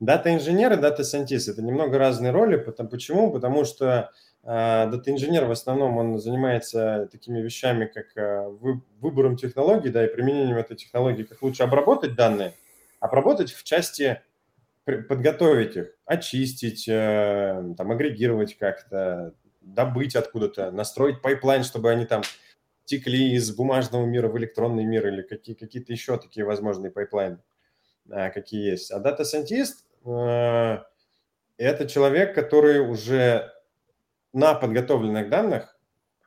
Дата-инженер 0.00 0.74
и 0.74 0.76
дата-сайентист– 0.76 1.48
это 1.50 1.62
немного 1.62 1.98
разные 1.98 2.32
роли. 2.32 2.56
Потому, 2.56 2.88
почему? 2.90 3.32
Потому 3.32 3.64
что 3.64 4.10
э, 4.42 4.46
дата-инженер 4.90 5.46
в 5.46 5.50
основном 5.50 5.96
он 5.96 6.18
занимается 6.18 7.08
такими 7.10 7.40
вещами, 7.40 7.86
как 7.86 8.06
вы, 8.60 8.82
выбором 9.00 9.36
технологий, 9.36 9.88
да, 9.88 10.04
и 10.04 10.12
применением 10.12 10.58
этой 10.58 10.76
технологии, 10.76 11.22
как 11.22 11.40
лучше 11.40 11.62
обработать 11.62 12.14
данные, 12.14 12.52
обработать 13.00 13.52
в 13.52 13.64
части 13.64 14.20
подготовить 14.86 15.76
их, 15.76 15.86
очистить, 16.04 16.86
э, 16.88 17.74
там, 17.76 17.90
агрегировать 17.90 18.56
как-то, 18.56 19.34
добыть 19.60 20.14
откуда-то, 20.14 20.70
настроить 20.70 21.20
пайплайн, 21.20 21.64
чтобы 21.64 21.90
они 21.90 22.06
там 22.06 22.22
текли 22.86 23.34
из 23.34 23.54
бумажного 23.54 24.06
мира 24.06 24.28
в 24.28 24.38
электронный 24.38 24.84
мир 24.84 25.06
или 25.08 25.22
какие, 25.22 25.54
какие-то 25.54 25.92
еще 25.92 26.16
такие 26.18 26.46
возможные 26.46 26.90
пайплайны, 26.90 27.38
а, 28.10 28.30
какие 28.30 28.70
есть. 28.70 28.90
А 28.90 28.98
Scientist 28.98 29.84
э,– 30.04 30.82
это 31.58 31.86
человек, 31.86 32.34
который 32.34 32.80
уже 32.80 33.52
на 34.32 34.54
подготовленных 34.54 35.28
данных 35.28 35.78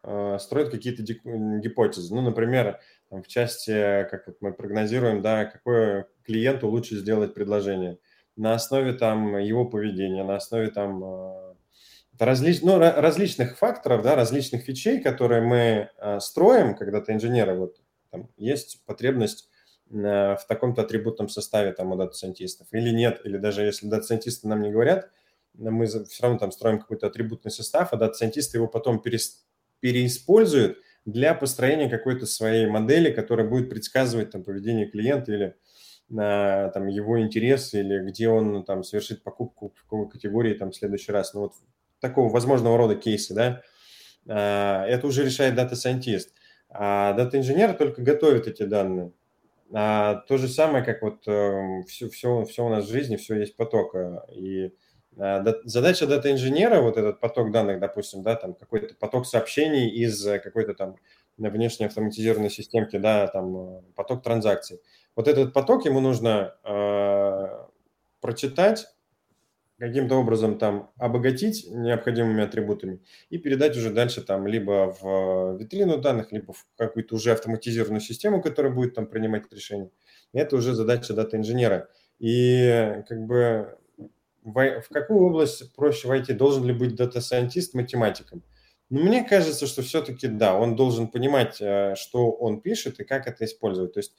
э, 0.03 0.38
строит 0.39 0.70
какие-то 0.70 1.01
гипотезы. 1.03 2.14
Ну, 2.14 2.22
например, 2.22 2.80
в 3.10 3.24
части, 3.24 4.07
как 4.12 4.28
вот 4.28 4.38
мы 4.41 4.53
прогнозируем, 4.53 5.22
да, 5.22 5.45
какое 5.45 6.07
клиенту 6.24 6.68
лучше 6.68 6.95
сделать 6.95 7.34
предложение 7.34 7.97
на 8.36 8.53
основе 8.53 8.93
там 8.93 9.38
его 9.38 9.66
поведения, 9.66 10.24
на 10.24 10.36
основе 10.36 10.70
там 10.70 11.03
э, 11.03 11.49
различ, 12.26 12.61
ну, 12.61 12.80
различных 12.80 13.57
факторов, 13.57 14.03
да, 14.03 14.15
различных 14.15 14.63
фичей, 14.63 15.01
которые 15.01 15.41
мы 15.41 15.89
э, 15.97 16.20
строим, 16.20 16.76
когда-то 16.76 17.13
инженеры, 17.13 17.57
вот 17.57 17.78
там, 18.11 18.30
есть 18.38 18.84
потребность 18.86 19.49
э, 19.89 19.93
в 19.95 20.45
таком-то 20.47 20.82
атрибутном 20.82 21.30
составе 21.30 21.72
там 21.74 21.91
у 21.91 21.95
дата-сайентистов 21.95 22.67
или 22.72 22.89
нет, 22.89 23.22
или 23.24 23.38
даже 23.38 23.63
если 23.63 23.88
дата-сайентисты 23.88 24.47
нам 24.47 24.61
не 24.61 24.72
говорят, 24.72 25.09
мы 25.53 25.86
все 25.88 26.05
равно 26.22 26.38
там 26.38 26.51
строим 26.51 26.80
какой-то 26.80 27.07
атрибутный 27.07 27.51
состав, 27.51 27.93
а 27.93 27.97
дата-сайентисты 27.97 28.57
его 28.57 28.67
потом 28.67 29.01
перес, 29.01 29.45
переиспользуют 29.80 30.80
для 31.05 31.34
построения 31.34 31.89
какой-то 31.89 32.26
своей 32.26 32.67
модели, 32.67 33.11
которая 33.11 33.47
будет 33.47 33.70
предсказывать 33.70 34.32
там 34.32 34.43
поведение 34.43 34.88
клиента 34.88 35.32
или 35.32 35.55
на 36.09 36.70
там 36.70 36.88
его 36.88 37.22
интересы 37.22 37.82
или 37.82 37.99
где 38.09 38.30
он 38.30 38.63
там 38.65 38.84
совершит 38.84 39.24
покупку 39.24 39.74
в 39.76 39.84
какой 39.84 40.09
категории 40.09 40.53
там 40.53 40.72
в 40.72 40.76
следующий 40.76 41.11
раз. 41.11 41.34
Ну 41.34 41.41
вот 41.41 41.53
такого 42.00 42.32
возможного 42.32 42.78
рода 42.78 42.95
кейсы, 42.95 43.34
да, 43.34 43.62
а, 44.28 44.86
это 44.86 45.08
уже 45.08 45.24
решает 45.24 45.56
дата-сайентист. 45.56 46.34
А 46.70 47.14
дата-инженер 47.14 47.74
только 47.74 48.02
готовит 48.02 48.47
эти 48.47 48.64
данные. 48.64 49.12
А 49.74 50.16
то 50.28 50.38
же 50.38 50.47
самое, 50.47 50.84
как 50.84 51.02
вот 51.02 51.22
все, 51.88 52.10
все, 52.10 52.43
все 52.45 52.66
у 52.66 52.70
нас 52.70 52.86
в 52.86 52.91
жизни, 52.91 53.16
все 53.16 53.36
есть 53.36 53.56
поток. 53.56 53.95
И 54.32 54.72
а, 55.18 55.43
задача 55.64 56.08
дата-инженера, 56.08 56.82
вот 56.82 56.97
этот 56.97 57.20
поток 57.20 57.52
данных, 57.52 57.80
допустим, 57.80 58.24
да, 58.24 58.36
там 58.36 58.54
какой-то 58.54 58.95
поток 58.95 59.26
сообщений 59.26 59.89
из 59.89 60.24
какой-то 60.24 60.74
там 60.74 60.95
внешней 61.38 61.88
автоматизированной 61.88 62.50
системки, 62.50 62.97
да, 62.97 63.28
там 63.28 63.82
поток 63.95 64.24
транзакций. 64.24 64.82
Вот 65.16 65.28
этот 65.28 65.54
поток 65.54 65.86
ему 65.86 66.00
нужно 66.00 66.56
э, 66.64 67.66
прочитать, 68.22 68.88
каким-то 69.80 70.15
образом 70.15 70.57
там 70.57 70.91
обогатить 70.97 71.67
необходимыми 71.69 72.43
атрибутами 72.43 72.99
и 73.30 73.38
передать 73.38 73.77
уже 73.77 73.91
дальше 73.91 74.21
там 74.21 74.45
либо 74.45 74.95
в 75.01 75.57
витрину 75.57 75.97
данных, 75.97 76.32
либо 76.32 76.53
в 76.53 76.65
какую-то 76.77 77.15
уже 77.15 77.32
автоматизированную 77.32 78.01
систему, 78.01 78.41
которая 78.41 78.71
будет 78.71 78.93
там 78.93 79.07
принимать 79.07 79.51
решения. 79.51 79.89
Это 80.34 80.57
уже 80.57 80.73
задача 80.75 81.13
дата-инженера. 81.13 81.89
И 82.19 83.03
как 83.07 83.25
бы 83.25 83.77
в, 84.43 84.82
какую 84.89 85.21
область 85.21 85.73
проще 85.75 86.07
войти? 86.07 86.34
Должен 86.34 86.65
ли 86.65 86.73
быть 86.73 86.95
дата-сайентист 86.95 87.73
математиком? 87.73 88.43
Ну, 88.89 89.03
мне 89.03 89.23
кажется, 89.23 89.67
что 89.67 89.82
все-таки 89.82 90.27
да, 90.27 90.55
он 90.55 90.75
должен 90.75 91.07
понимать, 91.07 91.61
э, 91.61 91.95
что 91.95 92.32
он 92.32 92.59
пишет 92.61 92.99
и 92.99 93.03
как 93.03 93.27
это 93.27 93.45
использовать. 93.45 93.93
То 93.93 93.99
есть 93.99 94.13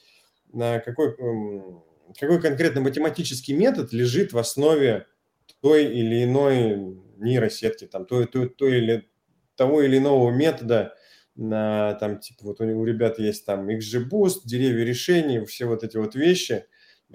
какой, 0.52 1.14
какой 2.18 2.40
конкретно 2.40 2.80
математический 2.80 3.54
метод 3.54 3.92
лежит 3.92 4.32
в 4.32 4.38
основе 4.38 5.06
той 5.61 5.84
или 5.84 6.24
иной 6.24 6.96
нейросетки, 7.18 7.86
там, 7.86 8.07
той, 8.07 8.26
той, 8.26 8.48
той 8.48 8.78
или, 8.78 9.09
того 9.57 9.82
или 9.82 9.98
иного 9.98 10.30
метода, 10.30 10.94
на, 11.36 11.94
там, 11.94 12.18
типа, 12.18 12.40
вот 12.44 12.61
у, 12.61 12.64
у 12.64 12.84
ребят 12.84 13.18
есть 13.18 13.46
там 13.46 13.68
XGBoost, 13.68 14.40
деревья 14.44 14.84
решений, 14.84 15.44
все 15.46 15.66
вот 15.66 15.84
эти 15.84 15.96
вот 15.96 16.14
вещи, 16.14 16.66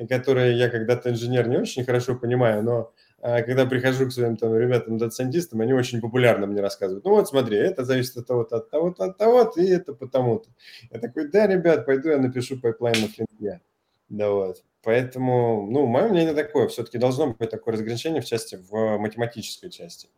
которые 0.09 0.57
я 0.57 0.69
когда-то 0.69 1.09
инженер 1.09 1.47
не 1.47 1.57
очень 1.57 1.85
хорошо 1.85 2.15
понимаю, 2.15 2.63
но 2.63 2.93
а, 3.21 3.41
когда 3.41 3.65
прихожу 3.65 4.07
к 4.07 4.11
своим 4.11 4.37
там 4.37 4.55
ребятам 4.55 4.97
дата-сайентистам, 4.97 5.61
они 5.61 5.73
очень 5.73 6.01
популярно 6.01 6.47
мне 6.47 6.61
рассказывают. 6.61 7.05
Ну 7.05 7.11
вот 7.11 7.27
смотри, 7.27 7.57
это 7.57 7.83
зависит 7.83 8.17
от 8.17 8.27
того-то, 8.27 8.57
от 8.57 8.69
того-то, 8.69 9.05
от 9.05 9.17
того-то, 9.17 9.61
и 9.61 9.67
это 9.67 9.93
потому-то. 9.93 10.49
Я 10.91 10.99
такой, 10.99 11.29
да, 11.29 11.47
ребят, 11.47 11.85
пойду 11.85 12.09
я 12.09 12.17
напишу 12.17 12.59
пайплайн 12.59 13.01
на 13.01 13.07
Flink'е. 13.07 13.61
Да 14.09 14.31
вот. 14.31 14.63
Поэтому, 14.83 15.67
ну, 15.69 15.87
мое 15.87 16.07
мнение 16.09 16.33
такое, 16.33 16.67
все-таки 16.67 16.99
должно 16.99 17.33
быть 17.33 17.49
такое 17.49 17.73
разграничение 17.73 18.21
в 18.21 18.25
части, 18.25 18.55
в 18.69 18.97
математической 18.97 19.69
части. 19.69 20.09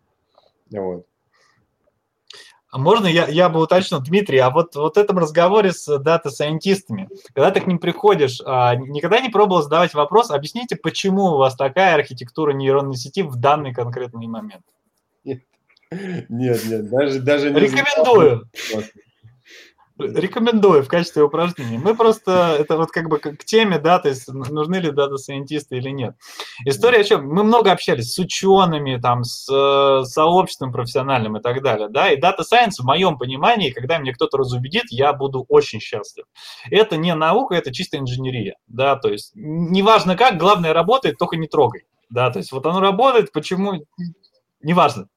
Вот. 0.69 1.05
А 2.69 2.77
можно 2.77 3.07
я, 3.07 3.27
я 3.27 3.47
бы 3.47 3.61
уточнил, 3.61 4.01
Дмитрий, 4.01 4.39
а 4.39 4.49
вот, 4.49 4.75
вот 4.75 4.97
в 4.97 4.99
этом 4.99 5.17
разговоре 5.17 5.71
с 5.71 5.99
дата-сайентистами, 5.99 7.07
когда 7.33 7.49
ты 7.51 7.61
к 7.61 7.67
ним 7.67 7.79
приходишь, 7.79 8.41
а, 8.45 8.75
никогда 8.75 9.21
не 9.21 9.29
пробовал 9.29 9.63
задавать 9.63 9.93
вопрос, 9.93 10.31
объясните, 10.31 10.75
почему 10.75 11.27
у 11.27 11.37
вас 11.37 11.55
такая 11.55 11.95
архитектура 11.95 12.51
нейронной 12.51 12.97
сети 12.97 13.23
в 13.23 13.37
данный 13.37 13.73
конкретный 13.73 14.27
момент? 14.27 14.65
Нет, 15.23 15.43
нет, 15.91 16.65
нет 16.65 16.89
даже, 16.89 17.21
даже 17.21 17.51
не 17.51 17.59
Рекомендую. 17.61 18.49
Знал. 18.69 18.83
Рекомендую 19.99 20.83
в 20.83 20.87
качестве 20.87 21.23
упражнения. 21.23 21.79
Мы 21.79 21.95
просто, 21.95 22.55
это 22.59 22.77
вот 22.77 22.91
как 22.91 23.09
бы 23.09 23.17
к 23.17 23.43
теме, 23.43 23.79
да, 23.79 23.99
то 23.99 24.09
есть 24.09 24.27
нужны 24.27 24.75
ли 24.75 24.91
дата-сайентисты 24.91 25.77
или 25.77 25.89
нет. 25.89 26.15
История 26.65 26.99
о 26.99 27.03
чем? 27.03 27.27
Мы 27.27 27.43
много 27.43 27.71
общались 27.71 28.13
с 28.13 28.19
учеными, 28.19 28.97
там, 28.97 29.23
с 29.23 29.47
э, 29.51 30.05
сообществом 30.05 30.71
профессиональным 30.71 31.37
и 31.37 31.41
так 31.41 31.63
далее, 31.63 31.89
да, 31.89 32.11
и 32.11 32.19
data 32.19 32.43
science 32.43 32.79
в 32.79 32.85
моем 32.85 33.17
понимании, 33.17 33.71
когда 33.71 33.97
мне 33.99 34.13
кто-то 34.13 34.37
разубедит, 34.37 34.85
я 34.89 35.13
буду 35.13 35.45
очень 35.49 35.79
счастлив. 35.79 36.25
Это 36.69 36.97
не 36.97 37.15
наука, 37.15 37.55
это 37.55 37.73
чисто 37.73 37.97
инженерия, 37.97 38.55
да, 38.67 38.95
то 38.95 39.09
есть 39.09 39.31
неважно 39.35 40.15
как, 40.15 40.37
главное 40.37 40.73
работает, 40.73 41.17
только 41.17 41.37
не 41.37 41.47
трогай. 41.47 41.85
Да, 42.09 42.29
то 42.31 42.39
есть 42.39 42.51
вот 42.51 42.65
оно 42.65 42.79
работает, 42.79 43.31
почему, 43.31 43.85
неважно, 44.61 45.07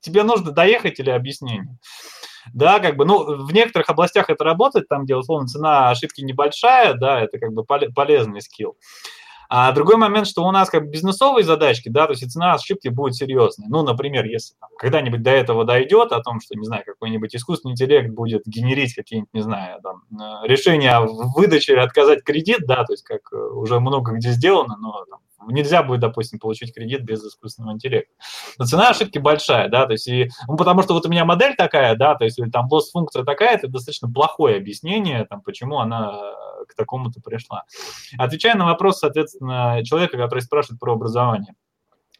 тебе 0.00 0.22
нужно 0.22 0.52
доехать 0.52 1.00
или 1.00 1.10
объяснение. 1.10 1.78
Да, 2.52 2.78
как 2.80 2.96
бы, 2.96 3.04
ну, 3.04 3.44
в 3.44 3.52
некоторых 3.52 3.88
областях 3.90 4.30
это 4.30 4.44
работает, 4.44 4.88
там, 4.88 5.04
где, 5.04 5.16
условно, 5.16 5.46
цена 5.48 5.90
ошибки 5.90 6.20
небольшая, 6.22 6.94
да, 6.94 7.20
это 7.20 7.38
как 7.38 7.52
бы 7.52 7.64
полезный 7.64 8.40
скилл. 8.40 8.76
А 9.48 9.70
другой 9.72 9.96
момент, 9.96 10.26
что 10.26 10.42
у 10.42 10.50
нас 10.50 10.68
как 10.70 10.90
бизнесовые 10.90 11.44
задачки, 11.44 11.88
да, 11.88 12.06
то 12.06 12.12
есть 12.12 12.30
цена 12.30 12.54
ошибки 12.54 12.88
будет 12.88 13.14
серьезной. 13.14 13.68
Ну, 13.68 13.82
например, 13.82 14.24
если 14.24 14.56
когда-нибудь 14.78 15.22
до 15.22 15.30
этого 15.30 15.64
дойдет, 15.64 16.12
о 16.12 16.20
том, 16.20 16.40
что, 16.40 16.56
не 16.56 16.64
знаю, 16.64 16.82
какой-нибудь 16.84 17.34
искусственный 17.34 17.72
интеллект 17.72 18.10
будет 18.10 18.42
генерить 18.46 18.94
какие-нибудь, 18.94 19.32
не 19.32 19.42
знаю, 19.42 19.80
там, 19.82 20.02
э, 20.10 20.48
решения 20.48 20.98
в 21.00 21.32
выдаче 21.36 21.78
отказать 21.78 22.24
кредит, 22.24 22.60
да, 22.66 22.84
то 22.84 22.92
есть 22.92 23.04
как 23.04 23.20
э, 23.32 23.36
уже 23.36 23.78
много 23.78 24.12
где 24.12 24.30
сделано, 24.30 24.76
но 24.80 25.04
там, 25.08 25.20
нельзя 25.48 25.82
будет, 25.82 26.00
допустим, 26.00 26.38
получить 26.38 26.74
кредит 26.74 27.02
без 27.02 27.24
искусственного 27.24 27.74
интеллекта. 27.74 28.12
Но 28.58 28.64
цена 28.64 28.90
ошибки 28.90 29.18
большая, 29.18 29.68
да, 29.68 29.86
то 29.86 29.92
есть, 29.92 30.08
и, 30.08 30.30
ну, 30.48 30.56
потому 30.56 30.82
что 30.82 30.94
вот 30.94 31.06
у 31.06 31.08
меня 31.08 31.24
модель 31.24 31.54
такая, 31.56 31.94
да, 31.96 32.14
то 32.14 32.24
есть, 32.24 32.38
или 32.38 32.50
там 32.50 32.68
лосс-функция 32.70 33.24
такая, 33.24 33.56
это 33.56 33.68
достаточно 33.68 34.10
плохое 34.10 34.56
объяснение, 34.56 35.24
там, 35.24 35.40
почему 35.42 35.78
она 35.78 36.12
к 36.68 36.74
такому-то 36.74 37.20
пришла. 37.20 37.64
Отвечая 38.18 38.56
на 38.56 38.64
вопрос, 38.64 38.98
соответственно, 38.98 39.82
человека, 39.84 40.16
который 40.16 40.40
спрашивает 40.40 40.80
про 40.80 40.94
образование. 40.94 41.54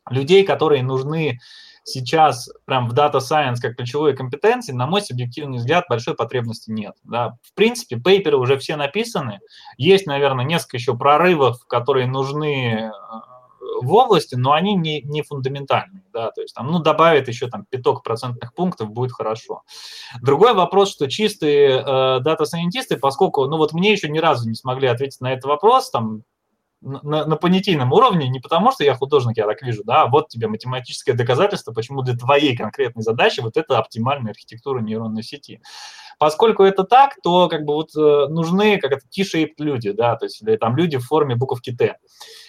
Людей, 0.09 0.45
которые 0.45 0.83
нужны 0.83 1.41
сейчас 1.87 2.51
прям 2.65 2.89
в 2.89 2.95
Data 2.95 3.19
Science 3.19 3.57
как 3.63 3.77
ключевой 3.77 4.15
компетенции, 4.15 4.73
на 4.73 4.87
мой 4.87 5.01
субъективный 5.01 5.59
взгляд, 5.59 5.87
большой 5.89 6.15
потребности 6.15 6.71
нет. 6.71 6.95
Да. 7.05 7.39
В 7.43 7.55
принципе, 7.55 7.97
пейперы 7.97 8.37
уже 8.37 8.59
все 8.59 8.77
написаны. 8.77 9.41
Есть, 9.79 10.07
наверное, 10.07 10.45
несколько 10.45 10.77
еще 10.77 10.97
прорывов, 10.97 11.65
которые 11.67 12.07
нужны 12.07 12.91
э, 12.91 12.91
в 13.81 13.93
области, 13.95 14.35
но 14.35 14.53
они 14.53 14.75
не, 14.75 15.01
не 15.03 15.23
фундаментальные, 15.23 16.03
да, 16.13 16.31
то 16.31 16.41
есть 16.41 16.55
там, 16.55 16.67
ну, 16.67 16.81
добавить 16.81 17.29
еще 17.29 17.49
там 17.49 17.65
пяток 17.69 18.03
процентных 18.03 18.55
пунктов 18.55 18.91
будет 18.91 19.13
хорошо. 19.13 19.63
Другой 20.21 20.55
вопрос, 20.55 20.91
что 20.91 21.09
чистые 21.09 21.83
э, 21.87 22.21
дата-сайентисты, 22.21 22.97
поскольку, 22.97 23.47
ну, 23.47 23.59
вот 23.59 23.73
мне 23.73 23.93
еще 23.93 24.09
ни 24.09 24.19
разу 24.19 24.49
не 24.49 24.55
смогли 24.55 24.89
ответить 24.89 25.21
на 25.21 25.33
этот 25.33 25.45
вопрос, 25.45 25.91
там, 25.91 26.23
на, 26.81 27.27
на 27.27 27.37
понятийном 27.37 27.93
уровне, 27.93 28.29
не 28.29 28.39
потому 28.39 28.71
что 28.73 28.85
я 28.85 28.95
художник, 28.95 29.37
я 29.37 29.47
так 29.47 29.63
вижу, 29.63 29.83
да, 29.85 30.03
а 30.03 30.07
вот 30.07 30.29
тебе 30.29 30.47
математическое 30.49 31.15
доказательство, 31.15 31.73
почему 31.73 32.03
для 32.03 32.17
твоей 32.17 32.57
конкретной 32.57 33.03
задачи 33.03 33.41
вот 33.41 33.57
это 33.57 33.79
оптимальная 33.79 34.33
архитектура 34.33 34.81
нейронной 34.81 35.23
сети. 35.23 35.61
Поскольку 36.19 36.63
это 36.63 36.85
так, 36.85 37.17
то 37.23 37.49
как 37.49 37.65
бы 37.65 37.75
вот 37.75 37.91
э, 37.97 38.27
нужны 38.29 38.79
как 38.79 38.93
это 38.93 39.03
T-shaped 39.09 39.55
люди, 39.59 39.93
да, 39.93 40.17
то 40.17 40.27
есть 40.27 40.43
там 40.61 40.77
люди 40.77 40.97
в 40.97 41.05
форме 41.05 41.37
буковки 41.37 41.73
Т 41.73 41.97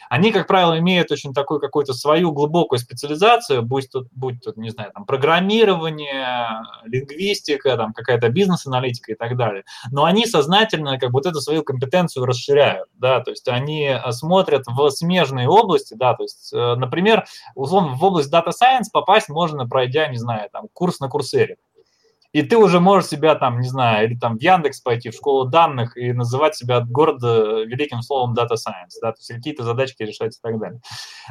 они, 0.09 0.32
как 0.32 0.47
правило, 0.47 0.78
имеют 0.80 1.11
очень 1.11 1.34
такую 1.34 1.59
какую-то 1.59 1.93
свою 1.93 2.32
глубокую 2.32 2.80
специализацию, 2.80 3.61
будь 3.61 3.89
тут, 3.91 4.07
будь 4.11 4.41
тут, 4.41 4.57
не 4.57 4.70
знаю, 4.70 4.91
там, 4.93 5.05
программирование, 5.05 6.63
лингвистика, 6.86 7.76
там, 7.76 7.93
какая-то 7.93 8.30
бизнес-аналитика 8.30 9.11
и 9.11 9.15
так 9.15 9.38
далее. 9.38 9.63
Но 9.91 10.05
они 10.05 10.26
сознательно 10.26 10.97
как 10.97 11.11
бы 11.11 11.18
вот 11.18 11.26
эту 11.26 11.41
свою 11.41 11.63
компетенцию 11.63 12.26
расширяют, 12.26 12.88
да, 12.93 13.20
то 13.20 13.32
есть 13.32 13.47
они 13.47 13.84
э, 13.84 14.11
смотрят 14.11 14.63
в 14.68 14.89
смежные 14.89 15.49
области, 15.49 15.93
да, 15.93 16.13
то 16.13 16.24
есть, 16.24 16.53
э, 16.53 16.76
например, 16.76 17.26
условно, 17.55 17.95
в 17.95 18.03
область 18.03 18.34
Data 18.34 18.49
Science 18.49 18.86
попасть 18.91 19.30
можно, 19.30 19.68
пройдя, 19.68 20.07
не 20.07 20.18
знаю, 20.18 20.49
там, 20.51 20.68
курс 20.74 20.99
на 20.99 21.09
курсере. 21.09 21.57
И 22.34 22.41
ты 22.43 22.57
уже 22.57 22.80
можешь 22.80 23.09
себя 23.09 23.36
там, 23.36 23.59
не 23.61 23.67
знаю, 23.69 24.07
или 24.07 24.17
там 24.17 24.38
в 24.38 24.41
Яндекс 24.41 24.82
пойти, 24.82 25.09
в 25.09 25.13
школу 25.13 25.45
данных 25.45 25.97
и 25.97 26.11
называть 26.11 26.55
себя 26.55 26.82
гордо 26.82 27.63
великим 27.63 28.01
словом 28.01 28.36
Data 28.36 28.55
Science, 28.55 28.99
да, 29.01 29.11
то 29.11 29.17
есть 29.19 29.34
какие-то 29.34 29.63
задачки 29.63 30.03
решать 30.03 30.36
и 30.36 30.39
так 30.41 30.59
далее. 30.59 30.82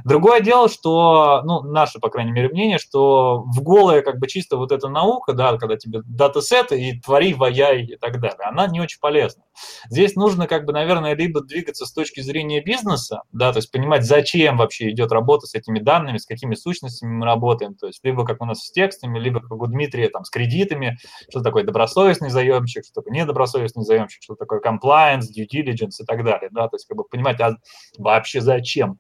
Другое 0.05 0.41
дело, 0.41 0.69
что, 0.69 1.43
ну, 1.45 1.63
наше, 1.63 1.99
по 1.99 2.09
крайней 2.09 2.33
мере, 2.33 2.49
мнение, 2.49 2.79
что 2.79 3.45
в 3.47 3.63
голое 3.63 4.01
как 4.03 4.19
бы 4.19 4.27
чисто 4.27 4.57
вот 4.57 4.73
эта 4.73 4.89
наука, 4.89 5.33
да, 5.33 5.57
когда 5.59 5.77
тебе 5.77 6.01
датасеты 6.05 6.81
и 6.81 7.01
твори, 7.01 7.35
ваяй 7.35 7.85
и 7.85 7.97
так 7.97 8.21
далее, 8.21 8.47
она 8.47 8.67
не 8.67 8.81
очень 8.81 8.99
полезна. 9.01 9.43
Здесь 9.89 10.17
нужно 10.17 10.47
как 10.47 10.65
бы, 10.65 10.73
наверное, 10.73 11.15
либо 11.15 11.41
двигаться 11.43 11.87
с 11.87 11.93
точки 11.93 12.21
зрения 12.21 12.63
бизнеса, 12.63 13.23
да, 13.33 13.53
то 13.53 13.59
есть 13.59 13.71
понимать, 13.71 14.05
зачем 14.05 14.57
вообще 14.57 14.91
идет 14.91 15.13
работа 15.13 15.47
с 15.47 15.55
этими 15.55 15.79
данными, 15.79 16.19
с 16.19 16.27
какими 16.27 16.55
сущностями 16.55 17.13
мы 17.13 17.27
работаем, 17.27 17.75
то 17.75 17.87
есть 17.87 18.01
либо 18.03 18.25
как 18.25 18.41
у 18.41 18.45
нас 18.47 18.65
с 18.65 18.71
текстами, 18.71 19.19
либо 19.19 19.41
как 19.41 19.53
у 19.53 19.67
Дмитрия 19.67 20.09
там 20.09 20.25
с 20.25 20.31
кредитами, 20.31 20.86
что 21.31 21.43
такое 21.43 21.65
добросовестный 21.65 22.31
заемщик, 22.31 22.85
что 22.85 23.01
такое 23.01 23.15
недобросовестный 23.15 23.85
заемщик, 23.85 24.23
что 24.23 24.35
такое 24.35 24.61
compliance, 24.61 25.27
due 25.37 25.47
diligence 25.53 26.01
и 26.01 26.05
так 26.07 26.25
далее, 26.25 26.49
да, 26.53 26.69
то 26.69 26.77
есть 26.77 26.87
как 26.87 26.97
бы 26.97 27.05
понимать, 27.05 27.41
а 27.41 27.57
вообще 27.99 28.41
зачем 28.41 28.99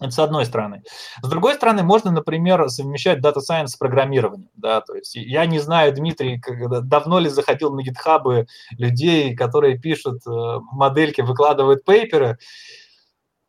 это 0.00 0.12
с 0.12 0.18
одной 0.18 0.46
стороны. 0.46 0.82
С 1.22 1.28
другой 1.28 1.54
стороны, 1.54 1.82
можно, 1.82 2.10
например, 2.10 2.70
совмещать 2.70 3.18
Data 3.18 3.38
Science 3.38 3.68
с 3.68 3.76
программированием. 3.76 4.48
Да? 4.54 4.80
То 4.80 4.94
есть 4.94 5.14
я 5.14 5.44
не 5.44 5.58
знаю, 5.58 5.94
Дмитрий, 5.94 6.40
когда, 6.40 6.80
давно 6.80 7.18
ли 7.18 7.28
заходил 7.28 7.74
на 7.74 7.82
гитхабы 7.82 8.46
людей, 8.78 9.36
которые 9.36 9.78
пишут 9.78 10.26
э, 10.26 10.30
модельки, 10.72 11.20
выкладывают 11.20 11.84
пейперы, 11.84 12.38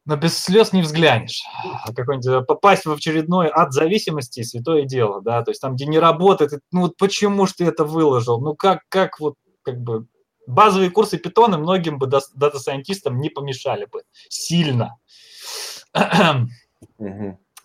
но 0.06 0.16
без 0.16 0.38
слез 0.38 0.74
не 0.74 0.82
взглянешь. 0.82 1.44
А 1.84 1.94
какой-нибудь 1.94 2.28
э, 2.28 2.42
попасть 2.42 2.86
в 2.86 2.92
очередной 2.92 3.50
ад 3.54 3.72
зависимости– 3.74 4.42
святое 4.44 4.86
дело, 4.86 5.22
да, 5.22 5.44
то 5.44 5.52
есть 5.52 5.62
там, 5.62 5.76
где 5.76 5.86
не 5.86 6.00
работает, 6.00 6.62
ну 6.72 6.82
вот 6.82 6.98
почему 6.98 7.46
ж 7.46 7.54
ты 7.54 7.66
это 7.66 7.84
выложил, 7.84 8.40
ну 8.42 8.56
как, 8.56 8.82
как 8.90 9.20
вот, 9.20 9.36
как 9.62 9.80
бы, 9.80 10.08
базовые 10.48 10.92
курсы 10.92 11.18
питона 11.18 11.58
многим 11.58 12.00
бы 12.00 12.08
дата-сайентистам 12.08 13.20
не 13.20 13.30
помешали 13.30 13.86
бы 13.86 14.04
сильно. 14.28 14.98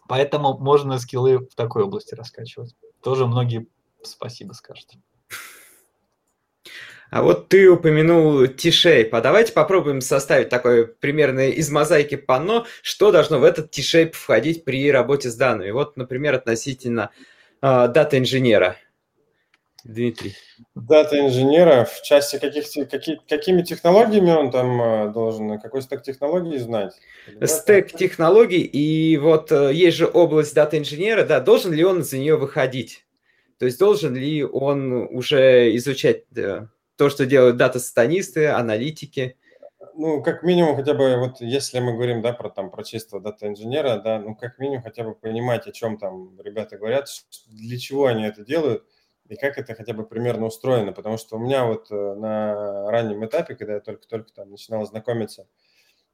Поэтому 0.09 0.59
можно 0.59 0.99
скиллы 0.99 1.39
в 1.39 1.55
такой 1.57 1.85
области 1.85 2.15
раскачивать. 2.15 2.77
Тоже 3.03 3.27
многие 3.27 3.67
спасибо 4.03 4.53
скажут. 4.53 4.87
А 7.11 7.23
вот 7.23 7.49
ты 7.49 7.69
упомянул 7.69 8.47
T-shape, 8.47 9.11
а 9.13 9.21
давайте 9.21 9.53
попробуем 9.53 10.01
составить 10.01 10.49
такое 10.49 10.87
примерное 10.87 11.51
из 11.51 11.71
мозаики 11.71 12.17
панно, 12.17 12.67
что 12.83 13.13
должно 13.13 13.39
в 13.39 13.45
этот 13.45 13.71
T-shape 13.71 14.13
входить 14.13 14.65
при 14.65 14.91
работе 14.91 15.31
с 15.31 15.37
данными. 15.37 15.71
Вот, 15.71 15.97
например, 15.97 16.35
относительно 16.35 17.11
э, 17.63 17.89
дата-инженера. 17.89 18.77
Дмитрий. 19.85 20.35
Дата-инженера 20.75 21.85
в 21.85 22.03
части 22.03 22.39
каких, 22.41 22.65
какие, 22.91 23.21
какими 23.29 23.63
технологиями 23.63 24.31
он 24.33 24.51
там 24.51 24.83
а, 24.83 25.09
должен, 25.09 25.61
какой 25.61 25.81
стек 25.83 26.03
технологий 26.03 26.59
знать? 26.59 26.93
Стек 27.45 27.93
технологий, 27.93 28.63
и 28.63 29.17
вот 29.17 29.53
э, 29.53 29.73
есть 29.73 29.97
же 29.97 30.07
область 30.07 30.55
дата-инженера, 30.55 31.25
да, 31.25 31.39
должен 31.39 31.73
ли 31.73 31.85
он 31.85 32.03
за 32.03 32.19
нее 32.19 32.37
выходить? 32.37 33.05
То 33.59 33.67
есть 33.67 33.79
должен 33.79 34.17
ли 34.17 34.43
он 34.45 34.93
уже 34.93 35.75
изучать 35.77 36.25
то, 36.97 37.11
что 37.11 37.27
делают 37.27 37.57
дата-сатанисты, 37.57 38.49
аналитики. 38.49 39.37
Ну, 39.95 40.23
как 40.23 40.43
минимум, 40.43 40.77
хотя 40.77 40.95
бы, 40.95 41.17
вот 41.17 41.41
если 41.41 41.81
мы 41.81 41.95
говорим, 41.95 42.23
да, 42.23 42.33
про 42.33 42.51
там, 42.51 42.71
про 42.71 42.83
чистого 42.83 43.23
дата-инженера, 43.23 43.99
да, 43.99 44.19
ну, 44.19 44.35
как 44.35 44.59
минимум, 44.59 44.83
хотя 44.83 45.05
бы 45.05 45.15
понимать, 45.15 45.67
о 45.67 45.73
чем 45.73 45.99
там 45.99 46.39
ребята 46.41 46.77
говорят, 46.77 47.09
для 47.49 47.79
чего 47.79 48.07
они 48.07 48.25
это 48.25 48.45
делают, 48.45 48.85
и 49.29 49.37
как 49.37 49.59
это 49.59 49.75
хотя 49.75 49.93
бы 49.93 50.07
примерно 50.07 50.47
устроено, 50.47 50.93
потому 50.93 51.17
что 51.17 51.37
у 51.37 51.39
меня 51.39 51.65
вот 51.65 51.91
э, 51.91 52.15
на 52.15 52.91
раннем 52.91 53.25
этапе, 53.25 53.55
когда 53.55 53.75
я 53.75 53.81
только-только 53.81 54.33
там 54.33 54.51
начинал 54.51 54.87
знакомиться 54.87 55.47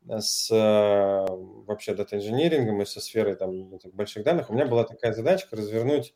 с 0.08 0.50
э, 0.50 1.26
вообще 1.66 1.94
дата-инжинирингом 1.94 2.82
и 2.82 2.86
со 2.86 3.00
сферой 3.00 3.36
там 3.36 3.78
больших 3.92 4.24
данных, 4.24 4.50
у 4.50 4.54
меня 4.54 4.66
была 4.66 4.84
такая 4.84 5.12
задачка 5.12 5.56
развернуть 5.56 6.14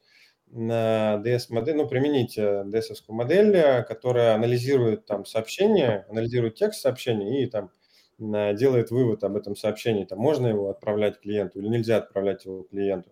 на 0.56 1.20
DS-модель, 1.22 1.76
ну, 1.76 1.86
применить 1.86 2.38
э, 2.38 2.64
модель, 3.08 3.54
э, 3.54 3.82
которая 3.84 4.34
анализирует 4.34 5.04
там 5.04 5.26
сообщение, 5.26 6.06
анализирует 6.08 6.54
текст 6.54 6.80
сообщения 6.80 7.42
и 7.44 7.46
там 7.46 7.70
э, 8.18 8.54
делает 8.54 8.90
вывод 8.90 9.22
об 9.22 9.36
этом 9.36 9.54
сообщении, 9.54 10.04
там 10.04 10.18
можно 10.18 10.46
его 10.46 10.70
отправлять 10.70 11.20
клиенту 11.20 11.60
или 11.60 11.68
нельзя 11.68 11.98
отправлять 11.98 12.46
его 12.46 12.62
клиенту. 12.62 13.10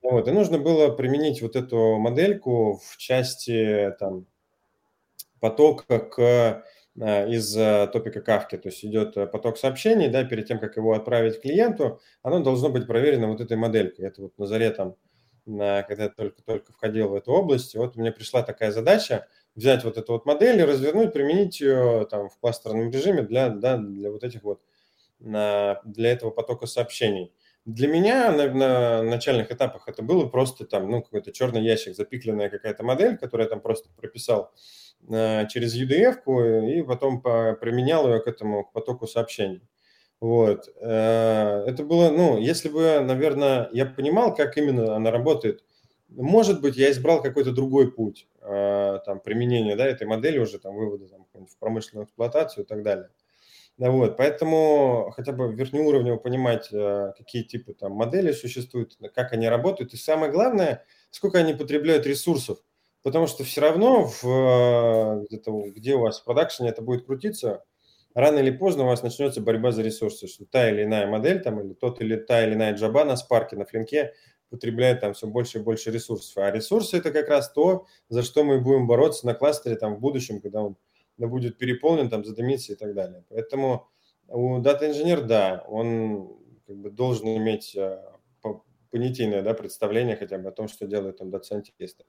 Вот, 0.00 0.28
и 0.28 0.30
нужно 0.30 0.58
было 0.58 0.90
применить 0.90 1.42
вот 1.42 1.56
эту 1.56 1.98
модельку 1.98 2.80
в 2.82 2.96
части 2.96 3.92
там, 3.98 4.26
потока 5.40 5.98
к, 5.98 6.64
из 6.96 7.52
топика 7.92 8.20
кавки, 8.20 8.56
то 8.56 8.68
есть 8.68 8.84
идет 8.84 9.14
поток 9.30 9.58
сообщений, 9.58 10.08
да, 10.08 10.24
перед 10.24 10.46
тем, 10.46 10.58
как 10.58 10.76
его 10.76 10.92
отправить 10.94 11.42
клиенту, 11.42 12.00
оно 12.22 12.40
должно 12.40 12.70
быть 12.70 12.86
проверено 12.86 13.28
вот 13.28 13.40
этой 13.40 13.56
моделькой. 13.56 14.06
Это 14.06 14.22
вот 14.22 14.38
на 14.38 14.46
заре 14.46 14.70
там 14.70 14.96
когда 15.44 16.04
я 16.04 16.08
только-только 16.08 16.72
входил 16.72 17.08
в 17.08 17.14
эту 17.14 17.32
область. 17.32 17.74
И 17.74 17.78
вот 17.78 17.96
мне 17.96 18.12
пришла 18.12 18.42
такая 18.42 18.72
задача 18.72 19.26
взять 19.54 19.84
вот 19.84 19.98
эту 19.98 20.12
вот 20.12 20.26
модель 20.26 20.60
и 20.60 20.64
развернуть, 20.64 21.12
применить 21.12 21.60
ее 21.60 22.06
там 22.10 22.28
в 22.28 22.38
кластерном 22.38 22.90
режиме 22.90 23.22
для, 23.22 23.48
да, 23.48 23.76
для 23.76 24.10
вот 24.10 24.24
этих 24.24 24.42
вот, 24.42 24.62
для 25.18 25.78
этого 25.84 26.30
потока 26.30 26.66
сообщений. 26.66 27.32
Для 27.66 27.88
меня 27.88 28.32
на, 28.32 28.48
на 28.52 29.02
начальных 29.02 29.52
этапах 29.52 29.86
это 29.86 30.02
было 30.02 30.26
просто 30.26 30.64
там, 30.64 30.90
ну, 30.90 31.02
какой-то 31.02 31.30
черный 31.30 31.62
ящик, 31.62 31.94
запикленная 31.94 32.48
какая-то 32.48 32.82
модель, 32.82 33.18
которую 33.18 33.46
я 33.46 33.50
там 33.50 33.60
просто 33.60 33.90
прописал 33.94 34.52
э, 35.08 35.46
через 35.48 35.76
UDF 35.78 36.70
и 36.70 36.82
потом 36.82 37.20
по, 37.20 37.52
применял 37.60 38.08
ее 38.10 38.20
к 38.20 38.26
этому 38.26 38.64
к 38.64 38.72
потоку 38.72 39.06
сообщений. 39.06 39.60
Вот. 40.20 40.68
Э, 40.80 41.64
это 41.66 41.82
было, 41.82 42.10
ну, 42.10 42.38
если 42.38 42.68
бы, 42.68 43.00
наверное, 43.00 43.68
я 43.72 43.86
понимал, 43.86 44.34
как 44.34 44.56
именно 44.58 44.94
она 44.94 45.10
работает, 45.10 45.64
может 46.10 46.60
быть, 46.60 46.76
я 46.76 46.90
избрал 46.90 47.22
какой-то 47.22 47.52
другой 47.52 47.90
путь 47.92 48.28
э, 48.42 48.98
там, 49.06 49.20
применения 49.20 49.76
да, 49.76 49.86
этой 49.86 50.06
модели 50.06 50.38
уже, 50.38 50.58
там, 50.58 50.74
вывода 50.74 51.08
там, 51.08 51.26
в 51.46 51.56
промышленную 51.58 52.04
эксплуатацию 52.06 52.64
и 52.64 52.66
так 52.66 52.82
далее. 52.82 53.08
Да, 53.78 53.90
вот, 53.90 54.18
поэтому 54.18 55.10
хотя 55.16 55.32
бы 55.32 55.54
верхнеуровнево 55.54 56.16
понимать, 56.16 56.68
э, 56.70 57.12
какие 57.16 57.42
типы 57.44 57.72
там 57.72 57.92
модели 57.92 58.32
существуют, 58.32 58.98
как 59.14 59.32
они 59.32 59.48
работают, 59.48 59.94
и 59.94 59.96
самое 59.96 60.30
главное, 60.30 60.84
сколько 61.10 61.38
они 61.38 61.54
потребляют 61.54 62.06
ресурсов. 62.06 62.58
Потому 63.02 63.26
что 63.26 63.44
все 63.44 63.62
равно, 63.62 64.12
в, 64.22 65.24
где-то, 65.26 65.70
где 65.70 65.94
у 65.94 66.00
вас 66.00 66.20
в 66.20 66.24
продакшене 66.24 66.68
это 66.68 66.82
будет 66.82 67.06
крутиться, 67.06 67.64
рано 68.14 68.38
или 68.38 68.50
поздно 68.50 68.84
у 68.84 68.86
вас 68.86 69.02
начнется 69.02 69.40
борьба 69.40 69.72
за 69.72 69.82
ресурсы, 69.82 70.26
что 70.26 70.44
та 70.44 70.70
или 70.70 70.84
иная 70.84 71.06
модель, 71.06 71.40
там, 71.40 71.60
или 71.60 71.74
тот 71.74 72.00
или 72.00 72.16
та 72.16 72.44
или 72.44 72.54
иная 72.54 72.74
джаба 72.74 73.04
на 73.04 73.16
спарке, 73.16 73.56
на 73.56 73.64
флинке 73.64 74.12
потребляет 74.48 75.00
там 75.00 75.14
все 75.14 75.26
больше 75.26 75.58
и 75.58 75.62
больше 75.62 75.90
ресурсов. 75.90 76.36
А 76.38 76.50
ресурсы– 76.50 76.96
это 76.98 77.12
как 77.12 77.28
раз 77.28 77.52
то, 77.52 77.86
за 78.08 78.22
что 78.22 78.42
мы 78.42 78.60
будем 78.60 78.86
бороться 78.86 79.26
на 79.26 79.34
кластере 79.34 79.76
там, 79.76 79.96
в 79.96 80.00
будущем, 80.00 80.40
когда 80.40 80.62
он 80.62 80.76
будет 81.18 81.56
переполнен, 81.56 82.08
там, 82.10 82.24
задымится 82.24 82.72
и 82.72 82.76
так 82.76 82.94
далее. 82.94 83.24
Поэтому 83.28 83.88
у 84.26 84.58
дата-инженер, 84.58 85.22
да, 85.22 85.64
он 85.68 86.36
как 86.66 86.76
бы 86.76 86.90
должен 86.90 87.28
иметь 87.36 87.76
э, 87.76 88.02
понятийное 88.90 89.42
да, 89.42 89.54
представление 89.54 90.16
хотя 90.16 90.38
бы 90.38 90.48
о 90.48 90.52
том, 90.52 90.68
что 90.68 90.86
делают 90.86 91.18
там 91.18 91.30
дата-сайентисты. 91.30 92.04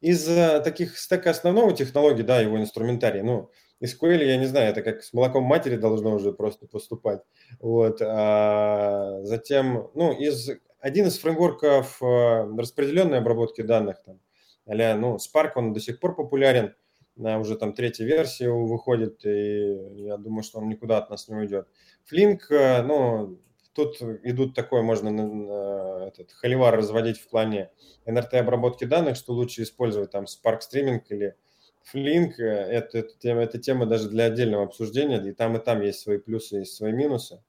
Из 0.00 0.28
э, 0.28 0.60
таких 0.60 0.98
стека 0.98 1.30
основного 1.30 1.72
технологий, 1.72 2.22
да, 2.22 2.40
его 2.40 2.58
инструментарий, 2.58 3.22
ну, 3.22 3.50
SQL, 3.82 4.24
я 4.24 4.36
не 4.36 4.46
знаю, 4.46 4.70
это 4.70 4.82
как 4.82 5.02
с 5.02 5.12
молоком 5.12 5.44
матери 5.44 5.76
должно 5.76 6.14
уже 6.14 6.32
просто 6.32 6.66
поступать. 6.66 7.22
Вот. 7.60 8.00
А 8.00 9.20
затем, 9.22 9.90
ну, 9.94 10.12
из, 10.12 10.50
один 10.80 11.06
из 11.06 11.18
фреймворков 11.18 12.02
э, 12.02 12.56
распределенной 12.56 13.18
обработки 13.18 13.62
данных, 13.62 14.02
там, 14.04 14.20
а 14.66 14.94
ну, 14.94 15.16
Spark, 15.16 15.52
он 15.56 15.72
до 15.72 15.80
сих 15.80 15.98
пор 15.98 16.14
популярен, 16.14 16.74
на 17.16 17.38
уже 17.38 17.56
там 17.56 17.72
третья 17.74 18.04
версия 18.04 18.50
выходит, 18.50 19.24
и 19.26 19.76
я 19.96 20.16
думаю, 20.16 20.42
что 20.42 20.60
он 20.60 20.68
никуда 20.68 20.98
от 20.98 21.10
нас 21.10 21.28
не 21.28 21.34
уйдет. 21.34 21.66
Flink, 22.10 22.40
э, 22.50 22.82
ну, 22.82 23.38
тут 23.74 24.00
идут 24.22 24.54
такое, 24.54 24.82
можно 24.82 26.06
этот 26.06 26.32
холивар 26.32 26.76
разводить 26.76 27.18
в 27.18 27.28
плане 27.28 27.70
NRT 28.06 28.36
обработки 28.36 28.84
данных, 28.84 29.16
что 29.16 29.32
лучше 29.32 29.62
использовать 29.62 30.10
там 30.10 30.24
Spark 30.24 30.60
Streaming 30.60 31.00
или 31.08 31.34
Flink 31.90 32.32
э, 32.38 32.44
это, 32.44 32.98
это, 32.98 33.18
тема, 33.18 33.42
это 33.42 33.58
тема 33.58 33.86
даже 33.86 34.08
для 34.08 34.26
отдельного 34.26 34.64
обсуждения, 34.64 35.22
и 35.26 35.32
там, 35.32 35.56
и 35.56 35.60
там 35.60 35.82
есть 35.82 36.00
свои 36.00 36.18
плюсы, 36.18 36.56
есть 36.56 36.74
свои 36.74 36.92
минусы. 36.92 37.42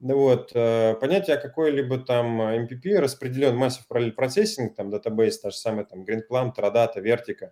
Ну 0.00 0.18
вот, 0.18 0.50
э, 0.54 0.94
понятие 1.00 1.36
какой-либо 1.36 1.98
там 1.98 2.40
MPP, 2.40 2.98
распределен 2.98 3.62
Massive 3.62 3.84
Parallel 3.88 4.14
Processing, 4.16 4.74
там 4.74 4.92
Database, 4.92 5.38
та 5.42 5.50
же 5.50 5.56
самая 5.56 5.84
там 5.84 6.04
GreenPlum, 6.04 6.52
Teradata, 6.56 6.96
Vertica, 6.96 7.50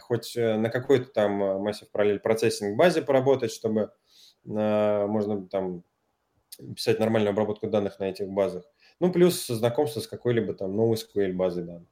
хоть 0.00 0.36
э, 0.36 0.56
на 0.56 0.68
какой-то 0.70 1.06
там 1.06 1.42
Massive 1.66 1.88
Parallel 1.92 2.20
Processing 2.22 2.74
базе 2.74 3.02
поработать, 3.02 3.52
чтобы 3.52 3.92
можно 4.44 5.46
там 5.48 5.82
писать 6.74 6.98
нормальную 6.98 7.32
обработку 7.32 7.68
данных 7.68 7.98
на 7.98 8.04
этих 8.04 8.28
базах. 8.28 8.64
Ну, 9.00 9.12
плюс 9.12 9.46
знакомство 9.46 10.00
с 10.00 10.06
какой-либо 10.06 10.54
там 10.54 10.74
новой 10.74 10.96
SQL 10.96 11.32
базой 11.32 11.64
данных. 11.64 11.88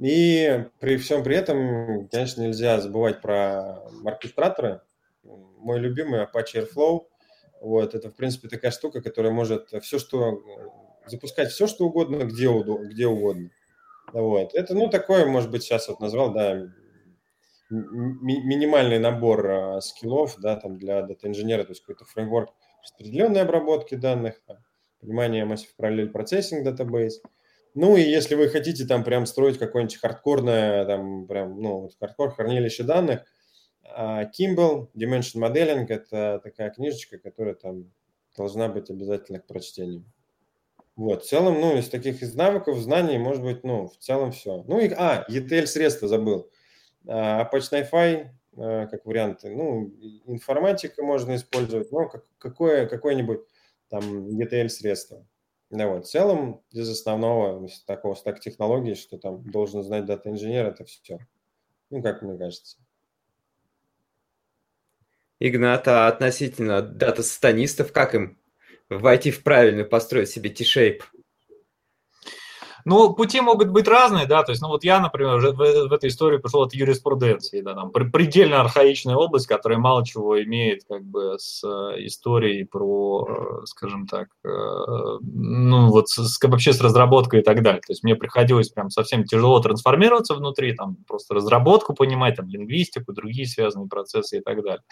И 0.00 0.64
при 0.80 0.96
всем 0.96 1.22
при 1.22 1.36
этом, 1.36 2.08
конечно, 2.08 2.42
нельзя 2.42 2.80
забывать 2.80 3.20
про 3.20 3.80
оркестраторы. 4.04 4.80
Мой 5.22 5.78
любимый 5.78 6.24
Apache 6.24 6.66
Airflow. 6.66 7.06
Вот, 7.60 7.94
это, 7.94 8.10
в 8.10 8.16
принципе, 8.16 8.48
такая 8.48 8.70
штука, 8.70 9.00
которая 9.00 9.32
может 9.32 9.70
все, 9.82 9.98
что 9.98 10.42
запускать 11.06 11.50
все, 11.50 11.66
что 11.66 11.86
угодно, 11.86 12.24
где, 12.24 12.48
где 12.50 13.06
угодно. 13.06 13.50
Вот. 14.12 14.54
Это, 14.54 14.74
ну, 14.74 14.88
такое, 14.90 15.26
может 15.26 15.50
быть, 15.50 15.62
сейчас 15.62 15.88
вот 15.88 16.00
назвал, 16.00 16.32
да, 16.32 16.54
ми- 17.70 18.42
минимальный 18.42 18.98
набор 18.98 19.50
а, 19.50 19.80
скиллов, 19.80 20.38
да, 20.38 20.56
там 20.56 20.78
для 20.78 21.02
дата-инженера, 21.02 21.64
то 21.64 21.70
есть 21.70 21.80
какой-то 21.80 22.04
фреймворк 22.04 22.50
распределенной 22.82 23.40
обработки 23.40 23.94
данных, 23.94 24.42
там, 24.46 24.58
понимание 25.00 25.46
Massive 25.46 25.70
Parallel 25.78 26.12
Processing 26.12 26.64
Database– 26.64 27.14
ну 27.74 27.96
и 27.96 28.02
если 28.02 28.34
вы 28.34 28.48
хотите 28.48 28.86
там 28.86 29.04
прям 29.04 29.26
строить 29.26 29.58
какое-нибудь 29.58 29.96
хардкорное, 29.96 30.84
там 30.86 31.26
прям, 31.26 31.60
ну, 31.60 31.80
вот 31.80 31.96
хардкор 31.98 32.32
хранилище 32.32 32.84
данных, 32.84 33.24
а, 33.82 34.24
Kimball, 34.24 34.88
Dimension 34.94 35.40
Modeling– 35.40 35.86
это 35.88 36.40
такая 36.42 36.70
книжечка, 36.70 37.18
которая 37.18 37.54
там 37.54 37.90
должна 38.36 38.68
быть 38.68 38.90
обязательно 38.90 39.40
к 39.40 39.46
прочтению. 39.46 40.04
Вот, 40.96 41.24
в 41.24 41.28
целом, 41.28 41.60
ну, 41.60 41.76
из 41.76 41.88
таких 41.88 42.22
из 42.22 42.34
навыков, 42.34 42.78
знаний, 42.78 43.18
может 43.18 43.42
быть, 43.42 43.64
ну, 43.64 43.88
в 43.88 43.96
целом 43.98 44.30
все. 44.30 44.62
Ну 44.68 44.78
и, 44.78 44.88
а, 44.90 45.24
ETL-средства 45.28 46.06
забыл. 46.06 46.50
А, 47.06 47.42
Apache 47.42 47.72
NiFi, 47.72 48.26
а, 48.56 48.86
как 48.86 49.04
варианты, 49.04 49.50
ну, 49.50 49.92
информатика 50.26 51.02
можно 51.02 51.34
использовать, 51.34 51.90
ну, 51.90 52.08
как, 52.08 52.24
какое, 52.38 52.86
какое-нибудь 52.86 53.40
там 53.88 54.28
ETL-средство. 54.28 55.26
Да, 55.74 55.88
вот. 55.88 56.06
В 56.06 56.08
целом, 56.08 56.62
из 56.70 56.88
основного, 56.88 57.66
из 57.66 57.80
такого 57.80 58.14
стак 58.14 58.38
технологий, 58.38 58.94
что 58.94 59.18
там 59.18 59.42
должен 59.42 59.82
знать 59.82 60.04
дата-инженер, 60.04 60.66
это 60.66 60.84
все. 60.84 61.18
Ну, 61.90 62.00
как 62.00 62.22
мне 62.22 62.38
кажется. 62.38 62.78
Игнат, 65.40 65.88
а 65.88 66.06
относительно 66.06 66.80
дата-станистов, 66.80 67.90
как 67.90 68.14
им 68.14 68.38
войти 68.88 69.32
в 69.32 69.42
правильно 69.42 69.82
построить 69.82 70.30
себе 70.30 70.48
T-shape? 70.48 71.00
Ну, 72.84 73.14
пути 73.14 73.40
могут 73.40 73.68
быть 73.70 73.88
разные, 73.88 74.26
да, 74.26 74.42
то 74.42 74.52
есть, 74.52 74.60
ну, 74.60 74.68
вот 74.68 74.84
я, 74.84 75.00
например, 75.00 75.38
в, 75.38 75.88
в 75.88 75.92
этой 75.92 76.10
истории 76.10 76.38
пришел 76.38 76.62
от 76.62 76.74
юриспруденции, 76.74 77.62
да, 77.62 77.74
там, 77.74 77.90
предельно 77.90 78.60
архаичная 78.60 79.16
область, 79.16 79.46
которая 79.46 79.78
мало 79.78 80.04
чего 80.04 80.42
имеет, 80.42 80.82
как 80.88 81.02
бы, 81.02 81.36
с 81.38 81.64
э, 81.64 82.04
историей 82.06 82.64
про, 82.64 83.26
э, 83.62 83.66
скажем 83.66 84.06
так, 84.06 84.28
э, 84.44 84.48
ну, 85.22 85.88
вот, 85.88 86.08
с, 86.08 86.38
вообще 86.42 86.74
с 86.74 86.80
разработкой 86.80 87.40
и 87.40 87.42
так 87.42 87.62
далее, 87.62 87.80
то 87.80 87.92
есть, 87.92 88.04
мне 88.04 88.16
приходилось 88.16 88.68
прям 88.68 88.90
совсем 88.90 89.24
тяжело 89.24 89.60
трансформироваться 89.60 90.34
внутри, 90.34 90.74
там, 90.74 90.96
просто 91.06 91.34
разработку 91.34 91.94
понимать, 91.94 92.36
там, 92.36 92.48
лингвистику, 92.48 93.12
другие 93.12 93.46
связанные 93.46 93.88
процессы 93.88 94.38
и 94.38 94.40
так 94.40 94.62
далее. 94.62 94.82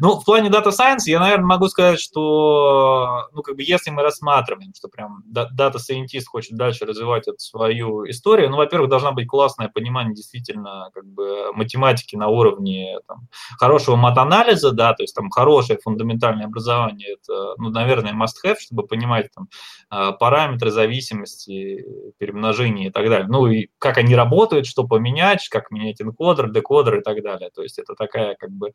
Ну, 0.00 0.18
в 0.18 0.24
плане 0.24 0.48
Data 0.50 0.70
Science 0.70 1.04
я, 1.06 1.20
наверное, 1.20 1.46
могу 1.46 1.68
сказать, 1.68 2.00
что, 2.00 3.28
ну, 3.32 3.42
как 3.42 3.56
бы, 3.56 3.62
если 3.62 3.90
мы 3.90 4.02
рассматриваем, 4.02 4.72
что 4.74 4.88
прям 4.88 5.22
Scientist 5.32 6.24
хочет 6.26 6.56
дальше 6.56 6.84
развивать 6.84 7.19
эту 7.28 7.38
свою 7.38 8.08
историю. 8.08 8.50
Ну, 8.50 8.56
во-первых, 8.56 8.90
должна 8.90 9.12
быть 9.12 9.26
классное 9.26 9.68
понимание 9.68 10.14
действительно 10.14 10.90
как 10.94 11.04
бы 11.06 11.52
математики 11.52 12.16
на 12.16 12.28
уровне 12.28 12.98
там, 13.06 13.28
хорошего 13.58 13.96
мат-анализа, 13.96 14.72
да, 14.72 14.94
то 14.94 15.02
есть 15.02 15.14
там 15.14 15.30
хорошее 15.30 15.78
фундаментальное 15.82 16.46
образование, 16.46 17.14
это, 17.14 17.54
ну, 17.58 17.70
наверное, 17.70 18.12
must-have, 18.12 18.56
чтобы 18.58 18.86
понимать 18.86 19.28
там 19.34 19.48
а, 19.88 20.12
параметры 20.12 20.70
зависимости, 20.70 21.84
перемножения 22.18 22.88
и 22.88 22.90
так 22.90 23.08
далее. 23.08 23.28
Ну, 23.28 23.46
и 23.46 23.68
как 23.78 23.98
они 23.98 24.14
работают, 24.14 24.66
что 24.66 24.86
поменять, 24.86 25.48
как 25.48 25.70
менять 25.70 26.00
энкодер, 26.00 26.50
декодер 26.50 26.98
и 26.98 27.02
так 27.02 27.22
далее. 27.22 27.50
То 27.54 27.62
есть 27.62 27.78
это 27.78 27.94
такая 27.94 28.34
как 28.36 28.50
бы 28.50 28.72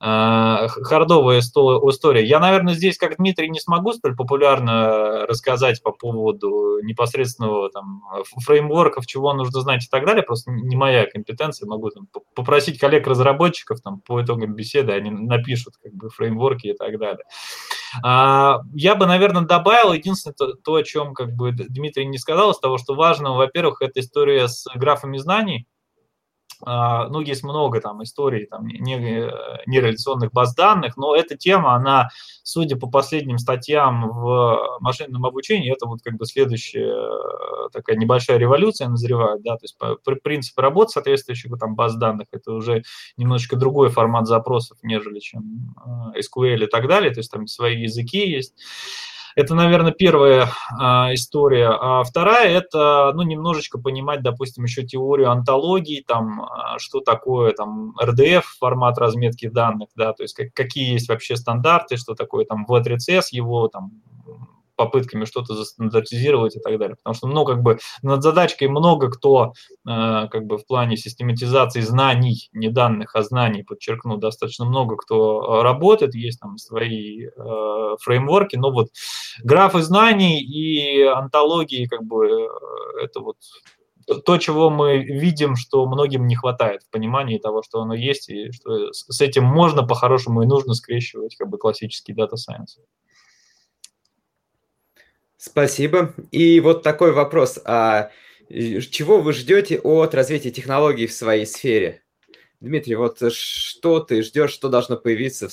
хардовая 0.00 1.40
история. 1.40 2.24
Я, 2.24 2.38
наверное, 2.40 2.74
здесь, 2.74 2.98
как 2.98 3.16
Дмитрий, 3.16 3.48
не 3.48 3.60
смогу 3.60 3.92
столь 3.92 4.16
популярно 4.16 5.26
рассказать 5.26 5.82
по 5.82 5.92
поводу 5.92 6.80
непосредственного 6.82 7.70
там, 7.70 8.02
фреймворков, 8.44 9.06
чего 9.06 9.32
нужно 9.32 9.60
знать 9.60 9.84
и 9.84 9.88
так 9.88 10.04
далее. 10.04 10.22
Просто 10.22 10.50
не 10.50 10.76
моя 10.76 11.06
компетенция. 11.06 11.66
Могу 11.66 11.90
там, 11.90 12.08
попросить 12.34 12.78
коллег-разработчиков 12.78 13.80
там, 13.80 14.00
по 14.00 14.22
итогам 14.22 14.54
беседы, 14.54 14.92
они 14.92 15.10
напишут 15.10 15.74
как 15.82 15.92
бы, 15.94 16.10
фреймворки 16.10 16.68
и 16.68 16.74
так 16.74 16.98
далее. 16.98 17.24
А, 18.02 18.60
я 18.74 18.94
бы, 18.94 19.06
наверное, 19.06 19.42
добавил 19.42 19.92
единственное 19.92 20.34
то, 20.34 20.52
то, 20.54 20.74
о 20.74 20.82
чем 20.82 21.14
как 21.14 21.32
бы 21.34 21.52
Дмитрий 21.52 22.06
не 22.06 22.18
сказал, 22.18 22.50
из 22.50 22.58
того, 22.58 22.78
что 22.78 22.94
важно, 22.94 23.34
во-первых, 23.34 23.82
это 23.82 24.00
история 24.00 24.48
с 24.48 24.66
графами 24.74 25.16
знаний, 25.18 25.66
ну, 26.64 27.20
есть 27.20 27.42
много 27.42 27.80
там 27.80 28.02
историй 28.02 28.46
там, 28.46 28.66
нереляционных 28.66 30.32
баз 30.32 30.54
данных, 30.54 30.96
но 30.96 31.14
эта 31.14 31.36
тема, 31.36 31.74
она, 31.74 32.08
судя 32.42 32.76
по 32.76 32.88
последним 32.88 33.38
статьям 33.38 34.08
в 34.08 34.78
машинном 34.80 35.26
обучении, 35.26 35.72
это 35.72 35.86
вот 35.86 36.00
как 36.02 36.14
бы 36.14 36.26
следующая 36.26 36.92
э, 36.92 37.68
такая 37.72 37.96
небольшая 37.96 38.38
революция 38.38 38.88
назревает, 38.88 39.42
да, 39.42 39.56
то 39.56 39.64
есть 39.64 39.76
принцип 40.22 40.58
работы 40.58 40.92
соответствующих 40.92 41.58
там 41.58 41.74
баз 41.74 41.96
данных, 41.96 42.28
это 42.32 42.52
уже 42.52 42.82
немножечко 43.16 43.56
другой 43.56 43.90
формат 43.90 44.26
запросов, 44.26 44.78
нежели 44.82 45.18
чем 45.20 45.74
э, 46.14 46.20
SQL 46.20 46.64
и 46.64 46.66
так 46.66 46.88
далее, 46.88 47.12
то 47.12 47.20
есть 47.20 47.30
там 47.30 47.46
свои 47.46 47.82
языки 47.82 48.28
есть. 48.28 48.54
Это, 49.36 49.54
наверное, 49.54 49.92
первая 49.92 50.48
а, 50.78 51.12
история. 51.12 51.68
А 51.68 52.04
вторая– 52.04 52.48
это, 52.56 53.12
ну, 53.14 53.22
немножечко 53.22 53.78
понимать, 53.78 54.22
допустим, 54.22 54.64
еще 54.64 54.84
теорию 54.84 55.30
антологии, 55.30 56.04
там, 56.06 56.42
а, 56.42 56.78
что 56.78 57.00
такое, 57.00 57.52
там, 57.52 57.94
RDF, 58.00 58.42
формат 58.60 58.96
разметки 58.98 59.48
данных, 59.48 59.88
да, 59.96 60.12
то 60.12 60.22
есть 60.22 60.34
как, 60.34 60.52
какие 60.54 60.92
есть 60.92 61.08
вообще 61.08 61.36
стандарты, 61.36 61.96
что 61.96 62.14
такое, 62.14 62.44
там, 62.44 62.64
V3C 62.68 63.22
его, 63.32 63.68
там, 63.68 63.90
попытками 64.76 65.24
что-то 65.24 65.54
застандартизировать 65.54 66.56
и 66.56 66.60
так 66.60 66.78
далее. 66.78 66.96
Потому 66.96 67.14
что, 67.14 67.26
ну, 67.28 67.44
как 67.44 67.62
бы 67.62 67.78
над 68.02 68.22
задачкой 68.22 68.68
много 68.68 69.10
кто, 69.10 69.52
э, 69.86 70.28
как 70.28 70.44
бы 70.46 70.58
в 70.58 70.66
плане 70.66 70.96
систематизации 70.96 71.80
знаний, 71.80 72.48
не 72.52 72.68
данных, 72.68 73.14
а 73.14 73.22
знаний, 73.22 73.62
подчеркну, 73.62 74.16
достаточно 74.16 74.64
много 74.64 74.96
кто 74.96 75.62
работает, 75.62 76.14
есть 76.14 76.40
там 76.40 76.58
свои 76.58 77.26
э, 77.26 77.96
фреймворки, 78.00 78.56
но 78.56 78.70
вот 78.72 78.88
графы 79.42 79.82
знаний 79.82 80.40
и 80.40 81.02
антологии, 81.02 81.86
как 81.86 82.02
бы, 82.04 82.26
э, 82.26 83.04
это 83.04 83.20
вот 83.20 83.36
то, 84.24 84.38
чего 84.38 84.70
мы 84.70 84.98
видим, 84.98 85.56
что 85.56 85.86
многим 85.86 86.26
не 86.26 86.36
хватает 86.36 86.82
в 86.82 86.90
понимании 86.90 87.38
того, 87.38 87.62
что 87.62 87.80
оно 87.80 87.94
есть, 87.94 88.28
и 88.28 88.52
что 88.52 88.92
с 88.92 89.20
этим 89.20 89.44
можно 89.44 89.82
по-хорошему 89.86 90.42
и 90.42 90.46
нужно 90.46 90.74
скрещивать 90.74 91.36
как 91.36 91.48
бы 91.48 91.58
классический 91.58 92.12
дата 92.12 92.36
сайенс. 92.36 92.78
Спасибо. 95.46 96.14
И 96.30 96.58
вот 96.60 96.82
такой 96.82 97.12
вопрос. 97.12 97.60
А 97.66 98.08
чего 98.48 99.20
вы 99.20 99.34
ждете 99.34 99.78
от 99.78 100.14
развития 100.14 100.50
технологий 100.50 101.06
в 101.06 101.12
своей 101.12 101.44
сфере? 101.44 102.00
Дмитрий, 102.60 102.94
вот 102.94 103.18
что 103.30 104.00
ты 104.00 104.22
ждешь, 104.22 104.52
что 104.52 104.70
должно 104.70 104.96
появиться 104.96 105.48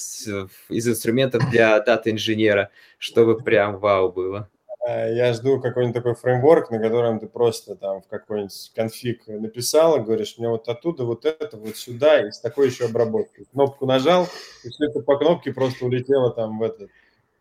из 0.70 0.88
инструментов 0.88 1.50
для 1.50 1.78
дата-инженера, 1.86 2.72
чтобы 3.00 3.38
прям 3.38 3.80
вау 3.80 4.14
было? 4.14 4.50
А, 4.88 5.10
я 5.10 5.34
жду 5.34 5.60
какой-нибудь 5.60 5.96
такой 5.96 6.16
фреймворк, 6.16 6.72
на 6.72 6.80
котором 6.80 7.20
ты 7.20 7.28
просто 7.28 7.76
там 7.76 8.02
в 8.02 8.08
какой-нибудь 8.08 8.72
конфиг 8.74 9.28
написал, 9.28 10.02
говоришь, 10.02 10.36
мне 10.38 10.48
вот 10.48 10.70
оттуда 10.70 11.04
вот 11.04 11.26
это, 11.26 11.58
вот 11.58 11.76
сюда, 11.76 12.26
и 12.26 12.32
с 12.32 12.40
такой 12.40 12.68
еще 12.68 12.86
обработкой. 12.86 13.46
Кнопку 13.52 13.86
нажал, 13.86 14.30
и 14.64 14.70
все 14.70 14.86
это 14.86 15.02
по 15.02 15.18
кнопке 15.18 15.52
просто 15.52 15.86
улетело 15.86 16.32
там 16.32 16.60
в 16.60 16.64
этот 16.64 16.90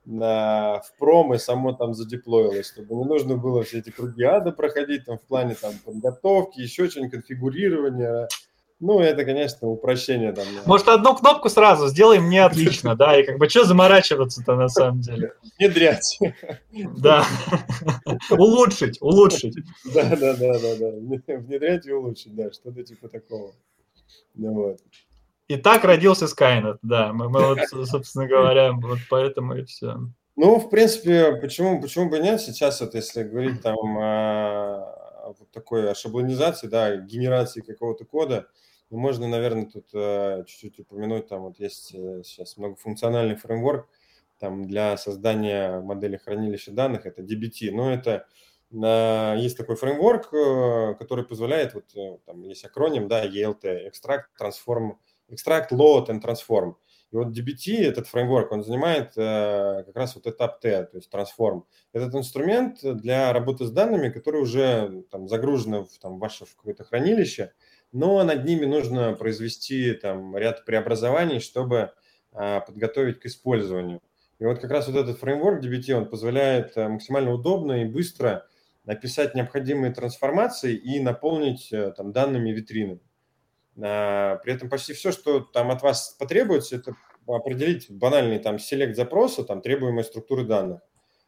на, 0.05 0.80
в 0.80 0.98
пром 0.98 1.34
и 1.34 1.38
само 1.38 1.72
там 1.72 1.94
задеплоилось, 1.94 2.68
чтобы 2.68 2.94
не 2.94 3.05
нужно 3.05 3.36
было 3.36 3.62
все 3.62 3.78
эти 3.78 3.90
круги 3.90 4.24
ада 4.24 4.51
проходить 4.51 5.05
там 5.05 5.18
в 5.18 5.22
плане 5.22 5.55
там 5.55 5.74
подготовки, 5.84 6.61
еще 6.61 6.88
что-нибудь, 6.88 7.12
конфигурирования. 7.12 8.28
Ну, 8.80 8.98
это, 8.98 9.26
конечно, 9.26 9.68
упрощение 9.68 10.32
там. 10.32 10.46
Может, 10.64 10.88
одну 10.88 11.14
кнопку 11.14 11.51
сразу 11.51 11.88
сделаем 11.88 12.24
мне 12.24 12.42
отлично, 12.42 12.96
да, 12.96 13.20
и 13.20 13.24
как 13.24 13.36
бы 13.38 13.46
что 13.46 13.64
заморачиваться-то 13.64 14.57
на 14.57 14.68
самом 14.68 15.01
деле? 15.01 15.34
Внедрять. 15.59 16.18
Да. 16.96 17.24
Улучшить, 18.30 18.96
улучшить. 19.03 19.55
Да, 19.92 20.16
да, 20.16 20.34
да, 20.34 20.59
да, 20.59 20.76
да. 20.76 20.90
Внедрять 21.36 21.86
и 21.86 21.92
улучшить, 21.92 22.34
да, 22.34 22.51
что-то 22.51 22.82
типа 22.82 23.09
такого. 23.09 23.53
Ну 24.34 24.55
вот. 24.55 24.80
И 25.51 25.57
так 25.57 25.82
родился 25.82 26.26
Skynet, 26.26 26.78
да. 26.82 27.12
Мы, 27.12 27.28
мы 27.28 27.44
вот, 27.44 27.59
собственно 27.88 28.28
говоря, 28.28 28.72
вот 28.72 28.98
поэтому 29.11 29.57
и 29.57 29.64
все. 29.64 29.96
Ну, 30.36 30.61
в 30.61 30.70
принципе, 30.70 31.32
почему, 31.40 31.82
почему 31.82 32.09
бы 32.09 32.20
нет? 32.20 32.40
Сейчас 32.40 32.80
вот 32.80 32.94
если 32.94 33.24
говорить 33.24 33.61
там 33.61 33.76
о, 33.98 35.34
вот 35.36 35.51
такой 35.51 35.90
о 35.90 35.96
шаблонизации, 35.96 36.68
да, 36.68 36.98
генерации 36.98 37.62
какого-то 37.62 38.05
кода, 38.05 38.46
ну, 38.90 38.98
можно, 38.98 39.26
наверное, 39.26 39.66
тут 39.66 39.88
э, 39.92 40.44
чуть-чуть 40.46 40.78
упомянуть, 40.78 41.26
там 41.26 41.42
вот 41.42 41.59
есть 41.59 41.96
э, 41.96 42.22
сейчас 42.24 42.57
многофункциональный 42.57 43.34
фреймворк 43.34 43.88
там 44.38 44.68
для 44.68 44.96
создания 44.98 45.80
модели 45.80 46.16
хранилища 46.16 46.70
данных, 46.70 47.07
это 47.07 47.22
DBT, 47.22 47.72
но 47.72 47.92
это 47.92 48.24
есть 48.70 49.57
такой 49.57 49.74
фреймворк, 49.74 50.32
э, 50.32 50.94
который 50.96 51.24
позволяет, 51.24 51.74
вот 51.74 51.86
там 52.24 52.42
есть 52.42 52.64
акроним, 52.64 53.09
да, 53.09 53.26
ELT, 53.26 53.90
Extract, 53.90 54.26
Transform, 54.40 54.92
extract, 55.30 55.70
load 55.70 56.08
and 56.08 56.20
transform. 56.22 56.74
И 57.12 57.16
вот 57.16 57.36
DBT, 57.36 57.82
этот 57.82 58.06
фреймворк, 58.06 58.52
он 58.52 58.62
занимает 58.62 59.12
э, 59.16 59.82
как 59.84 59.96
раз 59.96 60.14
вот 60.14 60.26
этап 60.28 60.60
T, 60.60 60.84
то 60.84 60.96
есть 60.96 61.12
transform. 61.12 61.64
Этот 61.92 62.14
инструмент 62.14 62.78
для 62.82 63.32
работы 63.32 63.64
с 63.64 63.72
данными, 63.72 64.10
которые 64.10 64.42
уже 64.42 65.04
там, 65.10 65.26
загружены 65.28 65.84
в 65.84 65.98
там, 65.98 66.20
ваше 66.20 66.44
в 66.44 66.54
какое-то 66.54 66.84
хранилище, 66.84 67.52
но 67.90 68.22
над 68.22 68.44
ними 68.44 68.64
нужно 68.64 69.14
произвести 69.14 69.92
там, 69.94 70.36
ряд 70.36 70.64
преобразований, 70.64 71.40
чтобы 71.40 71.92
э, 72.32 72.60
подготовить 72.60 73.18
к 73.18 73.26
использованию. 73.26 74.00
И 74.38 74.44
вот 74.44 74.60
как 74.60 74.70
раз 74.70 74.86
вот 74.86 74.96
этот 74.96 75.18
фреймворк 75.18 75.64
DBT, 75.64 75.92
он 75.92 76.08
позволяет 76.08 76.76
э, 76.76 76.88
максимально 76.88 77.32
удобно 77.32 77.82
и 77.82 77.86
быстро 77.86 78.46
написать 78.84 79.34
необходимые 79.34 79.92
трансформации 79.92 80.74
и 80.74 81.00
наполнить 81.00 81.72
э, 81.72 81.92
там, 81.96 82.12
данными 82.12 82.50
витрины. 82.50 83.00
А, 83.82 84.36
при 84.36 84.54
этом 84.54 84.68
почти 84.68 84.92
все, 84.92 85.12
что 85.12 85.40
там 85.40 85.70
от 85.70 85.82
вас 85.82 86.16
потребуется, 86.18 86.76
это 86.76 86.94
определить 87.26 87.90
банальный 87.90 88.38
там 88.38 88.58
селект 88.58 88.96
запроса, 88.96 89.44
там 89.44 89.62
требуемые 89.62 90.04
структуры 90.04 90.44
данных. 90.44 90.80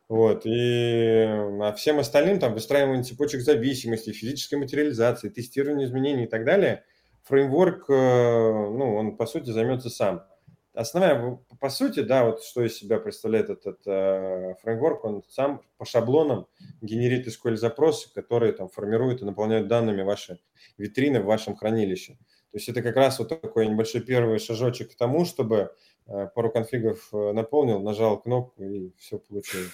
Вот, 0.08 0.42
и 0.44 1.24
а 1.24 1.72
всем 1.72 1.98
остальным, 1.98 2.38
там, 2.38 2.52
выстраивание 2.52 3.02
цепочек 3.02 3.40
зависимости, 3.40 4.12
физической 4.12 4.56
материализации, 4.56 5.30
тестирование 5.30 5.86
изменений 5.86 6.24
и 6.24 6.28
так 6.28 6.44
далее, 6.44 6.84
фреймворк, 7.22 7.88
э, 7.88 7.92
ну, 7.94 8.94
он, 8.96 9.16
по 9.16 9.24
сути, 9.24 9.50
займется 9.50 9.88
сам. 9.88 10.26
Основная, 10.74 11.38
по 11.60 11.68
сути, 11.70 12.00
да, 12.00 12.24
вот 12.24 12.42
что 12.42 12.62
из 12.62 12.76
себя 12.76 12.98
представляет 12.98 13.48
этот 13.48 13.80
э, 13.86 14.54
фреймворк, 14.62 15.04
он 15.04 15.22
сам 15.28 15.62
по 15.78 15.84
шаблонам 15.84 16.46
генерит 16.80 17.26
SQL-запросы, 17.28 18.12
которые 18.12 18.52
там 18.52 18.68
формируют 18.68 19.22
и 19.22 19.24
наполняют 19.24 19.68
данными 19.68 20.02
ваши 20.02 20.40
витрины 20.76 21.20
в 21.20 21.26
вашем 21.26 21.56
хранилище. 21.56 22.18
То 22.52 22.58
есть 22.58 22.68
это 22.68 22.82
как 22.82 22.96
раз 22.96 23.18
вот 23.18 23.30
такой 23.30 23.66
небольшой 23.66 24.02
первый 24.02 24.38
шажочек 24.38 24.92
к 24.92 24.94
тому, 24.94 25.24
чтобы 25.24 25.74
э, 26.06 26.28
пару 26.34 26.50
конфигов 26.50 27.08
э, 27.12 27.32
наполнил, 27.32 27.80
нажал 27.80 28.20
кнопку 28.20 28.62
и 28.62 28.92
все 28.98 29.18
получилось. 29.18 29.70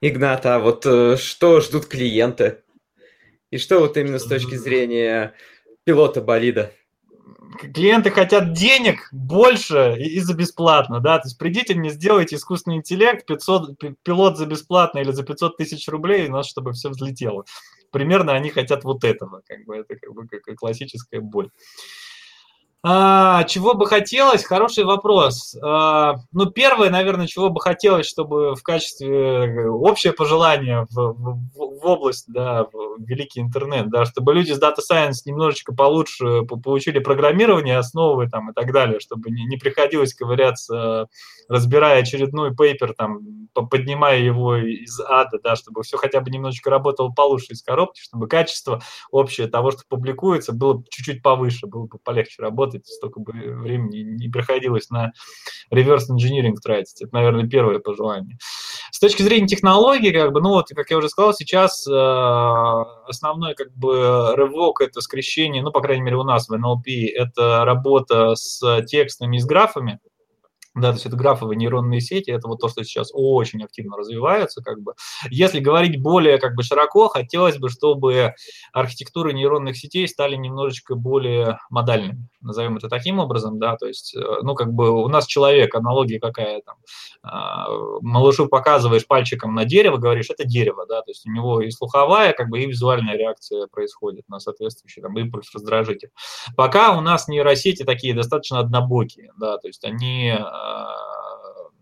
Игнат, 0.00 0.46
а 0.46 0.60
вот 0.60 0.86
э, 0.86 1.18
что 1.18 1.60
ждут 1.60 1.86
клиенты? 1.86 2.62
И 3.50 3.58
что 3.58 3.80
вот 3.80 3.98
именно 3.98 4.18
с 4.18 4.24
точки 4.24 4.54
зрения 4.54 5.34
пилота 5.84 6.22
болида? 6.22 6.72
клиенты 7.72 8.10
хотят 8.10 8.52
денег 8.52 9.08
больше 9.12 9.96
и, 9.98 10.20
за 10.20 10.34
бесплатно, 10.34 11.00
да, 11.00 11.18
то 11.18 11.28
есть 11.28 11.38
придите 11.38 11.74
мне, 11.74 11.90
сделайте 11.90 12.36
искусственный 12.36 12.76
интеллект, 12.76 13.26
500, 13.26 13.78
пилот 14.02 14.36
за 14.36 14.46
бесплатно 14.46 14.98
или 14.98 15.12
за 15.12 15.24
500 15.24 15.56
тысяч 15.56 15.88
рублей, 15.88 16.28
у 16.28 16.32
нас 16.32 16.46
чтобы 16.46 16.72
все 16.72 16.90
взлетело. 16.90 17.44
Примерно 17.90 18.34
они 18.34 18.50
хотят 18.50 18.84
вот 18.84 19.04
этого, 19.04 19.42
как 19.46 19.64
бы 19.64 19.76
это 19.76 19.96
как 19.96 20.12
бы 20.12 20.26
как 20.28 20.56
классическая 20.56 21.20
боль. 21.20 21.50
А, 22.84 23.42
чего 23.44 23.74
бы 23.74 23.86
хотелось? 23.86 24.44
Хороший 24.44 24.84
вопрос. 24.84 25.56
А, 25.60 26.20
ну, 26.30 26.46
первое, 26.46 26.90
наверное, 26.90 27.26
чего 27.26 27.50
бы 27.50 27.60
хотелось, 27.60 28.06
чтобы 28.06 28.54
в 28.54 28.62
качестве 28.62 29.08
э, 29.08 29.68
общее 29.68 30.12
пожелание 30.12 30.86
в, 30.90 30.94
в, 30.94 31.48
в 31.56 31.84
область, 31.84 32.26
да, 32.28 32.68
в 32.72 33.02
великий 33.04 33.40
интернет, 33.40 33.90
да, 33.90 34.04
чтобы 34.04 34.32
люди 34.32 34.52
с 34.52 34.62
Data 34.62 34.76
Science 34.78 35.22
немножечко 35.26 35.74
получше 35.74 36.42
получили 36.42 37.00
программирование, 37.00 37.78
основы 37.78 38.28
там 38.28 38.50
и 38.50 38.54
так 38.54 38.72
далее, 38.72 39.00
чтобы 39.00 39.30
не, 39.30 39.44
не 39.46 39.56
приходилось 39.56 40.14
ковыряться, 40.14 41.08
разбирая 41.48 42.02
очередной 42.02 42.54
пейпер, 42.54 42.94
там, 42.94 43.48
поднимая 43.54 44.20
его 44.20 44.56
из 44.56 45.00
ада, 45.00 45.40
да, 45.42 45.56
чтобы 45.56 45.82
все 45.82 45.96
хотя 45.96 46.20
бы 46.20 46.30
немножечко 46.30 46.70
работало 46.70 47.10
получше 47.10 47.54
из 47.54 47.62
коробки, 47.62 48.00
чтобы 48.00 48.28
качество 48.28 48.80
общее 49.10 49.48
того, 49.48 49.72
что 49.72 49.82
публикуется, 49.88 50.52
было 50.52 50.84
чуть-чуть 50.90 51.22
повыше, 51.22 51.66
было 51.66 51.86
бы 51.86 51.98
полегче 51.98 52.40
работать 52.40 52.67
работать, 52.68 52.86
столько 52.86 53.20
бы 53.20 53.32
времени 53.32 53.98
не 53.98 54.28
приходилось 54.28 54.90
на 54.90 55.12
реверс 55.70 56.10
инжиниринг 56.10 56.60
тратить. 56.60 57.00
Это, 57.02 57.14
наверное, 57.14 57.48
первое 57.48 57.78
пожелание. 57.78 58.38
С 58.90 58.98
точки 58.98 59.22
зрения 59.22 59.46
технологий, 59.46 60.12
как 60.12 60.32
бы, 60.32 60.40
ну 60.40 60.50
вот, 60.50 60.68
как 60.68 60.90
я 60.90 60.98
уже 60.98 61.08
сказал, 61.08 61.34
сейчас 61.34 61.86
э, 61.86 61.92
основной 61.92 63.54
как 63.54 63.72
бы 63.74 64.34
рывок 64.34 64.80
это 64.80 65.00
скрещение, 65.00 65.62
ну, 65.62 65.70
по 65.70 65.80
крайней 65.80 66.02
мере, 66.02 66.16
у 66.16 66.24
нас 66.24 66.48
в 66.48 66.54
NLP, 66.54 67.08
это 67.14 67.64
работа 67.64 68.34
с 68.34 68.82
текстами 68.86 69.36
и 69.36 69.40
с 69.40 69.46
графами. 69.46 70.00
Да, 70.74 70.88
то 70.88 70.94
есть 70.94 71.06
это 71.06 71.16
графовые 71.16 71.56
нейронные 71.56 72.00
сети, 72.00 72.30
это 72.30 72.46
вот 72.46 72.60
то, 72.60 72.68
что 72.68 72.84
сейчас 72.84 73.10
очень 73.12 73.62
активно 73.64 73.96
развивается, 73.96 74.62
как 74.62 74.80
бы. 74.80 74.94
Если 75.30 75.60
говорить 75.60 76.00
более 76.00 76.38
как 76.38 76.54
бы 76.54 76.62
широко, 76.62 77.08
хотелось 77.08 77.58
бы, 77.58 77.68
чтобы 77.68 78.34
архитектуры 78.72 79.32
нейронных 79.32 79.76
сетей 79.76 80.06
стали 80.06 80.36
немножечко 80.36 80.94
более 80.94 81.58
модальными, 81.70 82.28
назовем 82.40 82.76
это 82.76 82.88
таким 82.88 83.18
образом, 83.18 83.58
да, 83.58 83.76
то 83.76 83.86
есть, 83.86 84.14
э, 84.14 84.20
ну, 84.42 84.54
как 84.54 84.72
бы 84.72 84.90
у 84.90 85.08
нас 85.08 85.26
человек, 85.26 85.74
аналогия 85.74 86.20
какая 86.20 86.60
там, 86.62 86.76
а, 87.22 87.68
малышу 88.00 88.46
показываешь 88.46 89.06
пальчиком 89.06 89.54
на 89.54 89.64
дерево, 89.64 89.96
говоришь, 89.96 90.30
это 90.30 90.44
дерево, 90.44 90.86
да, 90.86 91.02
то 91.02 91.10
есть 91.10 91.26
у 91.26 91.32
него 91.32 91.60
и 91.60 91.70
слуховая, 91.70 92.32
как 92.32 92.48
бы, 92.50 92.60
и 92.60 92.66
визуальная 92.66 93.16
реакция 93.16 93.66
происходит 93.66 94.28
на 94.28 94.38
соответствующий 94.38 95.02
там 95.02 95.18
импульс, 95.18 95.52
раздражитель. 95.54 96.10
Пока 96.56 96.96
у 96.96 97.00
нас 97.00 97.26
нейросети 97.26 97.82
такие 97.84 98.14
достаточно 98.14 98.60
однобокие, 98.60 99.32
да, 99.38 99.58
то 99.58 99.66
есть 99.66 99.84
они 99.84 100.30
а, 100.30 100.67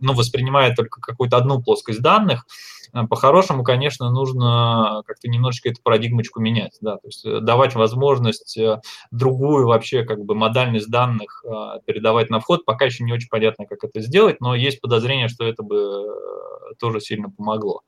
ну, 0.01 0.13
воспринимает 0.13 0.77
только 0.77 1.01
какую-то 1.01 1.37
одну 1.37 1.63
плоскость 1.63 2.01
данных, 2.01 2.47
э, 2.93 3.07
по-хорошему, 3.09 3.65
конечно, 3.65 4.11
нужно 4.11 5.03
как-то 5.07 5.29
немножечко 5.29 5.71
эту 5.71 5.81
парадигмочку 5.83 6.41
менять, 6.41 6.77
да, 6.81 6.97
то 6.97 7.07
есть 7.07 7.25
э, 7.25 7.41
давать 7.41 7.75
возможность 7.75 8.57
э, 8.59 8.81
другую 9.11 9.67
вообще 9.67 10.05
как 10.05 10.25
бы 10.25 10.35
модальность 10.35 10.91
данных 10.91 11.45
передавать 11.87 12.31
на 12.31 12.41
вход, 12.41 12.65
пока 12.65 12.87
еще 12.87 13.05
не 13.05 13.13
очень 13.13 13.29
понятно, 13.29 13.67
как 13.67 13.85
это 13.85 14.01
сделать, 14.01 14.41
но 14.41 14.55
есть 14.55 14.81
подозрение, 14.81 15.29
что 15.29 15.45
это 15.45 15.63
бы 15.63 16.07
тоже 16.79 17.01
сильно 17.01 17.31
помогло. 17.31 17.83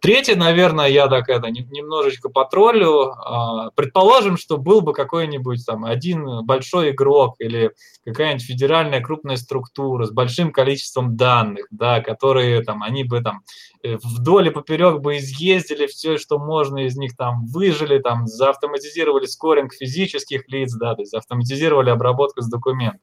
Третье, 0.00 0.36
наверное, 0.36 0.86
я 0.86 1.08
так 1.08 1.28
это 1.28 1.50
немножечко 1.50 2.28
потроллю. 2.28 3.10
А, 3.10 3.70
предположим, 3.72 4.36
что 4.36 4.56
был 4.56 4.80
бы 4.80 4.92
какой-нибудь 4.92 5.66
там 5.66 5.84
один 5.84 6.44
большой 6.44 6.90
игрок 6.90 7.34
или 7.40 7.72
какая-нибудь 8.04 8.44
федеральная 8.44 9.00
крупная 9.00 9.36
структура 9.36 10.04
с 10.04 10.12
большим 10.12 10.52
количеством 10.52 11.16
данных, 11.16 11.66
да, 11.72 12.00
которые 12.00 12.62
там, 12.62 12.84
они 12.84 13.02
бы 13.02 13.20
там 13.22 13.42
э, 13.82 13.96
вдоль 13.96 14.48
и 14.48 14.50
поперек 14.50 15.00
бы 15.00 15.16
изъездили 15.16 15.88
все, 15.88 16.16
что 16.16 16.38
можно 16.38 16.86
из 16.86 16.96
них 16.96 17.16
там 17.16 17.46
выжили, 17.46 17.98
там 17.98 18.28
заавтоматизировали 18.28 19.26
скоринг 19.26 19.74
физических 19.74 20.48
лиц, 20.48 20.74
да, 20.74 20.94
то 20.94 21.02
есть 21.02 21.14
автоматизировали 21.14 21.90
обработку 21.90 22.40
с 22.40 22.48
документами. 22.48 23.02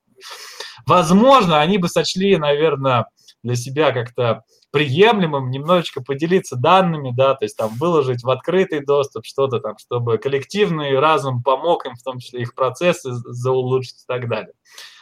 Возможно, 0.85 1.59
они 1.59 1.77
бы 1.77 1.89
сочли, 1.89 2.37
наверное, 2.37 3.07
для 3.43 3.55
себя 3.55 3.91
как-то 3.91 4.43
приемлемым 4.75 5.51
немножечко 5.51 6.03
поделиться 6.03 6.57
данными, 6.57 7.13
да, 7.15 7.33
то 7.33 7.45
есть 7.45 7.55
там 7.55 7.69
выложить 7.79 8.23
в 8.23 8.29
открытый 8.29 8.85
доступ 8.85 9.25
что-то 9.25 9.61
там, 9.61 9.77
чтобы 9.77 10.17
коллективный 10.17 10.99
разум 10.99 11.41
помог 11.41 11.85
им, 11.85 11.95
в 11.95 12.03
том 12.03 12.19
числе 12.19 12.41
их 12.41 12.53
процессы 12.53 13.13
заулучшить 13.13 14.03
и 14.03 14.05
так 14.05 14.27
далее. 14.27 14.51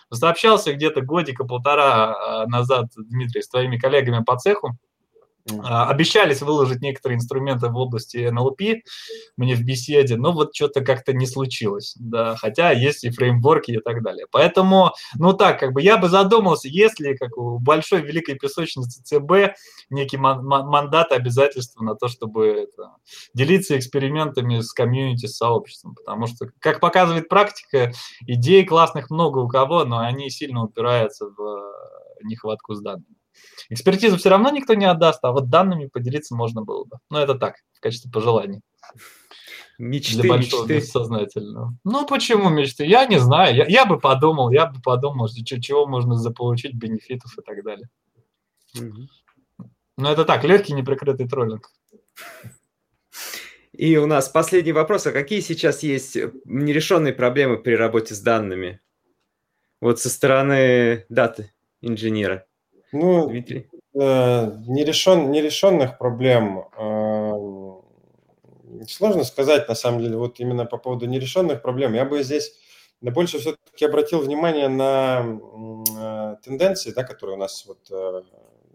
Просто 0.09 0.29
общался 0.29 0.73
где-то 0.75 1.01
годика-полтора 1.01 2.43
а, 2.43 2.45
назад, 2.45 2.91
Дмитрий, 2.95 3.41
с 3.41 3.49
твоими 3.49 3.79
коллегами 3.79 4.23
по 4.23 4.37
цеху, 4.37 4.77
обещались 5.49 6.41
выложить 6.41 6.81
некоторые 6.81 7.17
инструменты 7.17 7.67
в 7.67 7.75
области 7.75 8.17
NLP 8.17 8.81
мне 9.37 9.55
в 9.55 9.63
беседе, 9.63 10.15
но 10.15 10.31
вот 10.31 10.55
что-то 10.55 10.81
как-то 10.81 11.13
не 11.13 11.27
случилось, 11.27 11.95
да, 11.99 12.35
хотя 12.35 12.71
есть 12.71 13.03
и 13.03 13.09
фреймворки 13.09 13.71
и 13.71 13.79
так 13.79 14.03
далее. 14.03 14.25
Поэтому, 14.31 14.91
ну 15.17 15.33
так, 15.33 15.59
как 15.59 15.73
бы 15.73 15.81
я 15.81 15.97
бы 15.97 16.07
задумался, 16.09 16.67
есть 16.69 16.99
ли, 16.99 17.17
как 17.17 17.37
у 17.37 17.59
большой 17.59 18.01
великой 18.01 18.35
песочницы 18.35 19.03
ЦБ, 19.03 19.57
некий 19.89 20.17
мандат 20.17 21.11
обязательства 21.11 21.83
на 21.83 21.95
то, 21.95 22.07
чтобы 22.07 22.47
это, 22.47 22.91
делиться 23.33 23.77
экспериментами 23.77 24.61
с 24.61 24.71
комьюнити, 24.71 25.25
с 25.25 25.37
сообществом, 25.37 25.95
потому 25.95 26.27
что, 26.27 26.47
как 26.59 26.79
показывает 26.79 27.27
практика, 27.27 27.91
идей 28.25 28.65
классных 28.65 29.09
много 29.09 29.39
у 29.39 29.47
кого, 29.47 29.83
но 29.83 29.99
они 29.99 30.29
сильно 30.29 30.63
упираются 30.63 31.25
в 31.25 31.73
нехватку 32.23 32.75
с 32.75 32.81
данными. 32.81 33.22
Экспертизу 33.69 34.17
все 34.17 34.29
равно 34.29 34.49
никто 34.49 34.73
не 34.73 34.85
отдаст, 34.85 35.23
а 35.23 35.31
вот 35.31 35.49
данными 35.49 35.87
поделиться 35.87 36.35
можно 36.35 36.63
было 36.63 36.85
бы. 36.85 36.97
Но 37.09 37.21
это 37.21 37.35
так, 37.35 37.55
в 37.73 37.79
качестве 37.79 38.11
пожеланий. 38.11 38.61
Мечты, 39.79 40.21
Для 40.21 40.29
большого 40.29 40.63
мечты. 40.63 40.75
бессознательного. 40.75 41.75
Ну, 41.83 42.05
почему 42.05 42.49
мечты? 42.49 42.85
Я 42.85 43.05
не 43.05 43.19
знаю. 43.19 43.55
Я, 43.55 43.65
я 43.65 43.85
бы 43.85 43.99
подумал, 43.99 44.51
я 44.51 44.67
бы 44.67 44.79
подумал, 44.81 45.27
что, 45.27 45.61
чего 45.61 45.87
можно 45.87 46.15
заполучить, 46.15 46.75
бенефитов 46.75 47.37
и 47.37 47.41
так 47.41 47.63
далее. 47.63 47.89
Угу. 48.75 49.67
Но 49.97 50.11
это 50.11 50.25
так, 50.25 50.43
легкий 50.43 50.73
неприкрытый 50.73 51.27
троллинг. 51.27 51.69
И 53.71 53.97
у 53.97 54.05
нас 54.05 54.29
последний 54.29 54.71
вопрос. 54.71 55.07
А 55.07 55.11
какие 55.11 55.39
сейчас 55.39 55.81
есть 55.81 56.15
нерешенные 56.45 57.13
проблемы 57.13 57.57
при 57.57 57.73
работе 57.73 58.13
с 58.13 58.19
данными? 58.19 58.79
Вот 59.81 59.99
со 59.99 60.09
стороны 60.09 61.05
даты 61.09 61.51
инженера. 61.81 62.45
Ну, 62.93 63.27
Дмитрий? 63.27 63.67
Э, 63.93 64.51
нерешен, 64.67 65.31
нерешенных 65.31 65.97
проблем 65.97 66.65
э, 66.77 67.73
сложно 68.87 69.23
сказать, 69.23 69.67
на 69.67 69.75
самом 69.75 70.01
деле, 70.01 70.17
вот 70.17 70.39
именно 70.39 70.65
по 70.65 70.77
поводу 70.77 71.05
нерешенных 71.05 71.61
проблем. 71.61 71.93
Я 71.93 72.05
бы 72.05 72.23
здесь 72.23 72.55
да, 73.01 73.11
больше 73.11 73.39
все-таки 73.39 73.85
обратил 73.85 74.19
внимание 74.19 74.67
на 74.67 75.39
э, 75.99 76.35
тенденции, 76.43 76.91
да, 76.91 77.03
которые 77.03 77.35
у 77.35 77.39
нас 77.39 77.65
вот, 77.65 77.79
э, 77.91 78.21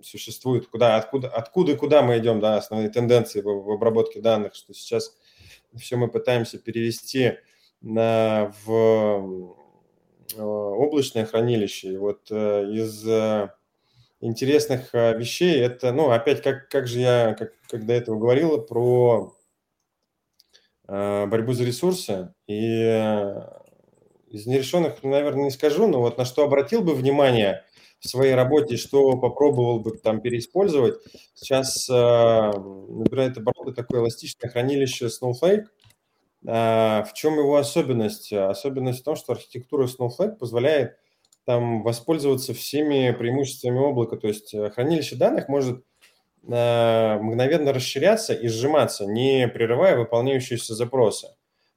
существуют, 0.03 0.69
куда, 0.69 0.97
откуда, 0.97 1.29
откуда 1.29 1.73
и 1.73 1.77
куда 1.77 2.03
мы 2.03 2.19
идем, 2.19 2.41
да, 2.41 2.57
основные 2.57 2.91
тенденции 2.91 3.41
в, 3.41 3.47
в 3.47 3.71
обработке 3.71 4.21
данных, 4.21 4.55
что 4.55 4.75
сейчас 4.75 5.17
все 5.77 5.97
мы 5.97 6.09
пытаемся 6.09 6.59
перевести 6.59 7.39
на, 7.81 8.53
в 8.65 9.55
э, 10.37 10.43
облачное 10.43 11.25
хранилище. 11.25 11.93
И 11.93 11.97
вот 11.97 12.29
э, 12.31 12.71
из 12.71 13.07
э, 13.07 13.51
интересных 14.21 14.91
а, 14.95 15.13
вещей. 15.13 15.61
Это, 15.61 15.93
ну, 15.93 16.11
опять, 16.11 16.43
как, 16.43 16.69
как 16.69 16.87
же 16.87 17.01
я, 17.01 17.35
как, 17.35 17.53
как 17.69 17.87
до 17.87 17.93
этого 17.93 18.19
говорил, 18.19 18.61
про 18.63 19.35
э, 20.89 21.27
борьбу 21.27 21.53
за 21.53 21.65
ресурсы. 21.65 22.35
И 22.47 22.83
э, 22.83 23.41
из 24.29 24.47
нерешенных, 24.47 25.03
наверное, 25.03 25.45
не 25.45 25.51
скажу, 25.51 25.87
но 25.87 26.01
вот 26.01 26.19
на 26.19 26.25
что 26.25 26.45
обратил 26.45 26.83
бы 26.83 26.95
внимание 26.95 27.65
в 28.01 28.09
своей 28.09 28.35
работе, 28.35 28.77
что 28.77 29.17
попробовал 29.17 29.81
бы 29.81 29.97
там 29.97 30.21
переиспользовать. 30.21 31.01
Сейчас 31.35 31.89
э, 31.89 31.93
набирает 31.93 33.39
обороты 33.39 33.73
такое 33.73 34.01
эластичное 34.01 34.51
хранилище 34.51 35.07
Snowflake. 35.07 35.67
Э, 36.47 37.05
в 37.05 37.13
чем 37.15 37.39
его 37.39 37.57
особенность? 37.57 38.33
Особенность 38.33 39.01
в 39.01 39.05
том, 39.05 39.17
что 39.17 39.33
архитектура 39.33 39.87
Snowflake 39.87 40.37
позволяет 40.37 40.97
там 41.49 41.83
воспользоваться 41.83 42.53
всеми 42.53 43.11
преимуществами 43.19 43.79
облака. 43.79 44.19
То 44.19 44.29
есть 44.29 44.53
э, 44.53 44.69
хранилище 44.69 45.17
данных 45.17 45.49
может 45.49 45.83
э, 46.47 47.19
мгновенно 47.23 47.73
расширяться 47.73 48.35
и 48.35 48.49
сжиматься, 48.49 49.07
не 49.07 49.49
прерывая 49.49 49.97
выполняющиеся 49.97 50.75
запросы. 50.75 51.29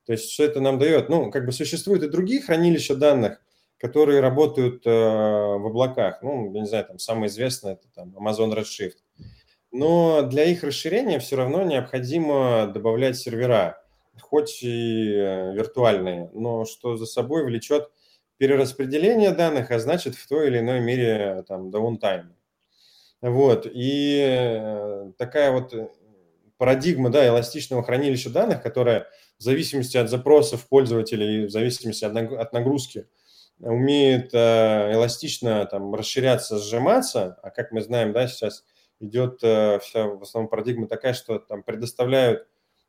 То 0.06 0.12
есть 0.12 0.30
что 0.30 0.44
это 0.44 0.60
нам 0.60 0.78
дает? 0.78 1.08
Ну, 1.08 1.32
как 1.32 1.46
бы 1.46 1.54
существуют 1.54 2.04
и 2.04 2.10
другие 2.10 2.42
хранилища 2.42 2.96
данных, 2.96 3.42
которые 3.78 4.20
работают 4.20 4.86
э, 4.86 4.90
в 4.90 5.66
облаках. 5.66 6.22
Ну, 6.22 6.54
я 6.54 6.60
не 6.60 6.68
знаю, 6.68 6.84
там 6.88 7.00
самое 7.00 7.28
известное 7.28 7.76
это 7.76 7.88
там 7.96 8.14
Amazon 8.18 8.54
Redshift. 8.54 8.98
Но 9.72 10.24
для 10.24 10.44
их 10.44 10.66
расширения 10.66 11.20
все 11.20 11.38
равно 11.38 11.64
необходимо 11.64 12.68
добавлять 12.68 13.16
сервера, 13.16 13.82
хоть 14.20 14.64
и 14.64 15.14
э, 15.14 15.54
виртуальные, 15.54 16.30
но 16.34 16.66
что 16.66 16.98
за 16.98 17.06
собой 17.06 17.46
влечет 17.46 17.90
перераспределение 18.42 19.30
данных, 19.30 19.70
а 19.70 19.78
значит 19.78 20.16
в 20.16 20.28
той 20.28 20.48
или 20.48 20.58
иной 20.58 20.80
мере 20.80 21.46
там 21.48 21.70
даунтайм. 21.70 22.34
Вот, 23.22 23.68
и 23.72 24.20
э, 24.20 25.12
такая 25.16 25.52
вот 25.52 25.72
э, 25.76 25.90
парадигма, 26.58 27.12
да, 27.12 27.28
эластичного 27.28 27.84
хранилища 27.84 28.32
данных, 28.32 28.64
которая 28.64 29.06
в 29.38 29.44
зависимости 29.44 29.96
от 29.96 30.10
запросов 30.10 30.68
пользователей, 30.68 31.46
в 31.46 31.52
зависимости 31.52 32.04
от 32.04 32.52
нагрузки, 32.52 33.06
умеет 33.60 34.32
э, 34.34 34.92
эластично 34.92 35.64
там 35.68 35.94
расширяться, 35.94 36.58
сжиматься, 36.58 37.38
а 37.44 37.52
как 37.52 37.72
мы 37.72 37.82
знаем, 37.82 38.12
да, 38.12 38.26
сейчас 38.26 38.66
идет 39.00 39.38
вся 39.38 40.08
в 40.08 40.24
основном 40.24 40.50
парадигма 40.50 40.88
такая, 40.88 41.14
что 41.14 41.38
там 41.38 41.62
предоставляют 41.62 42.48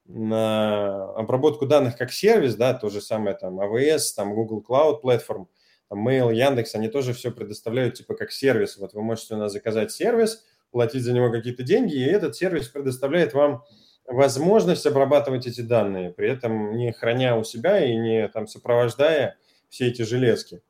обработку 0.09 1.67
данных 1.67 1.97
как 1.97 2.13
сервис, 2.13 2.57
да, 2.57 2.75
то 2.75 2.91
же 2.91 3.01
самое 3.01 3.37
там 3.37 3.61
AWS, 3.61 4.15
там 4.17 4.35
Google 4.35 4.65
Cloud 4.67 5.01
Platform, 5.03 5.47
там 5.89 6.09
Mail, 6.09 6.35
Яндекс, 6.35 6.75
они 6.75 6.89
тоже 6.89 7.13
все 7.13 7.31
предоставляют 7.31 7.95
типа 7.95 8.15
как 8.15 8.33
сервис. 8.33 8.77
Вот 8.77 8.95
вы 8.95 9.03
можете 9.03 9.35
у 9.35 9.39
нас 9.39 9.53
заказать 9.53 9.93
сервис, 9.93 10.45
платить 10.71 11.05
за 11.05 11.13
него 11.13 11.31
какие-то 11.31 11.63
деньги, 11.63 11.95
и 11.95 12.05
этот 12.05 12.35
сервис 12.35 12.69
предоставляет 12.69 13.33
вам 13.33 13.65
возможность 14.07 14.87
обрабатывать 14.87 15.47
эти 15.47 15.61
данные, 15.61 16.11
при 16.11 16.29
этом 16.29 16.77
не 16.77 16.93
храня 16.93 17.37
у 17.37 17.45
себя 17.45 17.85
и 17.85 17.95
не 17.95 18.29
там 18.29 18.47
сопровождая 18.47 19.37
все 19.69 19.89
эти 19.89 20.03
железки. 20.03 20.63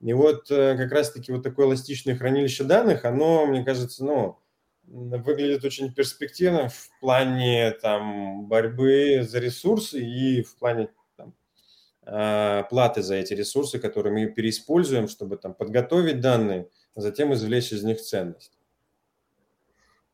И 0.00 0.12
вот 0.12 0.50
э, 0.50 0.76
как 0.76 0.92
раз-таки 0.92 1.32
вот 1.32 1.42
такое 1.42 1.66
эластичное 1.66 2.16
хранилище 2.16 2.64
данных, 2.64 3.04
оно, 3.04 3.46
мне 3.46 3.64
кажется, 3.64 4.04
ну, 4.04 4.38
выглядит 4.86 5.64
очень 5.64 5.92
перспективно 5.92 6.68
в 6.68 6.90
плане 7.00 7.72
там, 7.72 8.46
борьбы 8.46 9.22
за 9.22 9.38
ресурсы 9.38 10.00
и 10.00 10.42
в 10.42 10.56
плане 10.56 10.88
там, 11.16 11.34
а, 12.02 12.62
платы 12.64 13.02
за 13.02 13.16
эти 13.16 13.34
ресурсы, 13.34 13.78
которые 13.78 14.12
мы 14.12 14.32
переиспользуем, 14.32 15.08
чтобы 15.08 15.36
там, 15.36 15.54
подготовить 15.54 16.20
данные, 16.20 16.68
а 16.94 17.00
затем 17.00 17.34
извлечь 17.34 17.72
из 17.72 17.82
них 17.82 18.00
ценность. 18.00 18.55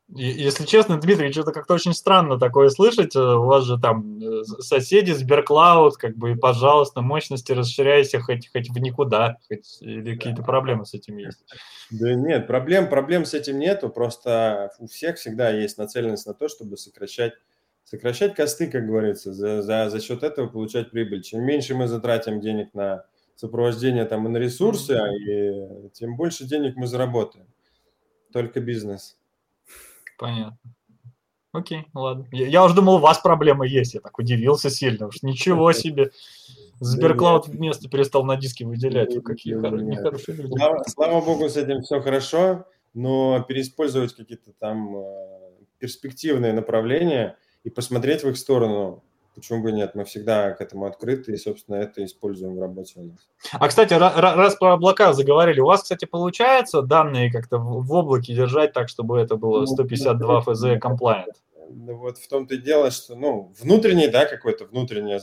Если 0.09 0.65
честно, 0.65 0.99
Дмитрий, 0.99 1.31
что-то 1.31 1.51
как-то 1.51 1.73
очень 1.73 1.93
странно 1.93 2.37
такое 2.37 2.69
слышать. 2.69 3.15
Э, 3.15 3.35
у 3.35 3.45
вас 3.45 3.63
же 3.63 3.79
там 3.79 4.19
э, 4.21 4.43
соседи, 4.43 5.11
Сберклауд, 5.11 5.97
как 5.97 6.15
бы, 6.17 6.31
и, 6.31 6.35
пожалуйста, 6.35 7.01
мощности 7.01 7.53
расширяйся 7.53 8.19
хоть, 8.19 8.51
хоть 8.51 8.69
в 8.69 8.77
никуда, 8.79 9.37
хоть, 9.47 9.81
или 9.81 10.15
какие-то 10.15 10.43
проблемы 10.43 10.85
с 10.85 10.93
этим 10.93 11.17
есть. 11.17 11.43
Да 11.89 12.13
нет, 12.13 12.47
проблем, 12.47 12.89
проблем 12.89 13.25
с 13.25 13.33
этим 13.33 13.57
нету, 13.57 13.89
просто 13.89 14.71
у 14.77 14.87
всех 14.87 15.15
всегда 15.17 15.49
есть 15.49 15.77
нацеленность 15.77 16.27
на 16.27 16.33
то, 16.33 16.47
чтобы 16.49 16.77
сокращать, 16.77 17.33
сокращать 17.85 18.35
косты, 18.35 18.69
как 18.69 18.85
говорится, 18.85 19.33
за, 19.33 19.61
за, 19.61 19.89
за 19.89 20.01
счет 20.01 20.21
этого 20.21 20.47
получать 20.47 20.91
прибыль. 20.91 21.23
Чем 21.23 21.43
меньше 21.43 21.75
мы 21.75 21.87
затратим 21.87 22.41
денег 22.41 22.73
на 22.73 23.05
сопровождение 23.35 24.05
там 24.05 24.27
и 24.27 24.29
на 24.29 24.37
ресурсы, 24.37 24.99
и 25.27 25.89
тем 25.93 26.17
больше 26.17 26.43
денег 26.45 26.75
мы 26.75 26.87
заработаем. 26.87 27.47
только 28.31 28.59
бизнес. 28.59 29.17
Понятно. 30.23 30.57
Окей, 31.51 31.85
ладно. 31.93 32.25
Я, 32.31 32.47
я 32.47 32.63
уже 32.63 32.73
думал, 32.73 32.95
у 32.95 32.99
вас 32.99 33.19
проблемы 33.19 33.67
есть. 33.67 33.93
Я 33.93 33.99
так 33.99 34.17
удивился 34.17 34.69
сильно. 34.69 35.07
Уж 35.07 35.21
ничего 35.21 35.73
себе. 35.73 36.11
Сберклауд 36.79 37.49
место 37.49 37.89
перестал 37.89 38.23
на 38.23 38.37
диске 38.37 38.63
выделять. 38.65 39.21
Какие 39.21 39.55
нехорошие 39.55 40.37
люди. 40.37 40.53
Слава, 40.55 40.83
слава 40.87 41.25
богу, 41.25 41.49
с 41.49 41.57
этим 41.57 41.81
все 41.81 41.99
хорошо, 41.99 42.65
но 42.93 43.41
переиспользовать 43.41 44.15
какие-то 44.15 44.53
там 44.59 44.95
э, 44.95 45.51
перспективные 45.77 46.53
направления 46.53 47.37
и 47.65 47.69
посмотреть 47.69 48.23
в 48.23 48.29
их 48.29 48.37
сторону 48.37 49.03
Почему 49.35 49.63
бы 49.63 49.71
нет? 49.71 49.95
Мы 49.95 50.05
всегда 50.05 50.51
к 50.51 50.61
этому 50.61 50.85
открыты 50.85 51.33
и, 51.33 51.37
собственно, 51.37 51.77
это 51.77 52.05
используем 52.05 52.55
в 52.55 52.61
работе 52.61 52.93
у 52.97 53.03
нас. 53.03 53.17
А, 53.51 53.67
кстати, 53.67 53.93
раз 53.93 54.55
про 54.55 54.73
облака 54.73 55.13
заговорили, 55.13 55.59
у 55.59 55.65
вас, 55.65 55.83
кстати, 55.83 56.05
получается 56.05 56.81
данные 56.81 57.31
как-то 57.31 57.57
в 57.57 57.91
облаке 57.91 58.33
держать 58.35 58.73
так, 58.73 58.89
чтобы 58.89 59.19
это 59.19 59.35
было 59.35 59.65
152 59.65 60.41
ФЗ 60.41 60.63
compliant? 60.81 61.33
Вот 61.69 62.19
в 62.19 62.27
том-то 62.27 62.55
и 62.55 62.57
дело, 62.57 62.91
что, 62.91 63.15
ну, 63.15 63.51
внутренний, 63.59 64.07
да, 64.07 64.25
какое-то 64.25 64.65
внутреннее 64.65 65.19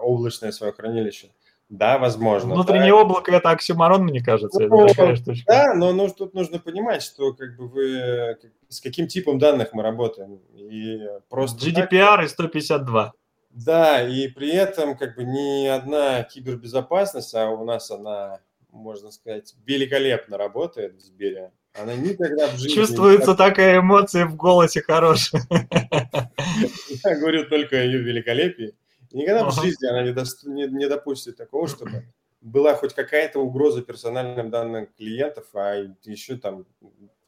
облачное 0.00 0.52
свое 0.52 0.72
хранилище, 0.72 1.28
да, 1.70 1.98
возможно. 1.98 2.54
Внутреннее 2.54 2.90
да. 2.90 2.96
облако– 2.96 3.30
это 3.32 3.50
оксимарон, 3.50 4.02
мне 4.02 4.20
кажется. 4.20 4.60
Ну, 4.60 4.84
это 4.84 4.94
такая 4.94 5.14
штучка. 5.14 5.44
Да, 5.46 5.74
но 5.74 5.92
ну, 5.92 6.08
тут 6.08 6.34
нужно 6.34 6.58
понимать, 6.58 7.00
что 7.00 7.32
как 7.32 7.56
бы 7.56 7.68
вы 7.68 8.36
с 8.68 8.80
каким 8.80 9.06
типом 9.06 9.38
данных 9.38 9.72
мы 9.72 9.84
работаем. 9.84 10.40
И 10.56 10.98
просто 11.28 11.64
GDPR 11.64 12.16
так, 12.16 12.24
и 12.24 12.28
152. 12.28 13.12
Да, 13.50 14.06
и 14.06 14.28
при 14.28 14.52
этом 14.52 14.96
как 14.96 15.16
бы 15.16 15.24
ни 15.24 15.66
одна 15.66 16.22
кибербезопасность, 16.22 17.34
а 17.34 17.50
у 17.50 17.64
нас 17.64 17.90
она, 17.90 18.40
можно 18.70 19.10
сказать, 19.10 19.54
великолепно 19.66 20.38
работает 20.38 20.94
в 20.94 21.00
Сбере, 21.00 21.52
она 21.74 21.94
никогда 21.94 22.48
в 22.48 22.58
жизни... 22.58 22.74
Чувствуется 22.74 23.32
не... 23.32 23.36
такая 23.36 23.80
эмоция 23.80 24.26
в 24.26 24.36
голосе 24.36 24.82
хорошая. 24.82 25.42
Я 25.50 27.16
говорю 27.18 27.48
только 27.48 27.76
о 27.76 27.82
ее 27.82 27.98
великолепии. 27.98 28.74
Никогда 29.12 29.48
в 29.48 29.54
жизни 29.54 29.86
она 29.86 30.02
не, 30.02 30.12
до... 30.12 30.24
не, 30.44 30.66
не 30.66 30.88
допустит 30.88 31.36
такого, 31.36 31.68
чтобы 31.68 32.06
была 32.40 32.74
хоть 32.74 32.94
какая-то 32.94 33.40
угроза 33.40 33.82
персональным 33.82 34.50
данным 34.50 34.88
клиентов, 34.96 35.46
а 35.54 35.74
еще 36.04 36.36
там, 36.36 36.66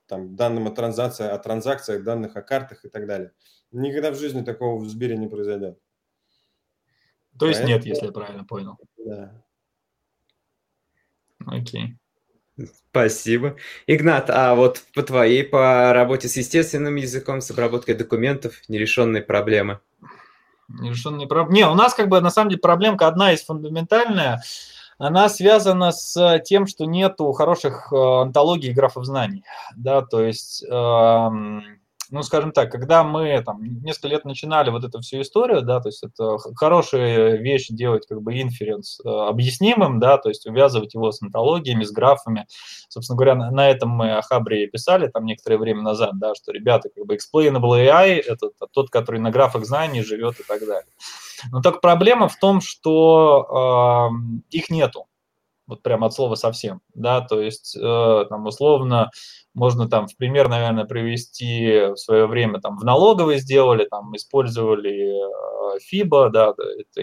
там 0.06 0.34
данным 0.34 0.66
о, 0.66 0.70
транзакции, 0.70 1.26
о 1.26 1.38
транзакциях, 1.38 2.02
данных 2.02 2.36
о 2.36 2.42
картах 2.42 2.84
и 2.84 2.88
так 2.88 3.06
далее. 3.06 3.32
Никогда 3.70 4.10
в 4.10 4.18
жизни 4.18 4.42
такого 4.42 4.78
в 4.78 4.88
Сбере 4.88 5.16
не 5.16 5.28
произойдет. 5.28 5.78
То 7.38 7.46
есть 7.46 7.64
нет, 7.64 7.84
если 7.84 8.06
я 8.06 8.12
правильно 8.12 8.44
понял. 8.44 8.78
Да. 8.98 9.32
Окей. 11.46 11.96
Спасибо. 12.90 13.56
Игнат, 13.86 14.28
а 14.28 14.54
вот 14.54 14.82
по 14.94 15.02
твоей, 15.02 15.42
по 15.42 15.92
работе 15.92 16.28
с 16.28 16.36
естественным 16.36 16.96
языком, 16.96 17.40
с 17.40 17.50
обработкой 17.50 17.94
документов, 17.94 18.60
нерешенные 18.68 19.22
проблемы? 19.22 19.80
Нерешенные 20.68 21.26
проблемы. 21.26 21.56
Не, 21.56 21.66
у 21.68 21.74
нас 21.74 21.94
как 21.94 22.08
бы 22.08 22.20
на 22.20 22.30
самом 22.30 22.50
деле 22.50 22.60
проблемка 22.60 23.08
одна 23.08 23.32
из 23.32 23.42
фундаментальная. 23.42 24.42
Она 24.98 25.28
связана 25.28 25.90
с 25.90 26.40
тем, 26.44 26.66
что 26.66 26.84
нету 26.84 27.32
хороших 27.32 27.92
э, 27.92 27.96
антологий 27.96 28.72
графов 28.72 29.04
знаний. 29.04 29.44
Да, 29.74 30.02
то 30.02 30.22
есть 30.22 30.62
эм, 30.68 31.80
ну, 32.12 32.22
скажем 32.22 32.52
так, 32.52 32.70
когда 32.70 33.04
мы 33.04 33.42
там 33.42 33.62
несколько 33.82 34.08
лет 34.08 34.26
начинали 34.26 34.68
вот 34.68 34.84
эту 34.84 35.00
всю 35.00 35.22
историю, 35.22 35.62
да, 35.62 35.80
то 35.80 35.88
есть 35.88 36.04
это 36.04 36.36
хорошая 36.54 37.36
вещь 37.38 37.68
делать 37.70 38.06
как 38.06 38.20
бы 38.20 38.38
инференс 38.38 39.00
э, 39.02 39.08
объяснимым, 39.08 39.98
да, 39.98 40.18
то 40.18 40.28
есть 40.28 40.46
увязывать 40.46 40.92
его 40.92 41.10
с 41.10 41.22
антологиями, 41.22 41.84
с 41.84 41.90
графами. 41.90 42.46
Собственно 42.90 43.16
говоря, 43.16 43.34
на, 43.34 43.50
на 43.50 43.70
этом 43.70 43.88
мы 43.88 44.12
о 44.12 44.20
Хабре 44.20 44.66
писали 44.66 45.08
там 45.08 45.24
некоторое 45.24 45.56
время 45.56 45.80
назад, 45.80 46.12
да, 46.18 46.34
что 46.34 46.52
ребята 46.52 46.90
как 46.94 47.06
бы 47.06 47.16
explainable 47.16 47.82
AI– 47.82 48.20
это 48.26 48.50
тот, 48.72 48.90
который 48.90 49.18
на 49.18 49.30
графах 49.30 49.64
знаний 49.64 50.02
живет 50.02 50.38
и 50.38 50.42
так 50.42 50.60
далее. 50.60 50.92
Но 51.50 51.62
только 51.62 51.80
проблема 51.80 52.28
в 52.28 52.36
том, 52.36 52.60
что 52.60 54.10
э, 54.12 54.34
их 54.50 54.68
нету, 54.68 55.06
вот 55.72 55.82
прямо 55.82 56.06
от 56.06 56.14
слова 56.14 56.34
совсем, 56.34 56.80
да, 56.94 57.20
то 57.20 57.40
есть 57.40 57.76
э, 57.76 58.24
там 58.28 58.46
условно 58.46 59.10
можно 59.54 59.88
там 59.88 60.08
в 60.08 60.16
пример, 60.16 60.48
наверное, 60.48 60.84
привести 60.84 61.90
в 61.92 61.96
свое 61.96 62.26
время 62.26 62.60
там 62.60 62.78
в 62.78 62.84
налоговой 62.84 63.38
сделали, 63.38 63.86
там 63.90 64.14
использовали 64.16 65.12
FIBA, 65.92 66.30
да, 66.30 66.54
это 66.78 67.02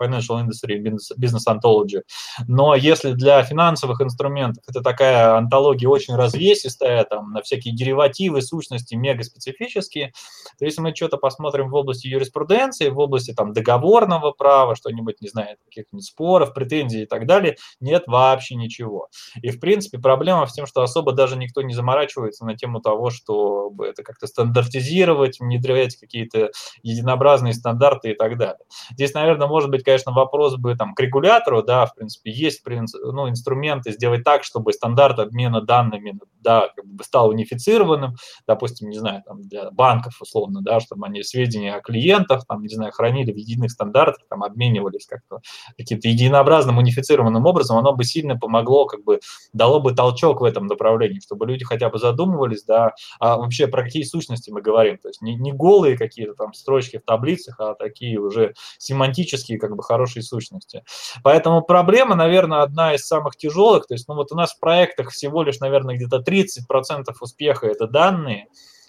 Financial 0.00 0.42
Industry 0.42 0.82
Business 1.18 1.46
Ontology. 1.48 2.02
Но 2.46 2.74
если 2.74 3.12
для 3.12 3.42
финансовых 3.42 4.00
инструментов 4.00 4.64
это 4.68 4.82
такая 4.82 5.36
антология 5.36 5.88
очень 5.88 6.14
развесистая, 6.14 7.04
там 7.04 7.32
на 7.32 7.42
всякие 7.42 7.74
деривативы, 7.74 8.42
сущности 8.42 8.94
мега 8.94 9.22
специфические, 9.22 10.12
то 10.58 10.64
если 10.64 10.80
мы 10.80 10.94
что-то 10.94 11.16
посмотрим 11.16 11.70
в 11.70 11.74
области 11.74 12.06
юриспруденции, 12.06 12.88
в 12.88 12.98
области 12.98 13.32
там 13.32 13.52
договорного 13.52 14.32
права, 14.32 14.76
что-нибудь, 14.76 15.20
не 15.20 15.28
знаю, 15.28 15.56
каких-нибудь 15.66 16.04
споров, 16.04 16.54
претензий 16.54 17.02
и 17.02 17.06
так 17.06 17.26
далее, 17.26 17.56
нет 17.80 18.05
вообще 18.06 18.54
ничего. 18.54 19.08
И, 19.42 19.50
в 19.50 19.60
принципе, 19.60 19.98
проблема 19.98 20.46
в 20.46 20.52
том, 20.52 20.66
что 20.66 20.82
особо 20.82 21.12
даже 21.12 21.36
никто 21.36 21.62
не 21.62 21.74
заморачивается 21.74 22.44
на 22.44 22.56
тему 22.56 22.80
того, 22.80 23.10
чтобы 23.10 23.86
это 23.86 24.02
как-то 24.02 24.26
стандартизировать, 24.26 25.40
внедрять 25.40 25.96
какие-то 25.96 26.50
единообразные 26.82 27.54
стандарты 27.54 28.10
и 28.10 28.14
так 28.14 28.36
далее. 28.38 28.64
Здесь, 28.92 29.14
наверное, 29.14 29.48
может 29.48 29.70
быть, 29.70 29.84
конечно, 29.84 30.12
вопрос 30.12 30.56
бы 30.56 30.74
там 30.76 30.94
к 30.94 31.00
регулятору, 31.00 31.62
да, 31.62 31.86
в 31.86 31.94
принципе, 31.94 32.30
есть 32.30 32.62
ну, 32.66 33.28
инструменты 33.28 33.92
сделать 33.92 34.24
так, 34.24 34.44
чтобы 34.44 34.72
стандарт 34.72 35.18
обмена 35.18 35.60
данными, 35.60 36.18
да, 36.40 36.68
как 36.74 36.86
бы 36.86 37.02
стал 37.04 37.30
унифицированным, 37.30 38.14
допустим, 38.46 38.88
не 38.88 38.98
знаю, 38.98 39.22
там 39.26 39.42
для 39.42 39.70
банков 39.70 40.14
условно, 40.20 40.60
да, 40.62 40.80
чтобы 40.80 41.06
они 41.06 41.22
сведения 41.22 41.74
о 41.74 41.80
клиентах, 41.80 42.46
там, 42.46 42.62
не 42.62 42.74
знаю, 42.74 42.92
хранили 42.92 43.32
в 43.32 43.36
единых 43.36 43.70
стандартах, 43.70 44.26
там, 44.28 44.42
обменивались 44.44 45.06
как-то 45.06 45.40
каким-то 45.76 46.08
единообразным, 46.08 46.78
унифицированным 46.78 47.44
образом, 47.46 47.78
оно 47.78 47.92
бы 47.96 48.04
сильно 48.04 48.38
помогло, 48.38 48.86
как 48.86 49.02
бы 49.04 49.20
дало 49.52 49.80
бы 49.80 49.92
толчок 49.92 50.40
в 50.40 50.44
этом 50.44 50.66
направлении, 50.66 51.20
чтобы 51.20 51.46
люди 51.46 51.64
хотя 51.64 51.88
бы 51.88 51.98
задумывались, 51.98 52.64
да, 52.64 52.94
а 53.18 53.36
вообще 53.36 53.66
про 53.66 53.82
какие 53.82 54.04
сущности 54.04 54.50
мы 54.50 54.62
говорим, 54.62 54.98
то 54.98 55.08
есть 55.08 55.22
не, 55.22 55.34
не 55.34 55.52
голые 55.52 55.96
какие-то 55.96 56.34
там 56.34 56.52
строчки 56.52 56.98
в 56.98 57.04
таблицах, 57.04 57.56
а 57.58 57.74
такие 57.74 58.18
уже 58.18 58.54
семантические, 58.78 59.58
как 59.58 59.76
бы 59.76 59.82
хорошие 59.82 60.22
сущности. 60.22 60.84
Поэтому 61.22 61.62
проблема, 61.62 62.14
наверное, 62.14 62.62
одна 62.62 62.94
из 62.94 63.06
самых 63.06 63.36
тяжелых. 63.36 63.86
То 63.86 63.94
есть, 63.94 64.08
ну 64.08 64.14
вот 64.14 64.32
у 64.32 64.36
нас 64.36 64.54
в 64.54 64.60
проектах 64.60 65.10
всего 65.10 65.42
лишь, 65.42 65.60
наверное, 65.60 65.96
где-то 65.96 66.18
30% 66.18 67.14
успеха 67.20 67.66
это 67.66 67.86
данные, 67.86 68.48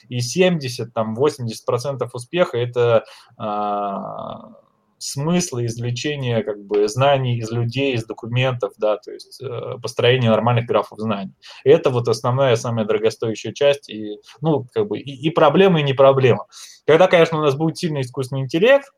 и 0.10 0.20
70, 0.20 0.94
там, 0.94 1.16
80% 1.18 2.10
успеха 2.14 2.58
это 2.58 3.04
а, 3.38 4.54
смысла 4.98 5.66
извлечения 5.66 6.44
как 6.44 6.64
бы 6.64 6.88
знаний 6.88 7.38
из 7.38 7.52
людей, 7.52 7.94
из 7.94 8.06
документов, 8.06 8.74
да, 8.78 8.98
то 8.98 9.12
есть 9.12 9.42
э, 9.42 9.78
построение 9.82 10.30
нормальных 10.30 10.66
графов 10.66 11.00
знаний. 11.00 11.34
И 11.64 11.70
это 11.70 11.90
вот 11.90 12.08
основная, 12.08 12.56
самая 12.56 12.86
дорогостоящая 12.86 13.54
часть, 13.54 13.90
и, 13.90 14.20
ну, 14.42 14.66
как 14.74 14.88
бы, 14.88 15.00
и, 15.00 15.12
и 15.12 15.30
проблема, 15.30 15.80
и 15.80 15.84
не 15.84 15.94
проблема. 15.94 16.46
Когда, 16.86 17.08
конечно, 17.08 17.38
у 17.38 17.42
нас 17.42 17.56
будет 17.56 17.78
сильный 17.78 18.02
искусственный 18.02 18.42
интеллект, 18.42 18.92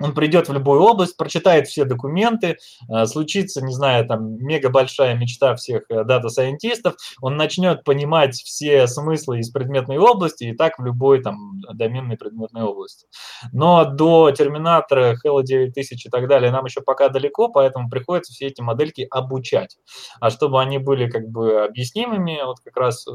он 0.00 0.14
придет 0.14 0.48
в 0.48 0.52
любую 0.52 0.80
область, 0.80 1.16
прочитает 1.16 1.68
все 1.68 1.84
документы, 1.84 2.56
э, 2.88 3.06
случится, 3.06 3.62
не 3.64 3.72
знаю, 3.72 4.06
там, 4.06 4.36
мега 4.38 4.70
большая 4.70 5.14
мечта 5.14 5.54
всех 5.54 5.82
э, 5.90 6.04
дата-сайентистов, 6.04 6.94
он 7.20 7.36
начнет 7.36 7.84
понимать 7.84 8.34
все 8.34 8.86
смыслы 8.86 9.40
из 9.40 9.50
предметной 9.50 9.98
области 9.98 10.44
и 10.44 10.56
так 10.56 10.78
в 10.78 10.84
любой 10.84 11.22
там 11.22 11.60
доменной 11.72 12.16
предметной 12.16 12.62
области. 12.62 13.06
Но 13.52 13.84
до 13.84 14.30
терминатора, 14.30 15.16
Hello 15.24 15.42
9000 15.42 16.06
и 16.06 16.10
так 16.10 16.28
далее 16.28 16.50
нам 16.50 16.64
еще 16.64 16.80
пока 16.80 17.08
далеко, 17.08 17.48
поэтому 17.48 17.90
приходится 17.90 18.32
все 18.32 18.46
эти 18.46 18.60
модельки 18.62 19.06
обучать. 19.10 19.76
А 20.20 20.30
чтобы 20.30 20.60
они 20.60 20.78
были 20.78 21.08
как 21.10 21.28
бы 21.28 21.62
объяснимыми, 21.64 22.40
вот 22.44 22.56
как 22.64 22.76
раз 22.76 23.06
э, 23.06 23.10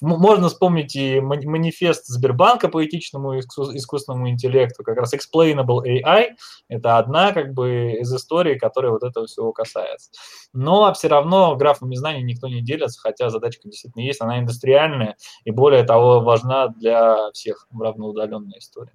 можно 0.00 0.48
вспомнить 0.48 0.96
и 0.96 1.20
манифест 1.20 2.06
Сбербанка 2.06 2.68
по 2.68 2.84
этичному 2.84 3.38
искусственному 3.38 4.30
интеллекту, 4.30 4.82
как 4.82 4.96
раз 4.96 5.12
explainable 5.14 5.65
Explainable 5.66 5.82
AI– 5.84 6.36
это 6.68 6.98
одна 6.98 7.32
как 7.32 7.52
бы 7.52 7.98
из 8.00 8.12
историй, 8.14 8.58
которая 8.58 8.92
вот 8.92 9.02
этого 9.02 9.26
всего 9.26 9.52
касается. 9.52 10.10
Но 10.52 10.92
все 10.94 11.08
равно 11.08 11.56
графами 11.56 11.94
знаний 11.94 12.22
никто 12.22 12.48
не 12.48 12.62
делится, 12.62 13.00
хотя 13.00 13.30
задачка 13.30 13.68
действительно 13.68 14.02
есть, 14.02 14.20
она 14.20 14.38
индустриальная 14.38 15.16
и 15.44 15.50
более 15.50 15.84
того 15.84 16.20
важна 16.20 16.68
для 16.68 17.30
всех 17.32 17.66
равноудаленной 17.78 18.58
истории. 18.58 18.94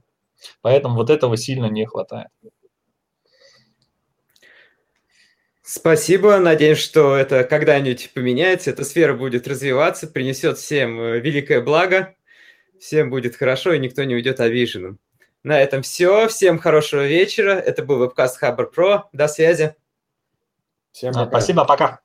Поэтому 0.62 0.96
вот 0.96 1.10
этого 1.10 1.38
сильно 1.38 1.68
не 1.68 1.86
хватает. 1.86 2.30
Спасибо. 5.64 6.38
Надеюсь, 6.40 6.80
что 6.80 7.16
это 7.16 7.46
когда-нибудь 7.46 8.12
поменяется, 8.14 8.72
эта 8.72 8.84
сфера 8.84 9.14
будет 9.14 9.48
развиваться, 9.48 10.08
принесет 10.08 10.58
всем 10.58 11.00
э, 11.00 11.20
великое 11.20 11.62
благо, 11.62 12.16
всем 12.78 13.10
будет 13.10 13.38
хорошо 13.38 13.72
и 13.72 13.80
никто 13.80 14.04
не 14.04 14.16
уйдет 14.16 14.42
обиженным. 14.42 15.00
На 15.44 15.60
этом 15.60 15.82
все. 15.82 16.28
Всем 16.28 16.60
хорошего 16.60 17.06
вечера. 17.08 17.52
Это 17.52 17.84
был 17.84 17.98
вебкаст 17.98 18.38
Хабр 18.38 18.70
Про. 18.70 19.10
До 19.12 19.28
связи. 19.28 19.76
Всем 20.92 21.14
пока. 21.14 21.30
Спасибо, 21.30 21.66
пока. 21.66 22.02